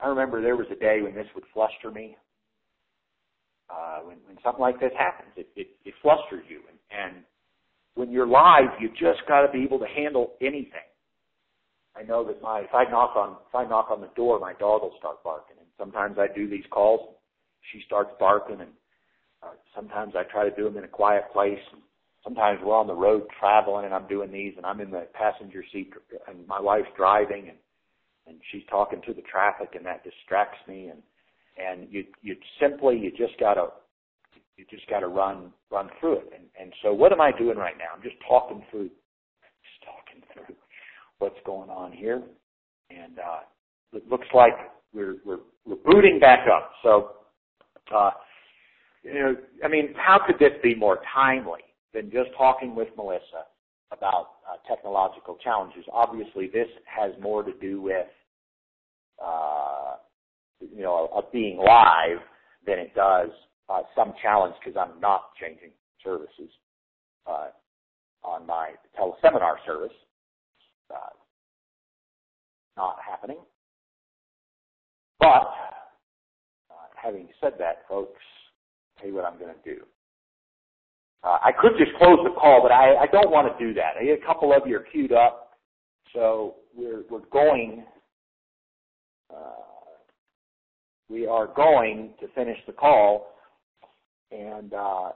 I 0.00 0.08
remember 0.08 0.42
there 0.42 0.56
was 0.56 0.66
a 0.70 0.76
day 0.76 1.00
when 1.02 1.14
this 1.14 1.26
would 1.34 1.44
fluster 1.54 1.90
me. 1.90 2.16
Uh, 3.68 4.00
when, 4.00 4.18
when 4.26 4.36
something 4.44 4.60
like 4.60 4.78
this 4.78 4.92
happens, 4.96 5.32
it, 5.36 5.48
it, 5.56 5.68
it 5.84 5.94
flusters 6.00 6.44
you, 6.48 6.60
and, 6.68 6.78
and 6.90 7.24
when 7.94 8.12
you're 8.12 8.26
live, 8.26 8.70
you 8.80 8.88
just 8.90 9.26
got 9.26 9.44
to 9.44 9.50
be 9.50 9.64
able 9.64 9.80
to 9.80 9.86
handle 9.86 10.34
anything. 10.40 10.86
I 11.96 12.02
know 12.02 12.24
that 12.26 12.40
my 12.42 12.60
if 12.60 12.74
I 12.74 12.84
knock 12.84 13.16
on 13.16 13.36
if 13.48 13.54
I 13.54 13.64
knock 13.64 13.88
on 13.90 14.00
the 14.00 14.10
door, 14.14 14.38
my 14.38 14.52
dog 14.52 14.82
will 14.82 14.94
start 14.98 15.24
barking, 15.24 15.56
and 15.58 15.66
sometimes 15.78 16.16
I 16.18 16.32
do 16.32 16.48
these 16.48 16.64
calls, 16.70 17.16
she 17.72 17.82
starts 17.86 18.10
barking, 18.20 18.60
and 18.60 18.70
uh, 19.42 19.54
sometimes 19.74 20.14
I 20.14 20.22
try 20.24 20.48
to 20.48 20.54
do 20.54 20.64
them 20.64 20.76
in 20.76 20.84
a 20.84 20.88
quiet 20.88 21.24
place. 21.32 21.58
And 21.72 21.80
sometimes 22.22 22.60
we're 22.62 22.76
on 22.76 22.86
the 22.86 22.94
road 22.94 23.22
traveling, 23.40 23.86
and 23.86 23.94
I'm 23.94 24.06
doing 24.08 24.30
these, 24.30 24.54
and 24.56 24.66
I'm 24.66 24.80
in 24.80 24.90
the 24.90 25.06
passenger 25.14 25.64
seat, 25.72 25.92
and 26.28 26.46
my 26.46 26.60
wife's 26.60 26.88
driving, 26.96 27.48
and 27.48 27.58
and 28.26 28.38
she's 28.50 28.62
talking 28.70 29.00
to 29.06 29.14
the 29.14 29.22
traffic, 29.22 29.70
and 29.74 29.84
that 29.86 30.04
distracts 30.04 30.58
me, 30.68 30.88
and 30.88 31.02
and 31.58 31.88
you 31.90 32.04
you 32.22 32.36
simply 32.60 32.98
you 32.98 33.10
just 33.10 33.38
gotta 33.38 33.68
you 34.56 34.64
just 34.70 34.88
gotta 34.88 35.06
run 35.06 35.52
run 35.70 35.88
through 36.00 36.18
it, 36.18 36.32
and 36.34 36.44
and 36.60 36.72
so 36.82 36.92
what 36.92 37.12
am 37.12 37.20
I 37.20 37.32
doing 37.36 37.56
right 37.56 37.76
now? 37.78 37.94
I'm 37.94 38.02
just 38.02 38.16
talking 38.28 38.64
through, 38.70 38.88
just 38.88 39.84
talking 39.84 40.22
through 40.32 40.56
what's 41.18 41.38
going 41.44 41.70
on 41.70 41.92
here, 41.92 42.22
and 42.90 43.18
uh, 43.18 43.40
it 43.92 44.08
looks 44.08 44.28
like 44.34 44.54
we're 44.92 45.16
we're 45.24 45.40
we're 45.64 45.76
booting 45.84 46.18
back 46.20 46.46
up. 46.48 46.70
So, 46.82 47.10
uh, 47.94 48.10
you 49.02 49.14
know, 49.14 49.36
I 49.64 49.68
mean, 49.68 49.94
how 49.96 50.18
could 50.26 50.38
this 50.38 50.52
be 50.62 50.74
more 50.74 51.00
timely 51.14 51.60
than 51.94 52.10
just 52.10 52.30
talking 52.36 52.74
with 52.74 52.88
Melissa 52.96 53.46
about 53.92 54.28
uh, 54.48 54.56
technological 54.68 55.36
challenges? 55.42 55.84
Obviously, 55.92 56.48
this 56.48 56.68
has 56.84 57.12
more 57.20 57.42
to 57.42 57.52
do 57.60 57.80
with 57.80 58.06
uh, 59.24 59.96
you 60.60 60.82
know 60.82 61.08
of 61.14 61.30
being 61.32 61.58
live 61.58 62.18
than 62.66 62.78
it 62.78 62.94
does 62.94 63.30
uh, 63.68 63.82
some 63.94 64.12
challenge 64.22 64.54
because 64.64 64.76
I'm 64.78 65.00
not 65.00 65.30
changing 65.40 65.70
services 66.04 66.50
uh, 67.26 67.48
on 68.22 68.46
my 68.46 68.70
teleseminar 68.98 69.56
service 69.66 69.92
uh, 70.90 71.10
not 72.76 72.96
happening. 73.06 73.38
But 75.18 75.26
uh, 76.70 76.88
having 76.94 77.28
said 77.40 77.52
that, 77.58 77.82
folks, 77.88 78.20
tell 78.98 79.08
you 79.08 79.14
what 79.14 79.24
I'm 79.24 79.38
going 79.38 79.54
to 79.54 79.74
do. 79.74 79.82
Uh, 81.24 81.38
I 81.42 81.50
could 81.52 81.72
just 81.78 81.92
close 81.98 82.18
the 82.22 82.30
call, 82.38 82.62
but 82.62 82.72
I, 82.72 82.96
I 82.96 83.06
don't 83.06 83.30
want 83.30 83.56
to 83.56 83.64
do 83.64 83.74
that. 83.74 83.94
I 83.98 84.04
get 84.04 84.22
a 84.22 84.26
couple 84.26 84.52
of 84.52 84.66
you 84.66 84.76
are 84.76 84.86
queued 84.92 85.12
up, 85.12 85.52
so 86.12 86.56
we're 86.74 87.02
we're 87.10 87.26
going. 87.32 87.84
Uh, 89.34 89.66
we 91.08 91.26
are 91.26 91.46
going 91.46 92.10
to 92.20 92.28
finish 92.28 92.58
the 92.66 92.72
call, 92.72 93.34
and 94.30 94.72
uh, 94.72 95.10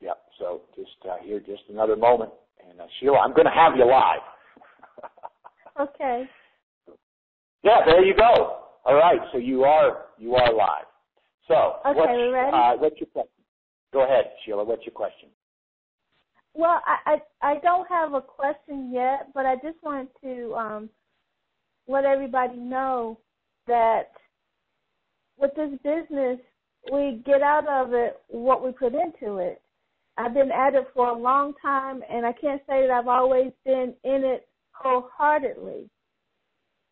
yep. 0.00 0.22
So 0.38 0.62
just 0.74 0.90
uh, 1.08 1.16
here, 1.22 1.40
just 1.40 1.62
another 1.68 1.96
moment. 1.96 2.30
And 2.68 2.80
uh, 2.80 2.86
Sheila, 2.98 3.18
I'm 3.18 3.32
going 3.32 3.46
to 3.46 3.52
have 3.52 3.76
you 3.76 3.84
live. 3.84 4.20
okay. 5.80 6.24
Yeah, 7.62 7.80
there 7.84 8.04
you 8.04 8.14
go. 8.14 8.58
All 8.84 8.94
right, 8.94 9.20
so 9.32 9.38
you 9.38 9.64
are 9.64 10.06
you 10.18 10.34
are 10.36 10.52
live. 10.52 10.86
So 11.48 11.76
okay, 11.86 11.98
what's, 11.98 12.12
we 12.12 12.28
ready? 12.28 12.56
Uh, 12.56 12.76
what's 12.76 13.00
your 13.00 13.08
question? 13.08 13.44
Go 13.92 14.04
ahead, 14.04 14.24
Sheila. 14.44 14.64
What's 14.64 14.84
your 14.84 14.92
question? 14.92 15.28
Well, 16.54 16.80
I, 16.86 17.20
I 17.42 17.52
I 17.52 17.58
don't 17.60 17.88
have 17.88 18.14
a 18.14 18.20
question 18.20 18.90
yet, 18.92 19.28
but 19.34 19.46
I 19.46 19.56
just 19.56 19.82
wanted 19.82 20.08
to 20.22 20.54
um, 20.54 20.90
let 21.86 22.04
everybody 22.04 22.56
know 22.56 23.18
that 23.66 24.10
with 25.38 25.52
this 25.54 25.70
business, 25.84 26.38
we 26.90 27.22
get 27.24 27.42
out 27.42 27.68
of 27.68 27.92
it 27.92 28.20
what 28.28 28.64
we 28.64 28.72
put 28.72 28.94
into 28.94 29.38
it. 29.38 29.60
I've 30.18 30.34
been 30.34 30.50
at 30.50 30.74
it 30.74 30.88
for 30.94 31.08
a 31.08 31.18
long 31.18 31.52
time, 31.60 32.02
and 32.10 32.24
I 32.24 32.32
can't 32.32 32.62
say 32.66 32.86
that 32.86 32.90
I've 32.90 33.08
always 33.08 33.52
been 33.64 33.94
in 34.04 34.24
it 34.24 34.48
wholeheartedly, 34.72 35.90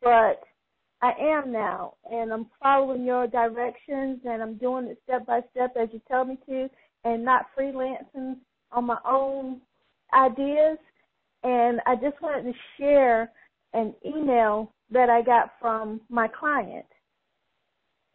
but 0.02 0.42
I 1.04 1.12
am 1.20 1.52
now, 1.52 1.96
and 2.10 2.32
I'm 2.32 2.46
following 2.62 3.04
your 3.04 3.26
directions, 3.26 4.20
and 4.24 4.42
I'm 4.42 4.56
doing 4.56 4.86
it 4.86 4.98
step 5.04 5.26
by 5.26 5.40
step 5.50 5.76
as 5.78 5.90
you 5.92 6.00
tell 6.08 6.24
me 6.24 6.38
to, 6.48 6.70
and 7.04 7.22
not 7.22 7.48
freelancing 7.58 8.36
on 8.72 8.86
my 8.86 8.96
own 9.06 9.60
ideas. 10.14 10.78
And 11.42 11.82
I 11.84 11.96
just 11.96 12.22
wanted 12.22 12.44
to 12.50 12.58
share 12.78 13.30
an 13.74 13.92
email 14.06 14.72
that 14.92 15.10
I 15.10 15.20
got 15.20 15.50
from 15.60 16.00
my 16.08 16.26
client. 16.26 16.86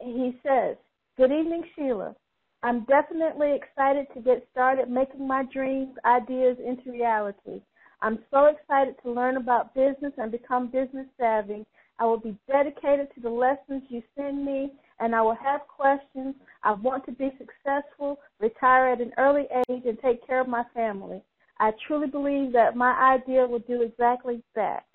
He 0.01 0.35
says, 0.41 0.75
Good 1.15 1.31
evening, 1.31 1.65
Sheila. 1.75 2.15
I'm 2.63 2.85
definitely 2.85 3.55
excited 3.55 4.07
to 4.15 4.21
get 4.21 4.47
started 4.51 4.89
making 4.89 5.27
my 5.27 5.43
dreams, 5.53 5.95
ideas 6.05 6.57
into 6.65 6.91
reality. 6.91 7.61
I'm 8.01 8.17
so 8.31 8.45
excited 8.45 8.95
to 9.03 9.11
learn 9.11 9.37
about 9.37 9.75
business 9.75 10.13
and 10.17 10.31
become 10.31 10.71
business 10.71 11.05
savvy. 11.19 11.67
I 11.99 12.05
will 12.05 12.19
be 12.19 12.37
dedicated 12.47 13.09
to 13.15 13.21
the 13.21 13.29
lessons 13.29 13.83
you 13.89 14.01
send 14.15 14.45
me, 14.45 14.71
and 14.99 15.13
I 15.13 15.21
will 15.21 15.35
have 15.35 15.61
questions. 15.67 16.33
I 16.63 16.71
want 16.71 17.05
to 17.05 17.11
be 17.11 17.29
successful, 17.37 18.19
retire 18.39 18.93
at 18.93 19.01
an 19.01 19.11
early 19.17 19.47
age, 19.69 19.83
and 19.85 19.99
take 20.01 20.25
care 20.25 20.39
of 20.39 20.47
my 20.47 20.63
family. 20.73 21.21
I 21.59 21.71
truly 21.87 22.07
believe 22.07 22.53
that 22.53 22.77
my 22.77 22.93
idea 23.15 23.45
will 23.45 23.59
do 23.59 23.81
exactly 23.81 24.41
that. 24.55 24.85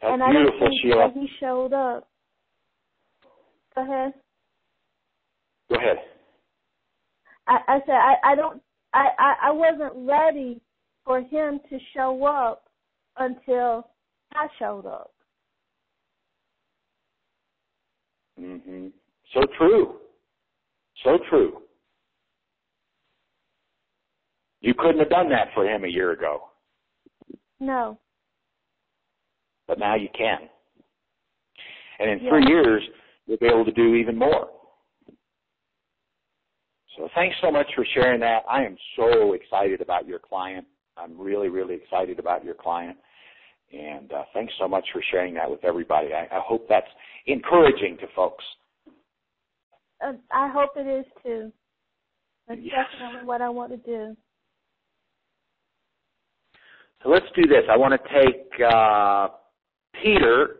That's 0.00 0.14
and 0.14 0.22
I 0.22 0.30
beautiful, 0.30 0.68
Sheila. 0.82 1.10
he 1.14 1.28
showed 1.40 1.72
up. 1.72 2.08
Go 3.74 3.82
ahead. 3.82 4.14
Go 5.68 5.76
ahead. 5.76 5.96
I, 7.48 7.58
I 7.66 7.78
said 7.86 7.94
I, 7.94 8.14
I 8.24 8.34
don't 8.34 8.62
I, 8.94 9.06
I, 9.18 9.34
I 9.48 9.50
wasn't 9.50 9.92
ready 10.08 10.60
for 11.04 11.20
him 11.20 11.60
to 11.70 11.78
show 11.94 12.24
up 12.24 12.64
until 13.18 13.88
I 14.34 14.48
showed 14.58 14.86
up. 14.86 15.12
hmm 18.38 18.88
So 19.34 19.42
true. 19.58 19.96
So 21.04 21.18
true. 21.28 21.62
You 24.60 24.74
couldn't 24.74 25.00
have 25.00 25.10
done 25.10 25.28
that 25.30 25.48
for 25.54 25.66
him 25.66 25.84
a 25.84 25.88
year 25.88 26.12
ago, 26.12 26.48
No. 27.58 27.98
but 29.66 29.78
now 29.78 29.96
you 29.96 30.08
can. 30.16 30.48
And 31.98 32.10
in 32.10 32.20
Yeah. 32.20 32.30
three 32.30 32.46
years, 32.46 32.88
you'll 33.26 33.38
be 33.38 33.46
able 33.46 33.64
to 33.64 33.72
do 33.72 33.94
even 33.96 34.16
more. 34.16 34.50
So 36.96 37.08
thanks 37.14 37.36
so 37.40 37.50
much 37.50 37.72
for 37.74 37.84
sharing 37.86 38.20
that. 38.20 38.44
I 38.48 38.64
am 38.64 38.76
so 38.96 39.32
excited 39.32 39.80
about 39.80 40.06
your 40.06 40.18
client. 40.18 40.66
I'm 40.96 41.18
really, 41.18 41.48
really 41.48 41.74
excited 41.74 42.18
about 42.18 42.44
your 42.44 42.54
client. 42.54 42.96
And 43.72 44.12
uh, 44.12 44.24
thanks 44.34 44.52
so 44.58 44.68
much 44.68 44.84
for 44.92 45.02
sharing 45.10 45.34
that 45.34 45.50
with 45.50 45.64
everybody. 45.64 46.08
I, 46.12 46.24
I 46.24 46.40
hope 46.44 46.66
that's 46.68 46.86
encouraging 47.26 47.96
to 47.98 48.06
folks. 48.14 48.44
Uh, 50.04 50.12
I 50.32 50.50
hope 50.50 50.70
it 50.76 50.86
is 50.86 51.06
too. 51.22 51.52
That's 52.48 52.60
Yes. 52.62 52.86
definitely 52.92 53.26
what 53.26 53.40
I 53.40 53.48
want 53.48 53.70
to 53.70 53.78
do. 53.78 54.16
So 57.02 57.08
let's 57.08 57.26
do 57.34 57.42
this. 57.48 57.64
I 57.70 57.76
want 57.76 57.94
to 57.94 58.24
take 58.24 58.46
uh, 58.72 59.28
Peter 60.02 60.56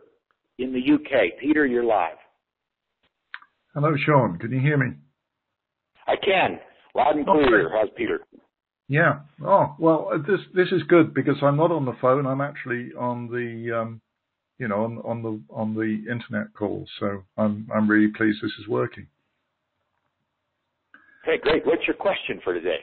in 0.57 0.73
the 0.73 0.93
UK. 0.93 1.39
Peter, 1.39 1.65
you're 1.65 1.83
live. 1.83 2.17
Hello, 3.73 3.93
Sean. 4.05 4.37
Can 4.39 4.51
you 4.51 4.59
hear 4.59 4.77
me? 4.77 4.95
I 6.07 6.15
can. 6.15 6.59
Loud 6.95 7.15
and 7.15 7.25
clear. 7.25 7.69
How's 7.71 7.89
Peter? 7.95 8.19
Yeah. 8.87 9.19
Oh, 9.43 9.75
well, 9.79 10.09
uh, 10.13 10.17
this 10.17 10.41
this 10.53 10.67
is 10.71 10.83
good 10.83 11.13
because 11.13 11.37
I'm 11.41 11.57
not 11.57 11.71
on 11.71 11.85
the 11.85 11.95
phone. 12.01 12.25
I'm 12.25 12.41
actually 12.41 12.91
on 12.97 13.27
the 13.27 13.79
um, 13.81 14.01
you 14.59 14.67
know, 14.67 14.83
on, 14.83 14.97
on 14.99 15.23
the 15.23 15.41
on 15.53 15.73
the 15.73 16.11
internet 16.11 16.53
call. 16.53 16.85
So 16.99 17.23
I'm 17.37 17.67
I'm 17.73 17.89
really 17.89 18.11
pleased 18.15 18.39
this 18.41 18.51
is 18.59 18.67
working. 18.67 19.07
Okay, 21.23 21.37
great. 21.41 21.65
What's 21.65 21.87
your 21.87 21.95
question 21.95 22.41
for 22.43 22.53
today? 22.53 22.79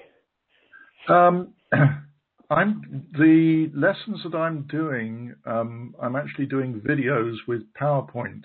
Um, 1.09 1.55
I'm 2.51 3.07
the 3.12 3.70
lessons 3.74 4.22
that 4.24 4.36
I'm 4.36 4.62
doing. 4.62 5.34
Um, 5.46 5.94
I'm 6.03 6.16
actually 6.16 6.46
doing 6.46 6.80
videos 6.80 7.36
with 7.46 7.62
PowerPoint. 7.80 8.42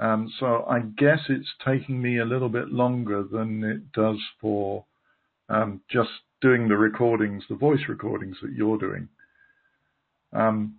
Um, 0.00 0.30
so 0.40 0.64
I 0.68 0.80
guess 0.98 1.20
it's 1.28 1.48
taking 1.64 2.02
me 2.02 2.18
a 2.18 2.24
little 2.24 2.48
bit 2.48 2.68
longer 2.68 3.22
than 3.22 3.62
it 3.62 3.92
does 3.92 4.18
for 4.40 4.84
um, 5.48 5.80
just 5.90 6.10
doing 6.42 6.68
the 6.68 6.76
recordings, 6.76 7.42
the 7.48 7.54
voice 7.54 7.80
recordings 7.88 8.36
that 8.42 8.52
you're 8.52 8.76
doing. 8.76 9.08
Um, 10.32 10.76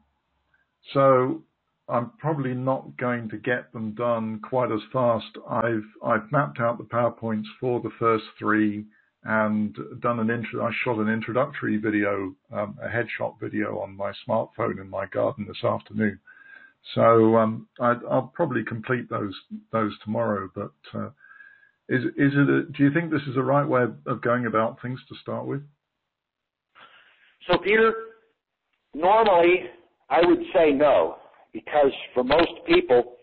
so 0.94 1.42
I'm 1.90 2.12
probably 2.20 2.54
not 2.54 2.98
going 2.98 3.30
to 3.30 3.38
get 3.38 3.72
them 3.74 3.94
done 3.94 4.40
quite 4.42 4.72
as 4.72 4.82
fast. 4.92 5.38
I've 5.50 5.86
I've 6.04 6.32
mapped 6.32 6.60
out 6.60 6.78
the 6.78 6.84
powerpoints 6.84 7.46
for 7.60 7.80
the 7.82 7.92
first 7.98 8.26
three 8.38 8.86
and 9.24 9.76
done 10.02 10.20
an 10.20 10.30
intro. 10.30 10.66
I 10.66 10.72
shot 10.84 10.98
an 10.98 11.10
introductory 11.10 11.78
video, 11.78 12.36
um, 12.52 12.78
a 12.82 12.88
headshot 12.88 13.40
video 13.40 13.80
on 13.80 13.96
my 13.96 14.12
smartphone 14.28 14.82
in 14.82 14.90
my 14.90 15.06
garden 15.08 15.46
this 15.48 15.64
afternoon. 15.64 16.20
So 16.94 17.38
um, 17.38 17.68
I, 17.80 17.94
will 17.94 18.32
probably 18.34 18.64
complete 18.64 19.10
those 19.10 19.36
those 19.72 19.94
tomorrow. 20.04 20.50
But 20.54 20.72
uh, 20.94 21.10
is 21.90 22.04
is 22.18 22.34
it? 22.34 22.50
A, 22.50 22.64
do 22.64 22.84
you 22.84 22.94
think 22.94 23.12
this 23.12 23.22
is 23.28 23.36
the 23.36 23.44
right 23.44 23.68
way 23.68 23.84
of 24.06 24.22
going 24.22 24.46
about 24.46 24.82
things 24.82 25.00
to 25.10 25.16
start 25.22 25.46
with? 25.46 25.62
So 27.50 27.58
Peter, 27.58 27.94
normally 28.94 29.66
I 30.10 30.26
would 30.26 30.40
say 30.54 30.72
no 30.72 31.18
because 31.52 31.92
for 32.14 32.24
most 32.24 32.52
people, 32.68 33.18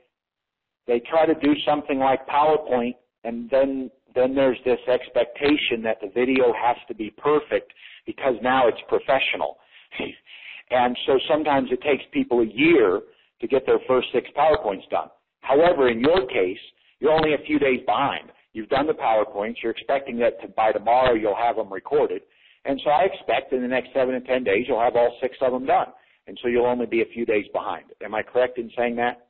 they 0.86 1.00
try 1.10 1.26
to 1.26 1.34
do 1.34 1.54
something 1.66 1.98
like 1.98 2.26
PowerPoint 2.26 2.94
and 3.24 3.48
then 3.50 3.90
then 4.14 4.34
there's 4.34 4.58
this 4.64 4.80
expectation 4.88 5.82
that 5.84 5.98
the 6.00 6.08
video 6.08 6.52
has 6.52 6.76
to 6.88 6.94
be 6.94 7.10
perfect 7.10 7.72
because 8.06 8.34
now 8.42 8.66
it's 8.66 8.80
professional. 8.88 9.56
and 10.70 10.96
so 11.06 11.18
sometimes 11.28 11.68
it 11.70 11.80
takes 11.82 12.02
people 12.12 12.40
a 12.40 12.46
year 12.46 13.00
to 13.40 13.46
get 13.46 13.64
their 13.66 13.78
first 13.86 14.08
six 14.12 14.28
PowerPoints 14.36 14.88
done. 14.90 15.08
However, 15.42 15.88
in 15.88 16.00
your 16.00 16.26
case, 16.26 16.58
you're 16.98 17.12
only 17.12 17.34
a 17.34 17.46
few 17.46 17.58
days 17.58 17.80
behind. 17.86 18.30
You've 18.52 18.68
done 18.68 18.86
the 18.86 18.92
PowerPoints. 18.92 19.56
You're 19.62 19.72
expecting 19.72 20.18
that 20.18 20.40
to, 20.42 20.48
by 20.48 20.72
tomorrow 20.72 21.14
you'll 21.14 21.36
have 21.36 21.56
them 21.56 21.72
recorded. 21.72 22.22
And 22.64 22.80
so 22.84 22.90
I 22.90 23.04
expect 23.04 23.52
in 23.52 23.62
the 23.62 23.68
next 23.68 23.90
seven 23.94 24.14
to 24.14 24.20
ten 24.20 24.44
days 24.44 24.66
you'll 24.68 24.80
have 24.80 24.96
all 24.96 25.16
six 25.20 25.36
of 25.40 25.52
them 25.52 25.66
done 25.66 25.86
and 26.30 26.38
so 26.42 26.48
you'll 26.48 26.66
only 26.66 26.86
be 26.86 27.02
a 27.02 27.06
few 27.12 27.26
days 27.26 27.46
behind. 27.52 27.86
Am 28.04 28.14
I 28.14 28.22
correct 28.22 28.56
in 28.56 28.70
saying 28.76 28.94
that? 28.96 29.26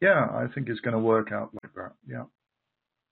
Yeah, 0.00 0.28
I 0.32 0.46
think 0.54 0.68
it's 0.68 0.80
going 0.80 0.94
to 0.94 1.00
work 1.00 1.32
out 1.32 1.50
like 1.62 1.74
that. 1.74 1.92
Yeah. 2.08 2.24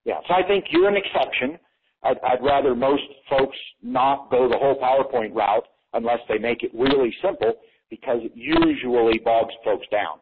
Yeah, 0.05 0.21
so 0.29 0.35
I 0.35 0.47
think 0.47 0.67
you're 0.71 0.89
an 0.89 0.97
exception. 0.97 1.59
I'd, 2.05 2.19
I'd 2.25 2.43
rather 2.43 2.75
most 2.75 3.03
folks 3.29 3.57
not 3.83 4.31
go 4.31 4.49
the 4.49 4.57
whole 4.57 4.79
PowerPoint 4.81 5.35
route 5.35 5.65
unless 5.95 6.21
they 6.29 6.39
make 6.39 6.63
it 6.63 6.71
really 6.75 7.13
simple 7.21 7.55
because 7.91 8.21
it 8.23 8.33
usually 8.35 9.19
bogs 9.19 9.55
folks 9.65 9.87
down. 9.91 10.19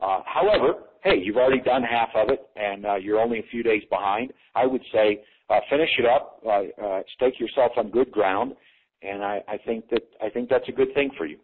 Uh, 0.00 0.20
however, 0.24 0.84
hey, 1.02 1.16
you've 1.22 1.36
already 1.36 1.60
done 1.60 1.82
half 1.82 2.10
of 2.14 2.28
it 2.30 2.40
and 2.56 2.86
uh, 2.86 2.94
you're 2.96 3.20
only 3.20 3.38
a 3.38 3.46
few 3.50 3.62
days 3.62 3.82
behind. 3.90 4.32
I 4.54 4.66
would 4.66 4.82
say 4.92 5.22
uh, 5.48 5.60
finish 5.68 5.90
it 5.98 6.06
up, 6.06 6.40
uh, 6.46 6.62
uh, 6.82 7.02
stake 7.16 7.40
yourself 7.40 7.72
on 7.76 7.90
good 7.90 8.10
ground, 8.10 8.54
and 9.02 9.22
I, 9.24 9.42
I 9.48 9.58
think 9.58 9.88
that 9.90 10.02
I 10.22 10.30
think 10.30 10.48
that's 10.48 10.68
a 10.68 10.72
good 10.72 10.94
thing 10.94 11.10
for 11.16 11.26
you. 11.26 11.38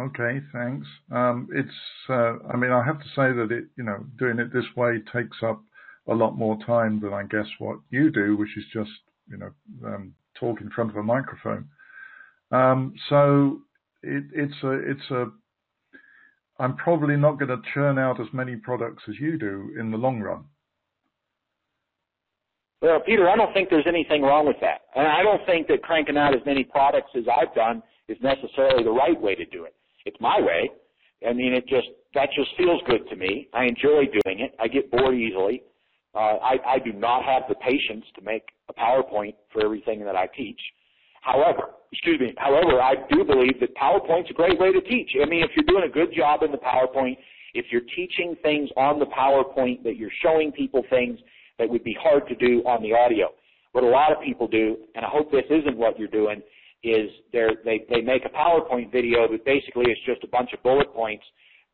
Okay, 0.00 0.40
thanks. 0.52 0.86
Um, 1.12 1.48
it's, 1.52 1.68
uh, 2.08 2.38
I 2.52 2.56
mean, 2.56 2.72
I 2.72 2.82
have 2.84 2.98
to 2.98 3.06
say 3.08 3.32
that 3.32 3.48
it, 3.50 3.64
you 3.76 3.84
know, 3.84 4.04
doing 4.18 4.38
it 4.38 4.52
this 4.52 4.64
way 4.74 4.98
takes 5.12 5.36
up 5.42 5.62
a 6.08 6.14
lot 6.14 6.36
more 6.36 6.58
time 6.64 7.00
than 7.00 7.12
I 7.12 7.24
guess 7.24 7.46
what 7.58 7.78
you 7.90 8.10
do, 8.10 8.36
which 8.36 8.56
is 8.56 8.64
just, 8.72 8.90
you 9.30 9.36
know, 9.36 9.50
um, 9.84 10.14
talk 10.38 10.62
in 10.62 10.70
front 10.70 10.90
of 10.90 10.96
a 10.96 11.02
microphone. 11.02 11.68
Um, 12.50 12.94
so 13.10 13.60
it, 14.02 14.24
it's 14.32 14.62
a, 14.62 14.72
it's 14.90 15.10
a, 15.10 15.26
I'm 16.60 16.76
probably 16.76 17.16
not 17.16 17.38
going 17.38 17.48
to 17.48 17.60
churn 17.72 17.98
out 17.98 18.20
as 18.20 18.26
many 18.32 18.54
products 18.54 19.02
as 19.08 19.14
you 19.18 19.38
do 19.38 19.74
in 19.78 19.90
the 19.90 19.96
long 19.96 20.20
run. 20.20 20.44
Well, 22.82 23.00
Peter, 23.00 23.28
I 23.28 23.36
don't 23.36 23.52
think 23.52 23.70
there's 23.70 23.86
anything 23.86 24.22
wrong 24.22 24.46
with 24.46 24.56
that. 24.60 24.82
And 24.94 25.06
I 25.06 25.22
don't 25.22 25.44
think 25.46 25.68
that 25.68 25.82
cranking 25.82 26.16
out 26.16 26.34
as 26.34 26.40
many 26.44 26.64
products 26.64 27.10
as 27.16 27.24
I've 27.28 27.54
done 27.54 27.82
is 28.08 28.18
necessarily 28.22 28.84
the 28.84 28.90
right 28.90 29.18
way 29.20 29.34
to 29.34 29.44
do 29.46 29.64
it. 29.64 29.74
It's 30.04 30.16
my 30.20 30.40
way. 30.40 30.70
I 31.26 31.32
mean, 31.32 31.52
it 31.52 31.66
just 31.66 31.88
that 32.14 32.30
just 32.34 32.50
feels 32.56 32.80
good 32.86 33.08
to 33.10 33.16
me. 33.16 33.48
I 33.52 33.64
enjoy 33.64 34.04
doing 34.24 34.40
it. 34.40 34.54
I 34.58 34.68
get 34.68 34.90
bored 34.90 35.14
easily. 35.14 35.62
Uh, 36.14 36.36
I, 36.42 36.56
I 36.66 36.78
do 36.78 36.92
not 36.92 37.24
have 37.24 37.42
the 37.48 37.54
patience 37.56 38.04
to 38.16 38.22
make 38.22 38.42
a 38.68 38.74
PowerPoint 38.74 39.34
for 39.52 39.62
everything 39.62 40.04
that 40.04 40.16
I 40.16 40.26
teach. 40.36 40.60
However, 41.20 41.70
excuse 41.92 42.20
me. 42.20 42.34
However, 42.36 42.80
I 42.80 42.94
do 43.10 43.24
believe 43.24 43.60
that 43.60 43.74
PowerPoint's 43.76 44.30
a 44.30 44.34
great 44.34 44.58
way 44.58 44.72
to 44.72 44.80
teach. 44.80 45.10
I 45.20 45.28
mean, 45.28 45.42
if 45.42 45.50
you're 45.56 45.64
doing 45.66 45.88
a 45.88 45.92
good 45.92 46.14
job 46.14 46.42
in 46.42 46.50
the 46.50 46.58
PowerPoint, 46.58 47.16
if 47.54 47.66
you're 47.70 47.82
teaching 47.96 48.36
things 48.42 48.70
on 48.76 48.98
the 48.98 49.06
PowerPoint, 49.06 49.82
that 49.82 49.96
you're 49.96 50.12
showing 50.22 50.52
people 50.52 50.84
things 50.88 51.18
that 51.58 51.68
would 51.68 51.84
be 51.84 51.96
hard 52.00 52.26
to 52.28 52.34
do 52.36 52.62
on 52.64 52.82
the 52.82 52.94
audio. 52.94 53.28
What 53.72 53.84
a 53.84 53.88
lot 53.88 54.12
of 54.12 54.22
people 54.22 54.48
do, 54.48 54.76
and 54.94 55.04
I 55.04 55.08
hope 55.08 55.30
this 55.30 55.44
isn't 55.50 55.76
what 55.76 55.98
you're 55.98 56.08
doing, 56.08 56.42
is 56.82 57.10
they 57.32 57.84
they 57.90 58.00
make 58.00 58.24
a 58.24 58.30
PowerPoint 58.30 58.90
video 58.90 59.28
that 59.30 59.44
basically 59.44 59.90
is 59.90 59.98
just 60.06 60.24
a 60.24 60.28
bunch 60.28 60.52
of 60.54 60.62
bullet 60.62 60.92
points 60.94 61.24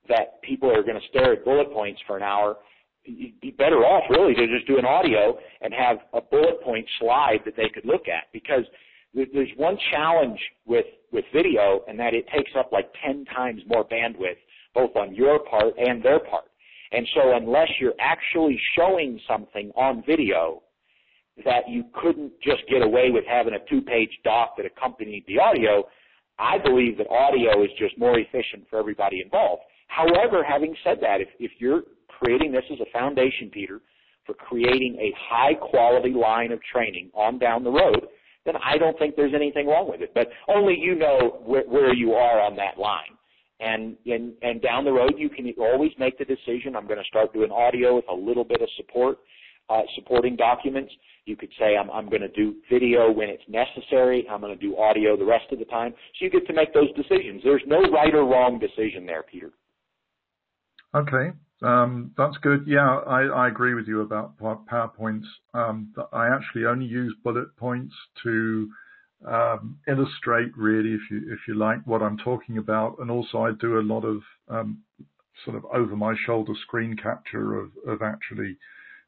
that 0.08 0.42
people 0.42 0.70
are 0.70 0.82
going 0.82 1.00
to 1.00 1.08
stare 1.08 1.32
at 1.32 1.44
bullet 1.44 1.72
points 1.72 2.00
for 2.06 2.16
an 2.16 2.22
hour. 2.22 2.56
You'd 3.04 3.40
be 3.40 3.52
better 3.52 3.84
off 3.84 4.04
really 4.10 4.34
to 4.34 4.46
just 4.48 4.66
do 4.66 4.78
an 4.78 4.84
audio 4.84 5.38
and 5.60 5.72
have 5.72 5.98
a 6.12 6.20
bullet 6.20 6.60
point 6.62 6.86
slide 6.98 7.38
that 7.44 7.54
they 7.56 7.68
could 7.72 7.84
look 7.84 8.08
at 8.08 8.24
because 8.32 8.64
there's 9.14 9.50
one 9.56 9.78
challenge 9.90 10.38
with 10.66 10.86
with 11.12 11.24
video 11.32 11.82
and 11.88 11.98
that 11.98 12.14
it 12.14 12.26
takes 12.34 12.50
up 12.58 12.70
like 12.72 12.90
10 13.04 13.24
times 13.26 13.62
more 13.66 13.86
bandwidth 13.88 14.36
both 14.74 14.94
on 14.96 15.14
your 15.14 15.38
part 15.38 15.72
and 15.78 16.02
their 16.02 16.18
part. 16.18 16.44
And 16.92 17.06
so 17.14 17.34
unless 17.34 17.68
you're 17.80 17.94
actually 17.98 18.60
showing 18.74 19.18
something 19.26 19.70
on 19.74 20.02
video 20.06 20.62
that 21.44 21.68
you 21.68 21.84
couldn't 21.92 22.32
just 22.42 22.62
get 22.68 22.82
away 22.82 23.10
with 23.10 23.24
having 23.28 23.54
a 23.54 23.58
two-page 23.70 24.10
doc 24.24 24.54
that 24.56 24.64
accompanied 24.64 25.24
the 25.26 25.38
audio. 25.38 25.84
I 26.38 26.58
believe 26.58 26.98
that 26.98 27.08
audio 27.10 27.62
is 27.62 27.70
just 27.78 27.98
more 27.98 28.18
efficient 28.18 28.66
for 28.70 28.78
everybody 28.78 29.20
involved. 29.20 29.62
However, 29.88 30.42
having 30.42 30.74
said 30.82 30.98
that, 31.02 31.20
if, 31.20 31.28
if 31.38 31.52
you're 31.58 31.82
creating 32.08 32.52
this 32.52 32.64
as 32.72 32.78
a 32.80 32.90
foundation, 32.92 33.50
Peter, 33.52 33.80
for 34.24 34.34
creating 34.34 34.96
a 34.98 35.14
high 35.28 35.54
quality 35.54 36.10
line 36.10 36.52
of 36.52 36.60
training 36.62 37.10
on 37.14 37.38
down 37.38 37.62
the 37.62 37.70
road, 37.70 38.06
then 38.46 38.54
I 38.64 38.78
don't 38.78 38.98
think 38.98 39.16
there's 39.16 39.34
anything 39.34 39.66
wrong 39.66 39.90
with 39.90 40.00
it. 40.00 40.12
But 40.14 40.28
only 40.48 40.76
you 40.78 40.94
know 40.94 41.42
where, 41.44 41.64
where 41.64 41.94
you 41.94 42.12
are 42.12 42.40
on 42.40 42.56
that 42.56 42.78
line. 42.78 43.12
And, 43.58 43.96
and, 44.06 44.34
and 44.42 44.62
down 44.62 44.84
the 44.84 44.92
road, 44.92 45.14
you 45.16 45.28
can 45.28 45.52
always 45.58 45.90
make 45.98 46.18
the 46.18 46.24
decision, 46.24 46.76
I'm 46.76 46.86
going 46.86 46.98
to 46.98 47.04
start 47.04 47.32
doing 47.32 47.50
audio 47.50 47.96
with 47.96 48.04
a 48.10 48.14
little 48.14 48.44
bit 48.44 48.60
of 48.62 48.68
support, 48.76 49.18
uh, 49.70 49.82
supporting 49.94 50.36
documents. 50.36 50.92
You 51.24 51.36
could 51.36 51.48
say 51.58 51.76
I'm, 51.76 51.90
I'm 51.90 52.08
going 52.08 52.22
to 52.22 52.28
do 52.28 52.56
video 52.70 53.10
when 53.10 53.28
it's 53.28 53.42
necessary. 53.48 54.26
I'm 54.30 54.40
going 54.40 54.56
to 54.56 54.60
do 54.60 54.76
audio 54.78 55.16
the 55.16 55.24
rest 55.24 55.46
of 55.52 55.58
the 55.58 55.64
time. 55.64 55.92
So 55.92 56.24
you 56.24 56.30
get 56.30 56.46
to 56.46 56.52
make 56.52 56.72
those 56.72 56.92
decisions. 56.92 57.40
There's 57.42 57.62
no 57.66 57.80
right 57.90 58.14
or 58.14 58.24
wrong 58.24 58.58
decision 58.58 59.06
there, 59.06 59.22
Peter. 59.22 59.50
Okay, 60.94 61.32
um, 61.62 62.12
that's 62.16 62.36
good. 62.38 62.64
Yeah, 62.66 62.98
I, 63.06 63.22
I, 63.22 63.48
agree 63.48 63.74
with 63.74 63.88
you 63.88 64.02
about 64.02 64.36
PowerPoints. 64.38 65.24
Um, 65.54 65.94
I 66.12 66.28
actually 66.28 66.66
only 66.66 66.84
use 66.84 67.14
bullet 67.24 67.56
points 67.56 67.94
to 68.24 68.70
um, 69.26 69.78
illustrate, 69.88 70.56
really, 70.56 70.90
if 70.90 71.00
you 71.10 71.22
if 71.32 71.40
you 71.48 71.54
like, 71.54 71.78
what 71.86 72.02
I'm 72.02 72.18
talking 72.18 72.58
about, 72.58 72.96
and 72.98 73.10
also 73.10 73.38
I 73.38 73.52
do 73.58 73.78
a 73.78 73.80
lot 73.80 74.04
of 74.04 74.20
um, 74.48 74.82
sort 75.44 75.56
of 75.56 75.64
over 75.66 75.96
my 75.96 76.14
shoulder 76.26 76.52
screen 76.62 76.94
capture 76.94 77.58
of, 77.58 77.70
of 77.86 78.02
actually 78.02 78.58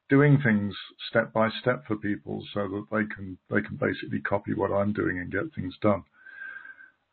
doing 0.09 0.41
things 0.43 0.75
step 1.11 1.33
by 1.35 1.51
step 1.61 1.85
for 1.87 1.97
people 1.97 2.43
so 2.55 2.61
that 2.61 2.85
they 2.91 3.15
can 3.15 3.37
they 3.51 3.61
can 3.61 3.77
basically 3.77 4.21
copy 4.21 4.55
what 4.55 4.73
I'm 4.73 4.95
doing 4.95 5.19
and 5.19 5.31
get 5.31 5.55
things 5.55 5.75
done. 5.83 6.05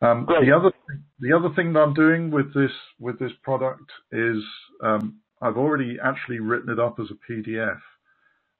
Um, 0.00 0.26
the 0.26 0.54
other 0.54 0.72
the 1.20 1.32
other 1.32 1.54
thing 1.54 1.72
that 1.74 1.80
I'm 1.80 1.94
doing 1.94 2.30
with 2.30 2.54
this 2.54 2.72
with 2.98 3.18
this 3.18 3.32
product 3.42 3.90
is 4.12 4.42
um, 4.82 5.20
I've 5.40 5.56
already 5.56 5.98
actually 6.02 6.40
written 6.40 6.70
it 6.70 6.78
up 6.78 6.98
as 6.98 7.08
a 7.10 7.32
PDF. 7.32 7.80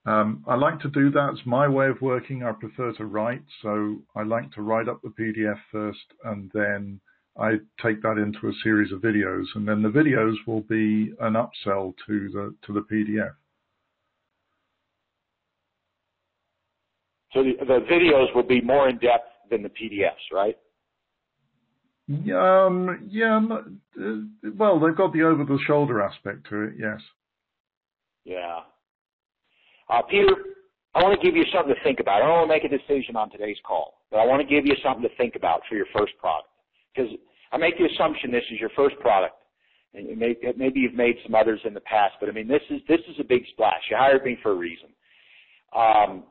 Um, 0.05 0.45
I 0.47 0.55
like 0.55 0.79
to 0.81 0.89
do 0.89 1.11
that. 1.11 1.31
It's 1.33 1.47
my 1.47 1.66
way 1.66 1.89
of 1.89 2.01
working. 2.01 2.45
I 2.45 2.53
prefer 2.53 2.93
to 2.93 3.07
write, 3.07 3.43
so 3.62 3.97
I 4.14 4.22
like 4.22 4.53
to 4.53 4.62
write 4.62 4.89
up 4.89 5.01
the 5.03 5.09
PDF 5.09 5.59
first, 5.72 6.05
and 6.24 6.51
then 6.55 7.01
I 7.39 7.57
take 7.83 8.03
that 8.03 8.18
into 8.18 8.49
a 8.49 8.53
series 8.62 8.93
of 8.93 9.01
videos, 9.01 9.45
and 9.55 9.66
then 9.66 9.83
the 9.83 9.89
videos 9.89 10.35
will 10.47 10.62
be 10.62 11.12
an 11.20 11.35
upsell 11.35 11.95
to 12.07 12.29
the 12.31 12.55
to 12.66 12.72
the 12.72 12.83
PDF. 12.83 13.35
So 17.33 17.43
the, 17.43 17.53
the 17.66 17.81
videos 17.91 18.35
will 18.35 18.45
be 18.45 18.61
more 18.61 18.89
in 18.89 18.99
depth 18.99 19.29
than 19.51 19.62
the 19.62 19.68
PDFs, 19.68 20.33
right? 20.33 20.57
Um, 22.09 23.09
yeah, 23.11 23.40
uh, 23.40 24.52
well, 24.57 24.78
they've 24.78 24.96
got 24.96 25.12
the 25.12 25.22
over-the-shoulder 25.22 26.00
aspect 26.00 26.48
to 26.50 26.62
it, 26.62 26.74
yes. 26.78 27.00
Yeah. 28.24 28.61
Uh, 29.88 30.02
Peter, 30.02 30.32
I 30.94 31.02
want 31.02 31.20
to 31.20 31.26
give 31.26 31.36
you 31.36 31.44
something 31.52 31.74
to 31.74 31.82
think 31.82 32.00
about. 32.00 32.22
I 32.22 32.26
don't 32.26 32.48
want 32.48 32.48
to 32.48 32.54
make 32.54 32.64
a 32.64 32.68
decision 32.68 33.16
on 33.16 33.30
today's 33.30 33.59
call, 33.66 34.00
but 34.11 34.18
I 34.18 34.26
want 34.26 34.40
to 34.40 34.46
give 34.46 34.66
you 34.66 34.74
something 34.82 35.02
to 35.02 35.14
think 35.16 35.36
about 35.36 35.62
for 35.68 35.74
your 35.74 35.86
first 35.96 36.12
product. 36.18 36.48
Because 36.94 37.11
I 37.52 37.57
make 37.57 37.76
the 37.76 37.84
assumption 37.84 38.30
this 38.30 38.44
is 38.50 38.61
your 38.61 38.70
first 38.70 38.98
product, 39.00 39.34
and 39.94 40.16
may, 40.18 40.36
maybe 40.57 40.80
you've 40.80 40.94
made 40.94 41.16
some 41.24 41.34
others 41.34 41.61
in 41.64 41.74
the 41.74 41.80
past, 41.80 42.14
but 42.20 42.28
I 42.28 42.32
mean 42.32 42.48
this 42.48 42.62
is 42.70 42.80
this 42.88 43.00
is 43.09 43.16
a 43.20 43.24
big 43.24 43.42
splash. 43.52 43.82
You 43.90 43.96
hired 43.96 44.24
me 44.24 44.38
for 44.42 44.52
a 44.52 44.54
reason. 44.54 44.88
Um, 45.74 46.24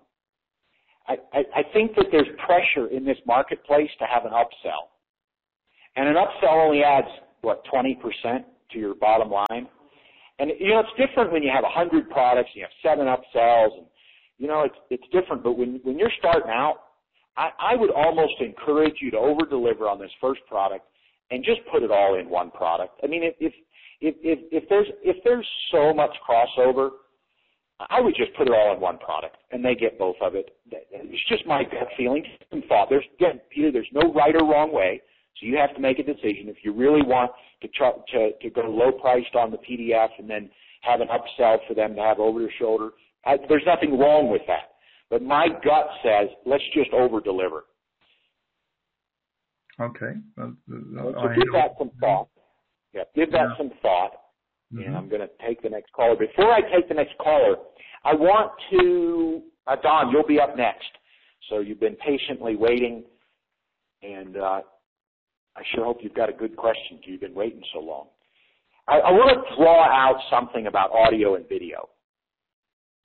I, 1.08 1.18
I, 1.34 1.44
I 1.58 1.64
think 1.74 1.96
that 1.96 2.08
there's 2.12 2.28
pressure 2.46 2.88
in 2.88 3.06
this 3.06 3.18
marketplace 3.28 3.90
to 4.00 4.06
have 4.06 4.26
an 4.26 4.32
upsell, 4.32 4.90
and 5.96 6.08
an 6.08 6.16
upsell 6.16 6.66
only 6.66 6.84
adds 6.84 7.08
what 7.42 7.64
20% 7.74 7.96
to 8.72 8.80
your 8.80 8.96
bottom 8.96 9.30
line. 9.30 9.68
And 10.40 10.52
you 10.60 10.70
know 10.70 10.80
it's 10.82 10.90
different 11.10 11.32
when 11.32 11.44
you 11.44 11.52
have 11.54 11.64
a 11.64 11.70
hundred 11.70 12.10
products, 12.10 12.50
and 12.54 12.62
you 12.62 12.64
have 12.64 12.72
seven 12.84 13.08
upsells, 13.08 13.78
and 13.78 13.86
you 14.38 14.48
know 14.48 14.64
it's 14.64 14.76
it's 14.90 15.04
different. 15.14 15.44
But 15.44 15.58
when 15.58 15.80
when 15.84 15.98
you're 15.98 16.12
starting 16.20 16.50
out, 16.50 16.80
I, 17.38 17.52
I 17.58 17.76
would 17.76 17.92
almost 17.92 18.34
encourage 18.42 18.96
you 19.00 19.12
to 19.12 19.18
over 19.18 19.46
deliver 19.46 19.88
on 19.88 19.98
this 19.98 20.12
first 20.20 20.42
product 20.48 20.86
and 21.32 21.44
just 21.44 21.62
put 21.72 21.84
it 21.84 21.92
all 21.92 22.20
in 22.20 22.30
one 22.30 22.52
product. 22.52 23.00
I 23.04 23.08
mean, 23.08 23.24
if 23.24 23.36
if 23.40 23.54
if 24.02 24.40
if 24.52 24.70
there's 24.70 24.88
if 25.04 25.24
there's 25.24 25.48
so 25.72 25.94
much 25.94 26.12
crossover, 26.28 26.90
I 27.90 28.00
would 28.00 28.16
just 28.16 28.34
put 28.36 28.48
it 28.48 28.54
all 28.54 28.74
in 28.74 28.80
one 28.80 28.98
product, 28.98 29.38
and 29.52 29.64
they 29.64 29.76
get 29.76 29.98
both 29.98 30.16
of 30.22 30.36
it. 30.36 30.56
It's 30.72 31.30
just 31.30 31.46
my 31.46 31.64
gut 31.64 31.88
feeling 31.98 32.24
and 32.52 32.64
thought. 32.66 32.90
There's 32.90 33.06
again, 33.18 33.42
Peter. 33.50 33.72
There's 33.72 33.88
no 33.94 34.14
right 34.14 34.36
or 34.36 34.46
wrong 34.46 34.74
way, 34.74 35.02
so 35.38 35.46
you 35.46 35.58
have 35.58 35.74
to 35.76 35.82
make 35.82 36.00
a 36.00 36.04
decision. 36.04 36.48
If 36.48 36.58
you 36.64 36.74
really 36.74 37.02
want 37.02 37.32
to 37.62 37.68
try, 37.70 37.92
to 38.14 38.32
to 38.42 38.50
go 38.50 38.62
low 38.62 38.92
priced 38.92 39.36
on 39.36 39.52
the 39.52 39.58
PDF 39.58 40.10
and 40.18 40.30
then 40.30 40.50
have 40.82 41.02
an 41.02 41.08
upsell 41.08 41.58
for 41.68 41.74
them 41.74 41.96
to 41.96 42.02
have 42.02 42.20
over 42.20 42.40
their 42.40 42.54
shoulder, 42.58 42.92
I, 43.26 43.38
there's 43.50 43.66
nothing 43.66 43.98
wrong 44.00 44.30
with 44.30 44.44
that. 44.48 44.76
But 45.10 45.22
my 45.22 45.48
gut 45.64 45.88
says 46.04 46.30
let's 46.46 46.64
just 46.74 46.92
over 46.94 47.20
deliver. 47.20 47.66
Okay. 49.80 50.14
Uh, 50.42 50.52
so 50.68 51.28
give 51.36 51.52
that 51.54 51.72
some 51.78 51.92
thought. 52.00 52.30
Yeah, 52.94 53.04
give 53.14 53.32
that 53.32 53.50
yeah. 53.50 53.58
some 53.58 53.72
thought. 53.82 54.12
Mm-hmm. 54.74 54.88
And 54.88 54.98
I'm 54.98 55.10
going 55.10 55.22
to 55.22 55.30
take 55.46 55.62
the 55.62 55.70
next 55.70 55.92
caller. 55.94 56.16
Before 56.16 56.52
I 56.52 56.62
take 56.62 56.88
the 56.88 56.96
next 56.96 57.18
caller, 57.18 57.56
I 58.04 58.14
want 58.14 58.52
to, 58.72 59.42
uh, 59.68 59.76
Don, 59.82 60.12
you'll 60.12 60.26
be 60.26 60.40
up 60.40 60.58
next. 60.58 60.88
So 61.50 61.60
you've 61.60 61.80
been 61.80 61.96
patiently 61.96 62.56
waiting, 62.56 63.04
and 64.02 64.38
uh, 64.38 64.62
I 65.56 65.62
sure 65.74 65.86
hope 65.86 66.00
you've 66.02 66.14
got 66.14 66.30
a 66.30 66.34
good 66.34 66.56
question. 66.56 67.00
You've 67.04 67.22
been 67.22 67.36
waiting 67.36 67.62
so 67.74 67.80
long. 67.80 68.08
I, 68.88 68.96
I 69.00 69.12
want 69.12 69.32
to 69.36 69.56
draw 69.56 69.84
out 69.86 70.20
something 70.30 70.68
about 70.68 70.92
audio 70.92 71.36
and 71.36 71.48
video. 71.48 71.90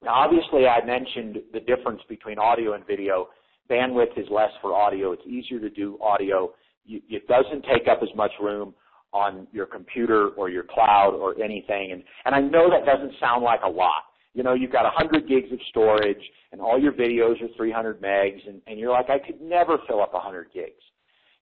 Now, 0.03 0.15
obviously, 0.15 0.67
I 0.67 0.85
mentioned 0.85 1.39
the 1.53 1.61
difference 1.61 2.01
between 2.09 2.39
audio 2.39 2.75
and 2.75 2.87
video. 2.87 3.29
Bandwidth 3.71 4.19
is 4.19 4.27
less 4.31 4.51
for 4.61 4.75
audio. 4.75 5.13
It's 5.13 5.27
easier 5.27 5.61
to 5.61 5.71
do 5.71 5.99
audio 6.03 6.53
you, 6.85 7.01
it 7.09 7.27
doesn't 7.29 7.65
take 7.73 7.89
up 7.89 8.01
as 8.03 8.09
much 8.17 8.33
room 8.41 8.75
on 9.13 9.47
your 9.53 9.67
computer 9.67 10.29
or 10.31 10.49
your 10.49 10.63
cloud 10.63 11.15
or 11.15 11.41
anything. 11.43 11.93
And, 11.93 12.03
and 12.25 12.35
I 12.35 12.41
know 12.41 12.71
that 12.71 12.87
doesn't 12.87 13.15
sound 13.21 13.43
like 13.43 13.61
a 13.65 13.69
lot. 13.69 14.05
You 14.35 14.45
know, 14.45 14.55
you've 14.55 14.73
got 14.73 14.85
100 14.85 15.29
gigs 15.29 15.53
of 15.53 15.59
storage 15.71 16.23
and 16.53 16.61
all 16.61 16.79
your 16.81 16.93
videos 16.93 17.43
are 17.43 17.49
300 17.57 18.01
megs 18.01 18.47
and, 18.49 18.61
and 18.67 18.79
you're 18.79 18.93
like, 18.93 19.11
I 19.11 19.19
could 19.19 19.41
never 19.41 19.79
fill 19.89 20.01
up 20.01 20.15
100 20.15 20.49
gigs. 20.55 20.83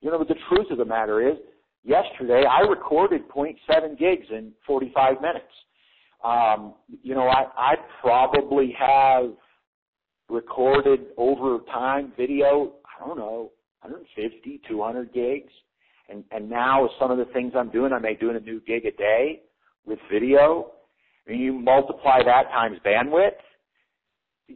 You 0.01 0.11
know, 0.11 0.19
but 0.19 0.29
the 0.29 0.37
truth 0.49 0.71
of 0.71 0.79
the 0.79 0.85
matter 0.85 1.29
is, 1.29 1.37
yesterday 1.85 2.45
I 2.45 2.61
recorded 2.61 3.29
0.7 3.29 3.99
gigs 3.99 4.27
in 4.31 4.53
45 4.67 5.21
minutes. 5.21 5.45
Um, 6.25 6.75
you 7.03 7.15
know, 7.15 7.29
I, 7.29 7.45
I 7.57 7.75
probably 8.01 8.75
have 8.79 9.31
recorded 10.29 11.07
over 11.17 11.59
time 11.73 12.13
video, 12.17 12.75
I 12.85 13.07
don't 13.07 13.19
know, 13.19 13.53
150, 13.83 14.61
200 14.69 15.13
gigs. 15.13 15.53
And, 16.09 16.25
and 16.31 16.49
now 16.49 16.89
some 16.99 17.11
of 17.11 17.19
the 17.19 17.27
things 17.27 17.53
I'm 17.57 17.71
doing, 17.71 17.93
I 17.93 17.99
may 17.99 18.15
do 18.15 18.31
a 18.31 18.41
new 18.41 18.61
gig 18.61 18.87
a 18.87 18.93
day 18.93 19.43
with 19.85 19.99
video. 20.11 20.73
And 21.27 21.39
you 21.39 21.53
multiply 21.53 22.23
that 22.25 22.49
times 22.51 22.79
bandwidth. 22.85 23.33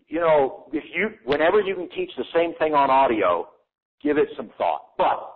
You 0.08 0.20
know, 0.20 0.66
if 0.72 0.84
you, 0.94 1.10
whenever 1.24 1.60
you 1.60 1.74
can 1.74 1.88
teach 1.90 2.10
the 2.16 2.24
same 2.34 2.54
thing 2.54 2.74
on 2.74 2.90
audio, 2.90 3.48
give 4.02 4.18
it 4.18 4.28
some 4.36 4.50
thought. 4.58 4.96
But 4.98 5.32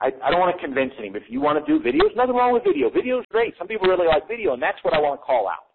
I, 0.00 0.10
I 0.24 0.30
don't 0.30 0.40
want 0.40 0.56
to 0.56 0.62
convince 0.62 0.92
anyone. 0.98 1.16
If 1.16 1.28
you 1.28 1.40
want 1.40 1.64
to 1.64 1.66
do 1.66 1.82
videos, 1.82 2.16
nothing 2.16 2.34
wrong 2.34 2.52
with 2.52 2.64
video. 2.64 2.90
Video 2.90 3.20
is 3.20 3.26
great. 3.30 3.54
Some 3.58 3.68
people 3.68 3.88
really 3.88 4.06
like 4.06 4.26
video, 4.28 4.54
and 4.54 4.62
that's 4.62 4.78
what 4.82 4.94
I 4.94 5.00
want 5.00 5.20
to 5.20 5.24
call 5.24 5.48
out. 5.48 5.70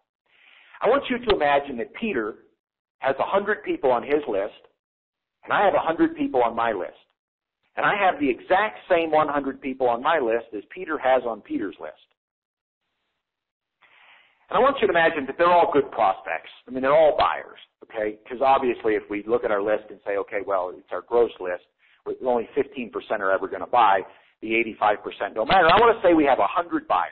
I 0.82 0.90
want 0.90 1.04
you 1.10 1.18
to 1.18 1.36
imagine 1.36 1.78
that 1.78 1.94
Peter 1.94 2.36
has 3.00 3.16
100 3.18 3.64
people 3.64 3.92
on 3.92 4.04
his 4.04 4.22
list, 4.28 4.60
and 5.44 5.54
I 5.54 5.64
have 5.64 5.74
100 5.74 6.16
people 6.16 6.42
on 6.44 6.56
my 6.56 6.72
list. 6.72 6.98
And 7.78 7.86
I 7.86 7.94
have 8.00 8.20
the 8.20 8.30
exact 8.30 8.80
same 8.90 9.12
100 9.12 9.62
people 9.62 9.88
on 9.88 10.02
my 10.02 10.20
list 10.20 10.48
as 10.56 10.64
Peter 10.74 10.98
has 10.98 11.24
on 11.28 11.42
Peter's 11.42 11.76
list. 11.80 11.94
And 14.50 14.58
I 14.58 14.60
want 14.60 14.78
you 14.80 14.88
to 14.88 14.94
imagine 14.94 15.26
that 15.26 15.38
they're 15.38 15.52
all 15.52 15.72
good 15.74 15.92
prospects. 15.92 16.50
I 16.68 16.72
mean, 16.72 16.82
they're 16.82 16.96
all 16.96 17.18
buyers, 17.18 17.60
okay? 17.84 18.18
Because 18.24 18.42
obviously 18.42 18.94
if 18.94 19.04
we 19.10 19.24
look 19.28 19.44
at 19.44 19.52
our 19.52 19.62
list 19.62 19.86
and 19.90 20.00
say, 20.06 20.18
okay, 20.18 20.40
well, 20.46 20.72
it's 20.76 20.88
our 20.92 21.02
gross 21.02 21.32
list, 21.40 21.64
only 22.26 22.50
15% 22.58 22.92
are 23.20 23.32
ever 23.32 23.48
going 23.48 23.62
to 23.62 23.68
buy, 23.68 24.02
the 24.42 24.50
85% 24.82 25.36
don't 25.36 25.48
matter. 25.48 25.68
I 25.68 25.80
want 25.80 25.96
to 25.96 26.08
say 26.08 26.14
we 26.14 26.26
have 26.26 26.40
100 26.40 26.88
buyers, 26.88 27.12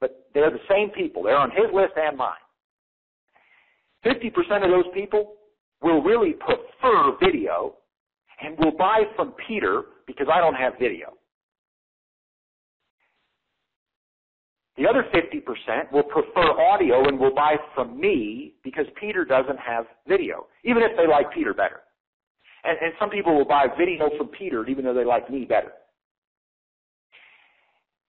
but 0.00 0.26
they're 0.34 0.50
the 0.50 0.58
same 0.68 0.90
people. 0.90 1.22
They're 1.22 1.36
on 1.36 1.50
his 1.50 1.72
list 1.72 1.92
and 1.96 2.16
mine. 2.16 2.34
50% 4.04 4.64
of 4.64 4.70
those 4.70 4.92
people 4.94 5.34
will 5.82 6.02
really 6.02 6.32
prefer 6.32 7.16
video 7.20 7.74
and 8.42 8.58
will 8.58 8.76
buy 8.76 9.02
from 9.16 9.34
Peter 9.46 9.82
because 10.06 10.26
I 10.32 10.40
don't 10.40 10.54
have 10.54 10.74
video. 10.78 11.14
The 14.76 14.88
other 14.88 15.04
50% 15.14 15.92
will 15.92 16.04
prefer 16.04 16.58
audio 16.58 17.06
and 17.06 17.18
will 17.18 17.34
buy 17.34 17.56
from 17.74 18.00
me 18.00 18.54
because 18.64 18.86
Peter 18.98 19.26
doesn't 19.26 19.58
have 19.58 19.84
video, 20.08 20.46
even 20.64 20.82
if 20.82 20.92
they 20.96 21.06
like 21.06 21.32
Peter 21.34 21.52
better. 21.52 21.80
And, 22.64 22.76
and 22.80 22.92
some 22.98 23.10
people 23.10 23.36
will 23.36 23.46
buy 23.46 23.66
video 23.78 24.10
from 24.16 24.28
Peter 24.28 24.66
even 24.66 24.84
though 24.84 24.94
they 24.94 25.04
like 25.04 25.30
me 25.30 25.44
better. 25.44 25.72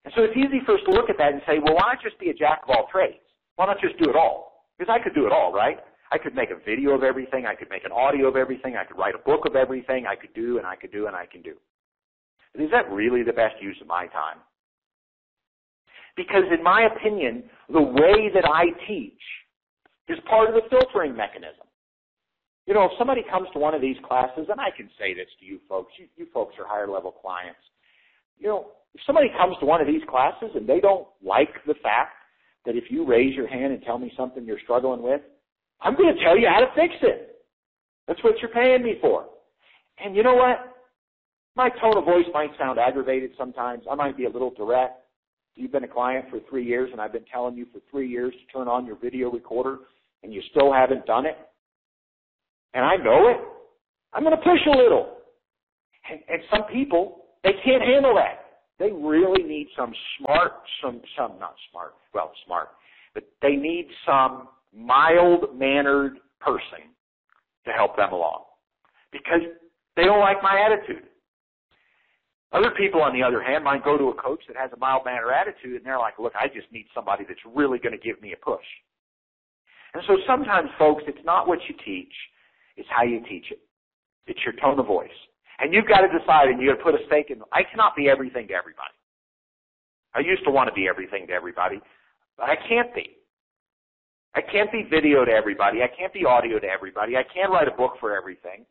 And 0.04 0.14
so 0.16 0.24
it's 0.24 0.36
easy 0.36 0.62
for 0.66 0.76
us 0.76 0.82
to 0.90 0.92
look 0.92 1.10
at 1.10 1.18
that 1.20 1.34
and 1.34 1.42
say, 1.46 1.60
well, 1.64 1.76
why 1.76 1.94
not 1.94 2.02
just 2.02 2.20
be 2.20 2.30
a 2.30 2.34
jack 2.34 2.62
of 2.64 2.70
all 2.72 2.88
trades? 2.92 3.22
Why 3.56 3.68
not 3.68 3.80
just 3.80 3.98
do 4.02 4.10
it 4.10 4.16
all? 4.16 4.66
Because 4.78 4.92
I 4.92 5.04
could 5.04 5.14
do 5.14 5.28
it 5.28 5.32
all, 5.32 5.54
right? 5.54 5.78
I 6.12 6.18
could 6.18 6.36
make 6.36 6.50
a 6.50 6.58
video 6.66 6.92
of 6.92 7.04
everything. 7.04 7.46
I 7.46 7.56
could 7.56 7.70
make 7.70 7.86
an 7.86 7.92
audio 7.92 8.28
of 8.28 8.36
everything. 8.36 8.76
I 8.76 8.84
could 8.84 8.98
write 8.98 9.16
a 9.16 9.20
book 9.20 9.46
of 9.46 9.56
everything. 9.56 10.06
I 10.08 10.16
could 10.16 10.34
do 10.34 10.58
and 10.58 10.66
I 10.66 10.76
could 10.76 10.92
do 10.92 11.08
and 11.08 11.16
I 11.16 11.26
can 11.26 11.42
do. 11.42 11.54
But 12.54 12.64
is 12.64 12.72
that 12.72 12.92
really 12.92 13.24
the 13.24 13.32
best 13.32 13.56
use 13.62 13.78
of 13.80 13.88
my 13.88 14.08
time? 14.08 14.38
Because 16.18 16.44
in 16.52 16.64
my 16.64 16.90
opinion, 16.94 17.44
the 17.72 17.82
way 17.82 18.30
that 18.34 18.44
I 18.46 18.66
teach 18.88 19.22
is 20.10 20.18
part 20.28 20.50
of 20.50 20.56
the 20.56 20.68
filtering 20.70 21.16
mechanism. 21.16 21.66
You 22.72 22.76
know, 22.76 22.86
if 22.86 22.94
somebody 22.98 23.22
comes 23.30 23.50
to 23.52 23.60
one 23.60 23.74
of 23.74 23.82
these 23.82 23.98
classes, 24.08 24.48
and 24.50 24.62
I 24.62 24.72
can 24.72 24.90
say 24.98 25.14
this 25.14 25.28
to 25.42 25.46
you 25.46 25.60
folks, 25.68 25.92
you, 26.00 26.08
you 26.16 26.26
folks 26.34 26.56
are 26.58 26.66
higher 26.66 26.88
level 26.88 27.12
clients. 27.12 27.60
You 28.40 28.48
know, 28.48 28.68
if 28.96 29.02
somebody 29.06 29.28
comes 29.38 29.58
to 29.60 29.66
one 29.66 29.82
of 29.82 29.88
these 29.88 30.00
classes 30.10 30.52
and 30.56 30.66
they 30.66 30.80
don't 30.80 31.06
like 31.22 31.50
the 31.68 31.74
fact 31.84 32.14
that 32.66 32.78
if 32.78 32.86
you 32.90 33.06
raise 33.06 33.36
your 33.36 33.50
hand 33.50 33.74
and 33.74 33.84
tell 33.84 33.98
me 33.98 34.10
something 34.16 34.46
you're 34.46 34.64
struggling 34.64 35.04
with, 35.04 35.20
I'm 35.82 35.98
going 35.98 36.16
to 36.16 36.24
tell 36.24 36.38
you 36.38 36.48
how 36.48 36.62
to 36.62 36.68
fix 36.74 36.94
it. 37.02 37.44
That's 38.08 38.24
what 38.24 38.36
you're 38.40 38.52
paying 38.52 38.84
me 38.84 39.00
for. 39.02 39.26
And 40.02 40.16
you 40.16 40.24
know 40.24 40.36
what? 40.36 40.74
My 41.58 41.68
tone 41.82 41.98
of 41.98 42.06
voice 42.06 42.28
might 42.34 42.52
sound 42.58 42.80
aggravated 42.80 43.32
sometimes. 43.38 43.84
I 43.92 43.96
might 43.96 44.16
be 44.16 44.28
a 44.28 44.30
little 44.30 44.52
direct. 44.52 45.04
You've 45.56 45.74
been 45.74 45.84
a 45.84 45.90
client 45.90 46.28
for 46.30 46.40
three 46.50 46.66
years, 46.66 46.88
and 46.94 47.02
I've 47.02 47.12
been 47.12 47.26
telling 47.30 47.58
you 47.58 47.66
for 47.74 47.82
three 47.92 48.08
years 48.08 48.32
to 48.34 48.58
turn 48.58 48.70
on 48.70 48.86
your 48.86 48.96
video 48.96 49.30
recorder, 49.30 49.80
and 50.24 50.34
you 50.34 50.42
still 50.52 50.72
haven't 50.72 51.06
done 51.06 51.26
it. 51.26 51.36
And 52.74 52.86
I 52.86 52.96
know 52.96 53.30
it. 53.30 53.38
I'm 54.14 54.24
going 54.24 54.36
to 54.36 54.42
push 54.42 54.60
a 54.68 54.78
little. 54.78 55.18
And, 56.10 56.20
and 56.28 56.42
some 56.52 56.64
people, 56.72 57.26
they 57.44 57.54
can't 57.64 57.82
handle 57.82 58.16
that. 58.16 58.42
They 58.80 58.92
really 58.92 59.44
need 59.44 59.68
some 59.78 59.94
smart, 60.18 60.54
some, 60.84 61.02
some, 61.18 61.38
not 61.40 61.56
smart, 61.70 61.94
well, 62.14 62.32
smart, 62.46 62.70
but 63.14 63.24
they 63.42 63.56
need 63.56 63.88
some 64.06 64.48
mild-mannered 64.74 66.18
person 66.40 66.90
to 67.66 67.72
help 67.72 67.96
them 67.96 68.12
along 68.12 68.44
because 69.12 69.42
they 69.96 70.04
don't 70.04 70.20
like 70.20 70.42
my 70.42 70.66
attitude. 70.66 71.04
Other 72.54 72.72
people, 72.72 73.02
on 73.02 73.14
the 73.14 73.24
other 73.24 73.42
hand, 73.42 73.64
might 73.64 73.84
go 73.84 73.98
to 73.98 74.10
a 74.10 74.14
coach 74.16 74.42
that 74.48 74.58
has 74.58 74.72
a 74.74 74.78
mild-mannered 74.78 75.32
attitude 75.32 75.78
and 75.78 75.86
they're 75.86 76.00
like, 76.00 76.18
look, 76.20 76.34
I 76.36 76.48
just 76.48 76.72
need 76.72 76.88
somebody 76.94 77.24
that's 77.28 77.40
really 77.46 77.78
going 77.78 77.98
to 77.98 78.04
give 78.04 78.22
me 78.22 78.34
a 78.34 78.44
push. 78.44 78.66
And 79.94 80.04
so 80.08 80.18
sometimes, 80.26 80.70
folks, 80.80 81.04
it's 81.08 81.24
not 81.24 81.48
what 81.48 81.60
you 81.70 81.76
teach, 81.86 82.14
it's 82.82 82.90
how 82.90 83.04
you 83.04 83.22
teach 83.30 83.46
it. 83.52 83.62
It's 84.26 84.40
your 84.44 84.58
tone 84.58 84.80
of 84.80 84.88
voice. 84.88 85.14
And 85.60 85.72
you've 85.72 85.88
got 85.88 86.02
to 86.02 86.10
decide 86.10 86.50
and 86.50 86.60
you've 86.60 86.74
got 86.74 86.84
to 86.84 86.92
put 86.92 86.96
a 86.98 87.06
stake 87.06 87.30
in, 87.30 87.42
I 87.54 87.62
cannot 87.62 87.96
be 87.96 88.10
everything 88.10 88.48
to 88.50 88.54
everybody. 88.54 88.98
I 90.16 90.20
used 90.20 90.44
to 90.46 90.52
want 90.52 90.68
to 90.68 90.74
be 90.74 90.88
everything 90.90 91.28
to 91.28 91.34
everybody, 91.34 91.80
but 92.38 92.50
I 92.50 92.56
can't 92.68 92.94
be. 92.96 93.22
I 94.34 94.42
can't 94.42 94.72
be 94.72 94.84
video 94.90 95.24
to 95.26 95.32
everybody. 95.32 95.84
I 95.84 95.90
can't 95.96 96.12
be 96.12 96.26
audio 96.26 96.58
to 96.58 96.68
everybody. 96.68 97.16
I 97.16 97.24
can't 97.24 97.52
write 97.52 97.68
a 97.68 97.78
book 97.78 97.94
for 98.00 98.18
everything. 98.18 98.66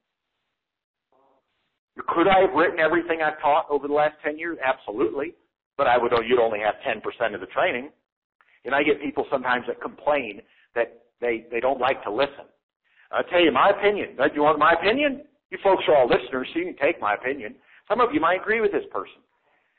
Could 2.09 2.27
I 2.27 2.41
have 2.41 2.55
written 2.55 2.81
everything 2.81 3.21
I've 3.23 3.41
taught 3.41 3.67
over 3.71 3.87
the 3.87 3.95
last 3.95 4.15
10 4.25 4.39
years? 4.39 4.59
Absolutely. 4.65 5.35
But 5.77 5.87
I 5.87 5.99
would, 5.99 6.13
you'd 6.27 6.41
only 6.41 6.61
have 6.61 6.75
10% 6.87 7.35
of 7.35 7.41
the 7.41 7.47
training. 7.47 7.91
And 8.65 8.75
I 8.75 8.83
get 8.83 9.01
people 9.01 9.27
sometimes 9.31 9.67
that 9.69 9.81
complain 9.81 10.43
that 10.75 11.05
they, 11.21 11.47
they 11.51 11.61
don't 11.61 11.79
like 11.79 12.03
to 12.05 12.11
listen. 12.11 12.51
I'll 13.13 13.25
tell 13.25 13.41
you 13.41 13.53
my 13.53 13.71
opinion. 13.71 14.17
Do 14.17 14.25
you 14.35 14.43
want 14.43 14.59
my 14.59 14.75
opinion? 14.75 15.23
You 15.51 15.59
folks 15.63 15.85
are 15.89 15.97
all 15.97 16.09
listeners, 16.09 16.49
so 16.53 16.59
you 16.61 16.67
can 16.67 16.77
take 16.77 17.01
my 17.01 17.15
opinion. 17.15 17.55
Some 17.89 18.01
of 18.01 18.15
you 18.15 18.21
might 18.21 18.41
agree 18.41 18.61
with 18.61 18.71
this 18.71 18.85
person. 18.93 19.19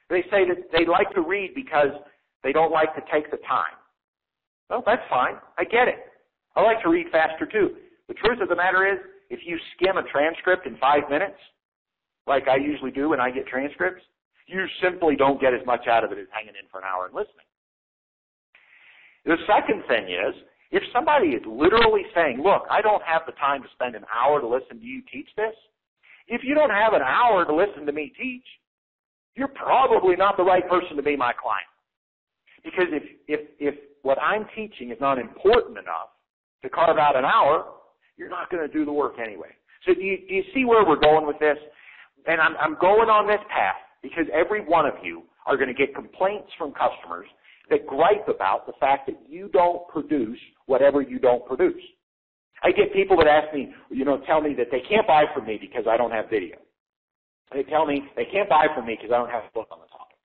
They 0.10 0.24
say 0.24 0.44
that 0.48 0.68
they 0.74 0.86
like 0.86 1.10
to 1.16 1.22
read 1.22 1.54
because 1.56 1.96
they 2.44 2.52
don't 2.52 2.72
like 2.72 2.94
to 2.96 3.02
take 3.12 3.32
the 3.32 3.38
time. 3.48 3.80
Well, 4.70 4.84
that's 4.86 5.02
fine. 5.10 5.36
I 5.58 5.64
get 5.64 5.88
it. 5.88 6.00
I 6.56 6.62
like 6.62 6.82
to 6.84 6.90
read 6.90 7.08
faster 7.12 7.46
too. 7.46 7.76
The 8.08 8.14
truth 8.16 8.42
of 8.42 8.50
the 8.50 8.56
matter 8.56 8.86
is, 8.86 9.00
if 9.30 9.40
you 9.46 9.58
skim 9.76 9.96
a 9.96 10.04
transcript 10.12 10.68
in 10.68 10.76
five 10.78 11.10
minutes, 11.10 11.40
like 12.28 12.50
I 12.50 12.58
usually 12.58 12.92
do 12.92 13.10
when 13.10 13.22
I 13.22 13.32
get 13.32 13.48
transcripts, 13.48 14.04
you 14.48 14.66
simply 14.84 15.16
don't 15.16 15.40
get 15.40 15.54
as 15.54 15.66
much 15.66 15.88
out 15.88 16.04
of 16.04 16.12
it 16.12 16.18
as 16.18 16.28
hanging 16.32 16.56
in 16.60 16.68
for 16.70 16.80
an 16.80 16.84
hour 16.84 17.06
and 17.06 17.16
listening. 17.16 17.48
The 19.24 19.38
second 19.48 19.84
thing 19.88 20.12
is, 20.12 20.36
if 20.72 20.84
somebody 20.94 21.30
is 21.30 21.44
literally 21.46 22.04
saying, 22.16 22.42
look, 22.44 22.64
I 22.72 22.82
don't 22.82 23.04
have 23.04 23.24
the 23.26 23.34
time 23.34 23.62
to 23.62 23.70
spend 23.74 23.96
an 23.96 24.06
hour 24.14 24.40
to 24.40 24.48
listen 24.48 24.80
to 24.80 24.86
you 24.86 25.02
teach 25.12 25.28
this, 25.36 25.54
if 26.28 26.42
you 26.44 26.56
don't 26.56 26.70
have 26.70 26.94
an 26.94 27.02
hour 27.02 27.46
to 27.46 27.54
listen 27.54 27.86
to 27.86 27.92
me 27.92 28.14
teach, 28.18 28.46
you're 29.36 29.50
probably 29.50 30.16
not 30.16 30.38
the 30.38 30.44
right 30.44 30.68
person 30.70 30.96
to 30.96 31.04
be 31.04 31.16
my 31.16 31.34
client. 31.34 31.68
Because 32.64 32.88
if, 32.92 33.04
if, 33.28 33.40
if 33.60 33.76
what 34.04 34.18
I'm 34.22 34.46
teaching 34.56 34.92
is 34.92 34.98
not 35.02 35.20
important 35.20 35.78
enough 35.78 36.10
to 36.64 36.70
carve 36.70 36.98
out 36.98 37.16
an 37.16 37.26
hour, 37.26 37.66
you're 38.18 38.30
not 38.30 38.50
going 38.50 38.66
to 38.66 38.72
do 38.72 38.86
the 38.86 38.94
work 38.94 39.16
anyway. 39.20 39.50
So 39.86 39.94
do 39.94 40.02
you, 40.02 40.18
do 40.28 40.36
you 40.36 40.44
see 40.54 40.64
where 40.64 40.86
we're 40.86 41.00
going 41.00 41.26
with 41.26 41.40
this? 41.40 41.58
And 42.28 42.40
I'm, 42.40 42.56
I'm 42.58 42.78
going 42.80 43.10
on 43.10 43.28
this 43.28 43.42
path 43.50 43.82
because 44.04 44.26
every 44.34 44.64
one 44.64 44.86
of 44.86 44.94
you 45.04 45.24
are 45.48 45.58
going 45.58 45.70
to 45.70 45.74
get 45.74 45.96
complaints 45.96 46.50
from 46.58 46.72
customers 46.72 47.26
that 47.70 47.88
gripe 47.88 48.28
about 48.28 48.68
the 48.68 48.74
fact 48.80 49.08
that 49.08 49.18
you 49.28 49.50
don't 49.54 49.88
produce 49.88 50.38
whatever 50.72 51.02
you 51.02 51.20
don't 51.20 51.46
produce. 51.46 51.84
I 52.64 52.72
get 52.72 52.94
people 52.94 53.18
that 53.18 53.28
ask 53.28 53.54
me, 53.54 53.74
you 53.90 54.06
know, 54.06 54.22
tell 54.26 54.40
me 54.40 54.56
that 54.58 54.68
they 54.72 54.80
can't 54.88 55.06
buy 55.06 55.26
from 55.36 55.46
me 55.46 55.58
because 55.60 55.86
I 55.86 55.98
don't 55.98 56.12
have 56.12 56.30
video. 56.30 56.56
They 57.52 57.64
tell 57.64 57.86
me 57.86 58.04
they 58.16 58.24
can't 58.24 58.48
buy 58.48 58.68
from 58.74 58.86
me 58.86 58.96
because 58.96 59.12
I 59.14 59.18
don't 59.18 59.30
have 59.30 59.44
a 59.44 59.54
book 59.54 59.68
on 59.72 59.80
the 59.80 59.88
topic. 59.88 60.16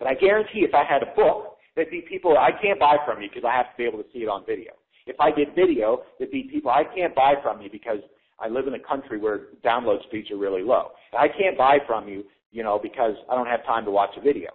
But 0.00 0.08
I 0.08 0.14
guarantee 0.14 0.66
if 0.66 0.74
I 0.74 0.82
had 0.82 1.02
a 1.04 1.14
book, 1.14 1.58
there'd 1.76 1.90
be 1.90 2.00
people 2.00 2.36
I 2.36 2.50
can't 2.60 2.80
buy 2.80 2.96
from 3.06 3.22
you 3.22 3.28
because 3.28 3.44
I 3.46 3.54
have 3.54 3.70
to 3.70 3.76
be 3.78 3.84
able 3.84 4.02
to 4.02 4.08
see 4.12 4.20
it 4.20 4.28
on 4.28 4.44
video. 4.44 4.72
If 5.06 5.16
I 5.20 5.30
did 5.30 5.54
video, 5.54 6.02
there'd 6.18 6.32
be 6.32 6.44
people 6.50 6.72
I 6.72 6.82
can't 6.82 7.14
buy 7.14 7.34
from 7.42 7.62
you 7.62 7.70
because 7.70 8.00
I 8.40 8.48
live 8.48 8.66
in 8.66 8.74
a 8.74 8.80
country 8.80 9.18
where 9.20 9.52
download 9.64 10.02
speeds 10.08 10.30
are 10.32 10.36
really 10.36 10.62
low. 10.62 10.90
I 11.16 11.28
can't 11.28 11.56
buy 11.56 11.78
from 11.86 12.08
you, 12.08 12.24
you 12.50 12.64
know, 12.64 12.80
because 12.82 13.14
I 13.30 13.36
don't 13.36 13.46
have 13.46 13.64
time 13.64 13.84
to 13.84 13.92
watch 13.92 14.10
a 14.16 14.20
video. 14.20 14.50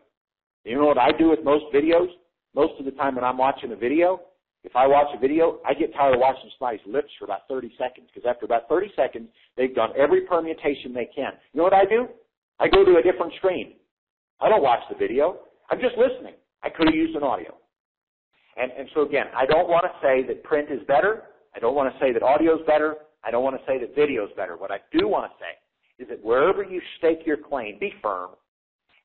You 0.66 0.78
know 0.78 0.86
what 0.86 0.97
I 0.97 1.12
do 1.18 1.30
with 1.30 1.45
most 1.45 1.66
videos? 1.74 2.08
Most 2.53 2.74
of 2.80 2.86
the 2.86 2.91
time 2.91 3.16
when 3.16 3.24
I'm 3.24 3.38
watching 3.38 3.72
a 3.72 3.76
video, 3.76 4.20
if 4.68 4.76
I 4.76 4.86
watch 4.86 5.07
a 5.15 5.18
video, 5.18 5.59
I 5.65 5.74
get 5.74 5.93
tired 5.93 6.15
of 6.15 6.20
watching 6.20 6.51
somebody's 6.59 6.84
lips 6.86 7.07
for 7.18 7.24
about 7.24 7.47
30 7.47 7.72
seconds 7.80 8.09
because 8.13 8.28
after 8.28 8.45
about 8.45 8.68
30 8.68 8.91
seconds, 8.97 9.30
they've 9.55 9.74
done 9.74 9.91
every 9.97 10.28
permutation 10.28 10.93
they 10.93 11.07
can. 11.15 11.32
You 11.53 11.59
know 11.59 11.63
what 11.63 11.74
I 11.74 11.86
do? 11.86 12.09
I 12.59 12.68
go 12.68 12.84
to 12.84 12.97
a 12.97 13.01
different 13.01 13.32
screen. 13.38 13.76
I 14.41 14.49
don't 14.49 14.61
watch 14.61 14.82
the 14.91 14.97
video. 14.97 15.38
I'm 15.72 15.80
just 15.80 15.95
listening. 15.95 16.34
I 16.63 16.70
could 16.70 16.88
have 16.88 16.95
used 16.95 17.15
an 17.15 17.24
audio. 17.24 17.55
And, 18.57 18.74
and 18.78 18.89
so 18.93 19.03
again, 19.03 19.28
I 19.34 19.45
don't 19.45 19.70
want 19.70 19.86
to 19.86 19.91
say 20.05 20.28
that 20.28 20.43
print 20.43 20.70
is 20.70 20.82
better. 20.86 21.24
I 21.55 21.59
don't 21.59 21.74
want 21.74 21.93
to 21.93 21.97
say 22.01 22.11
that 22.11 22.22
audio 22.22 22.59
is 22.59 22.65
better. 22.68 22.95
I 23.24 23.32
don't 23.32 23.45
want 23.45 23.55
to 23.55 23.65
say 23.65 23.80
that 23.80 23.95
video 23.95 24.26
is 24.26 24.32
better. 24.36 24.57
What 24.57 24.72
I 24.72 24.80
do 24.91 25.07
want 25.07 25.32
to 25.32 25.38
say 25.39 26.03
is 26.03 26.09
that 26.09 26.22
wherever 26.22 26.61
you 26.61 26.82
stake 26.97 27.20
your 27.26 27.38
claim, 27.38 27.80
be 27.80 27.93
firm. 28.01 28.32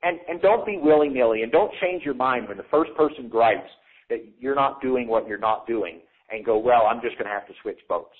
And, 0.01 0.19
and 0.27 0.41
don't 0.41 0.65
be 0.65 0.77
willy-nilly 0.77 1.43
and 1.43 1.51
don't 1.53 1.71
change 1.81 2.03
your 2.03 2.15
mind 2.15 2.49
when 2.49 2.57
the 2.57 2.65
first 2.69 2.93
person 2.97 3.29
gripes 3.29 3.71
that 4.09 4.19
you're 4.39 4.55
not 4.55 4.81
doing 4.81 5.07
what 5.07 5.27
you're 5.27 5.37
not 5.37 5.67
doing 5.67 6.01
and 6.29 6.45
go, 6.45 6.57
well, 6.57 6.87
I'm 6.89 7.01
just 7.01 7.17
going 7.17 7.27
to 7.27 7.33
have 7.33 7.47
to 7.47 7.53
switch 7.61 7.79
boats. 7.87 8.15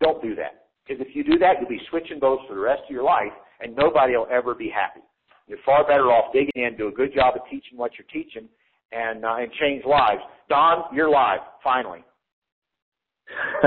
Don't 0.00 0.22
do 0.22 0.34
that. 0.36 0.66
Because 0.86 1.04
if 1.04 1.16
you 1.16 1.24
do 1.24 1.38
that, 1.38 1.54
you'll 1.58 1.68
be 1.68 1.80
switching 1.90 2.20
boats 2.20 2.42
for 2.48 2.54
the 2.54 2.60
rest 2.60 2.82
of 2.84 2.90
your 2.90 3.02
life 3.04 3.32
and 3.60 3.74
nobody 3.74 4.16
will 4.16 4.28
ever 4.30 4.54
be 4.54 4.68
happy. 4.68 5.00
You're 5.46 5.58
far 5.64 5.86
better 5.86 6.10
off 6.10 6.32
digging 6.32 6.50
in, 6.56 6.76
do 6.76 6.88
a 6.88 6.92
good 6.92 7.14
job 7.14 7.34
of 7.36 7.42
teaching 7.50 7.78
what 7.78 7.92
you're 7.98 8.06
teaching, 8.12 8.48
and 8.92 9.24
uh, 9.24 9.36
and 9.38 9.50
change 9.60 9.84
lives. 9.84 10.20
Don, 10.48 10.84
you're 10.94 11.10
live 11.10 11.40
finally. 11.62 12.04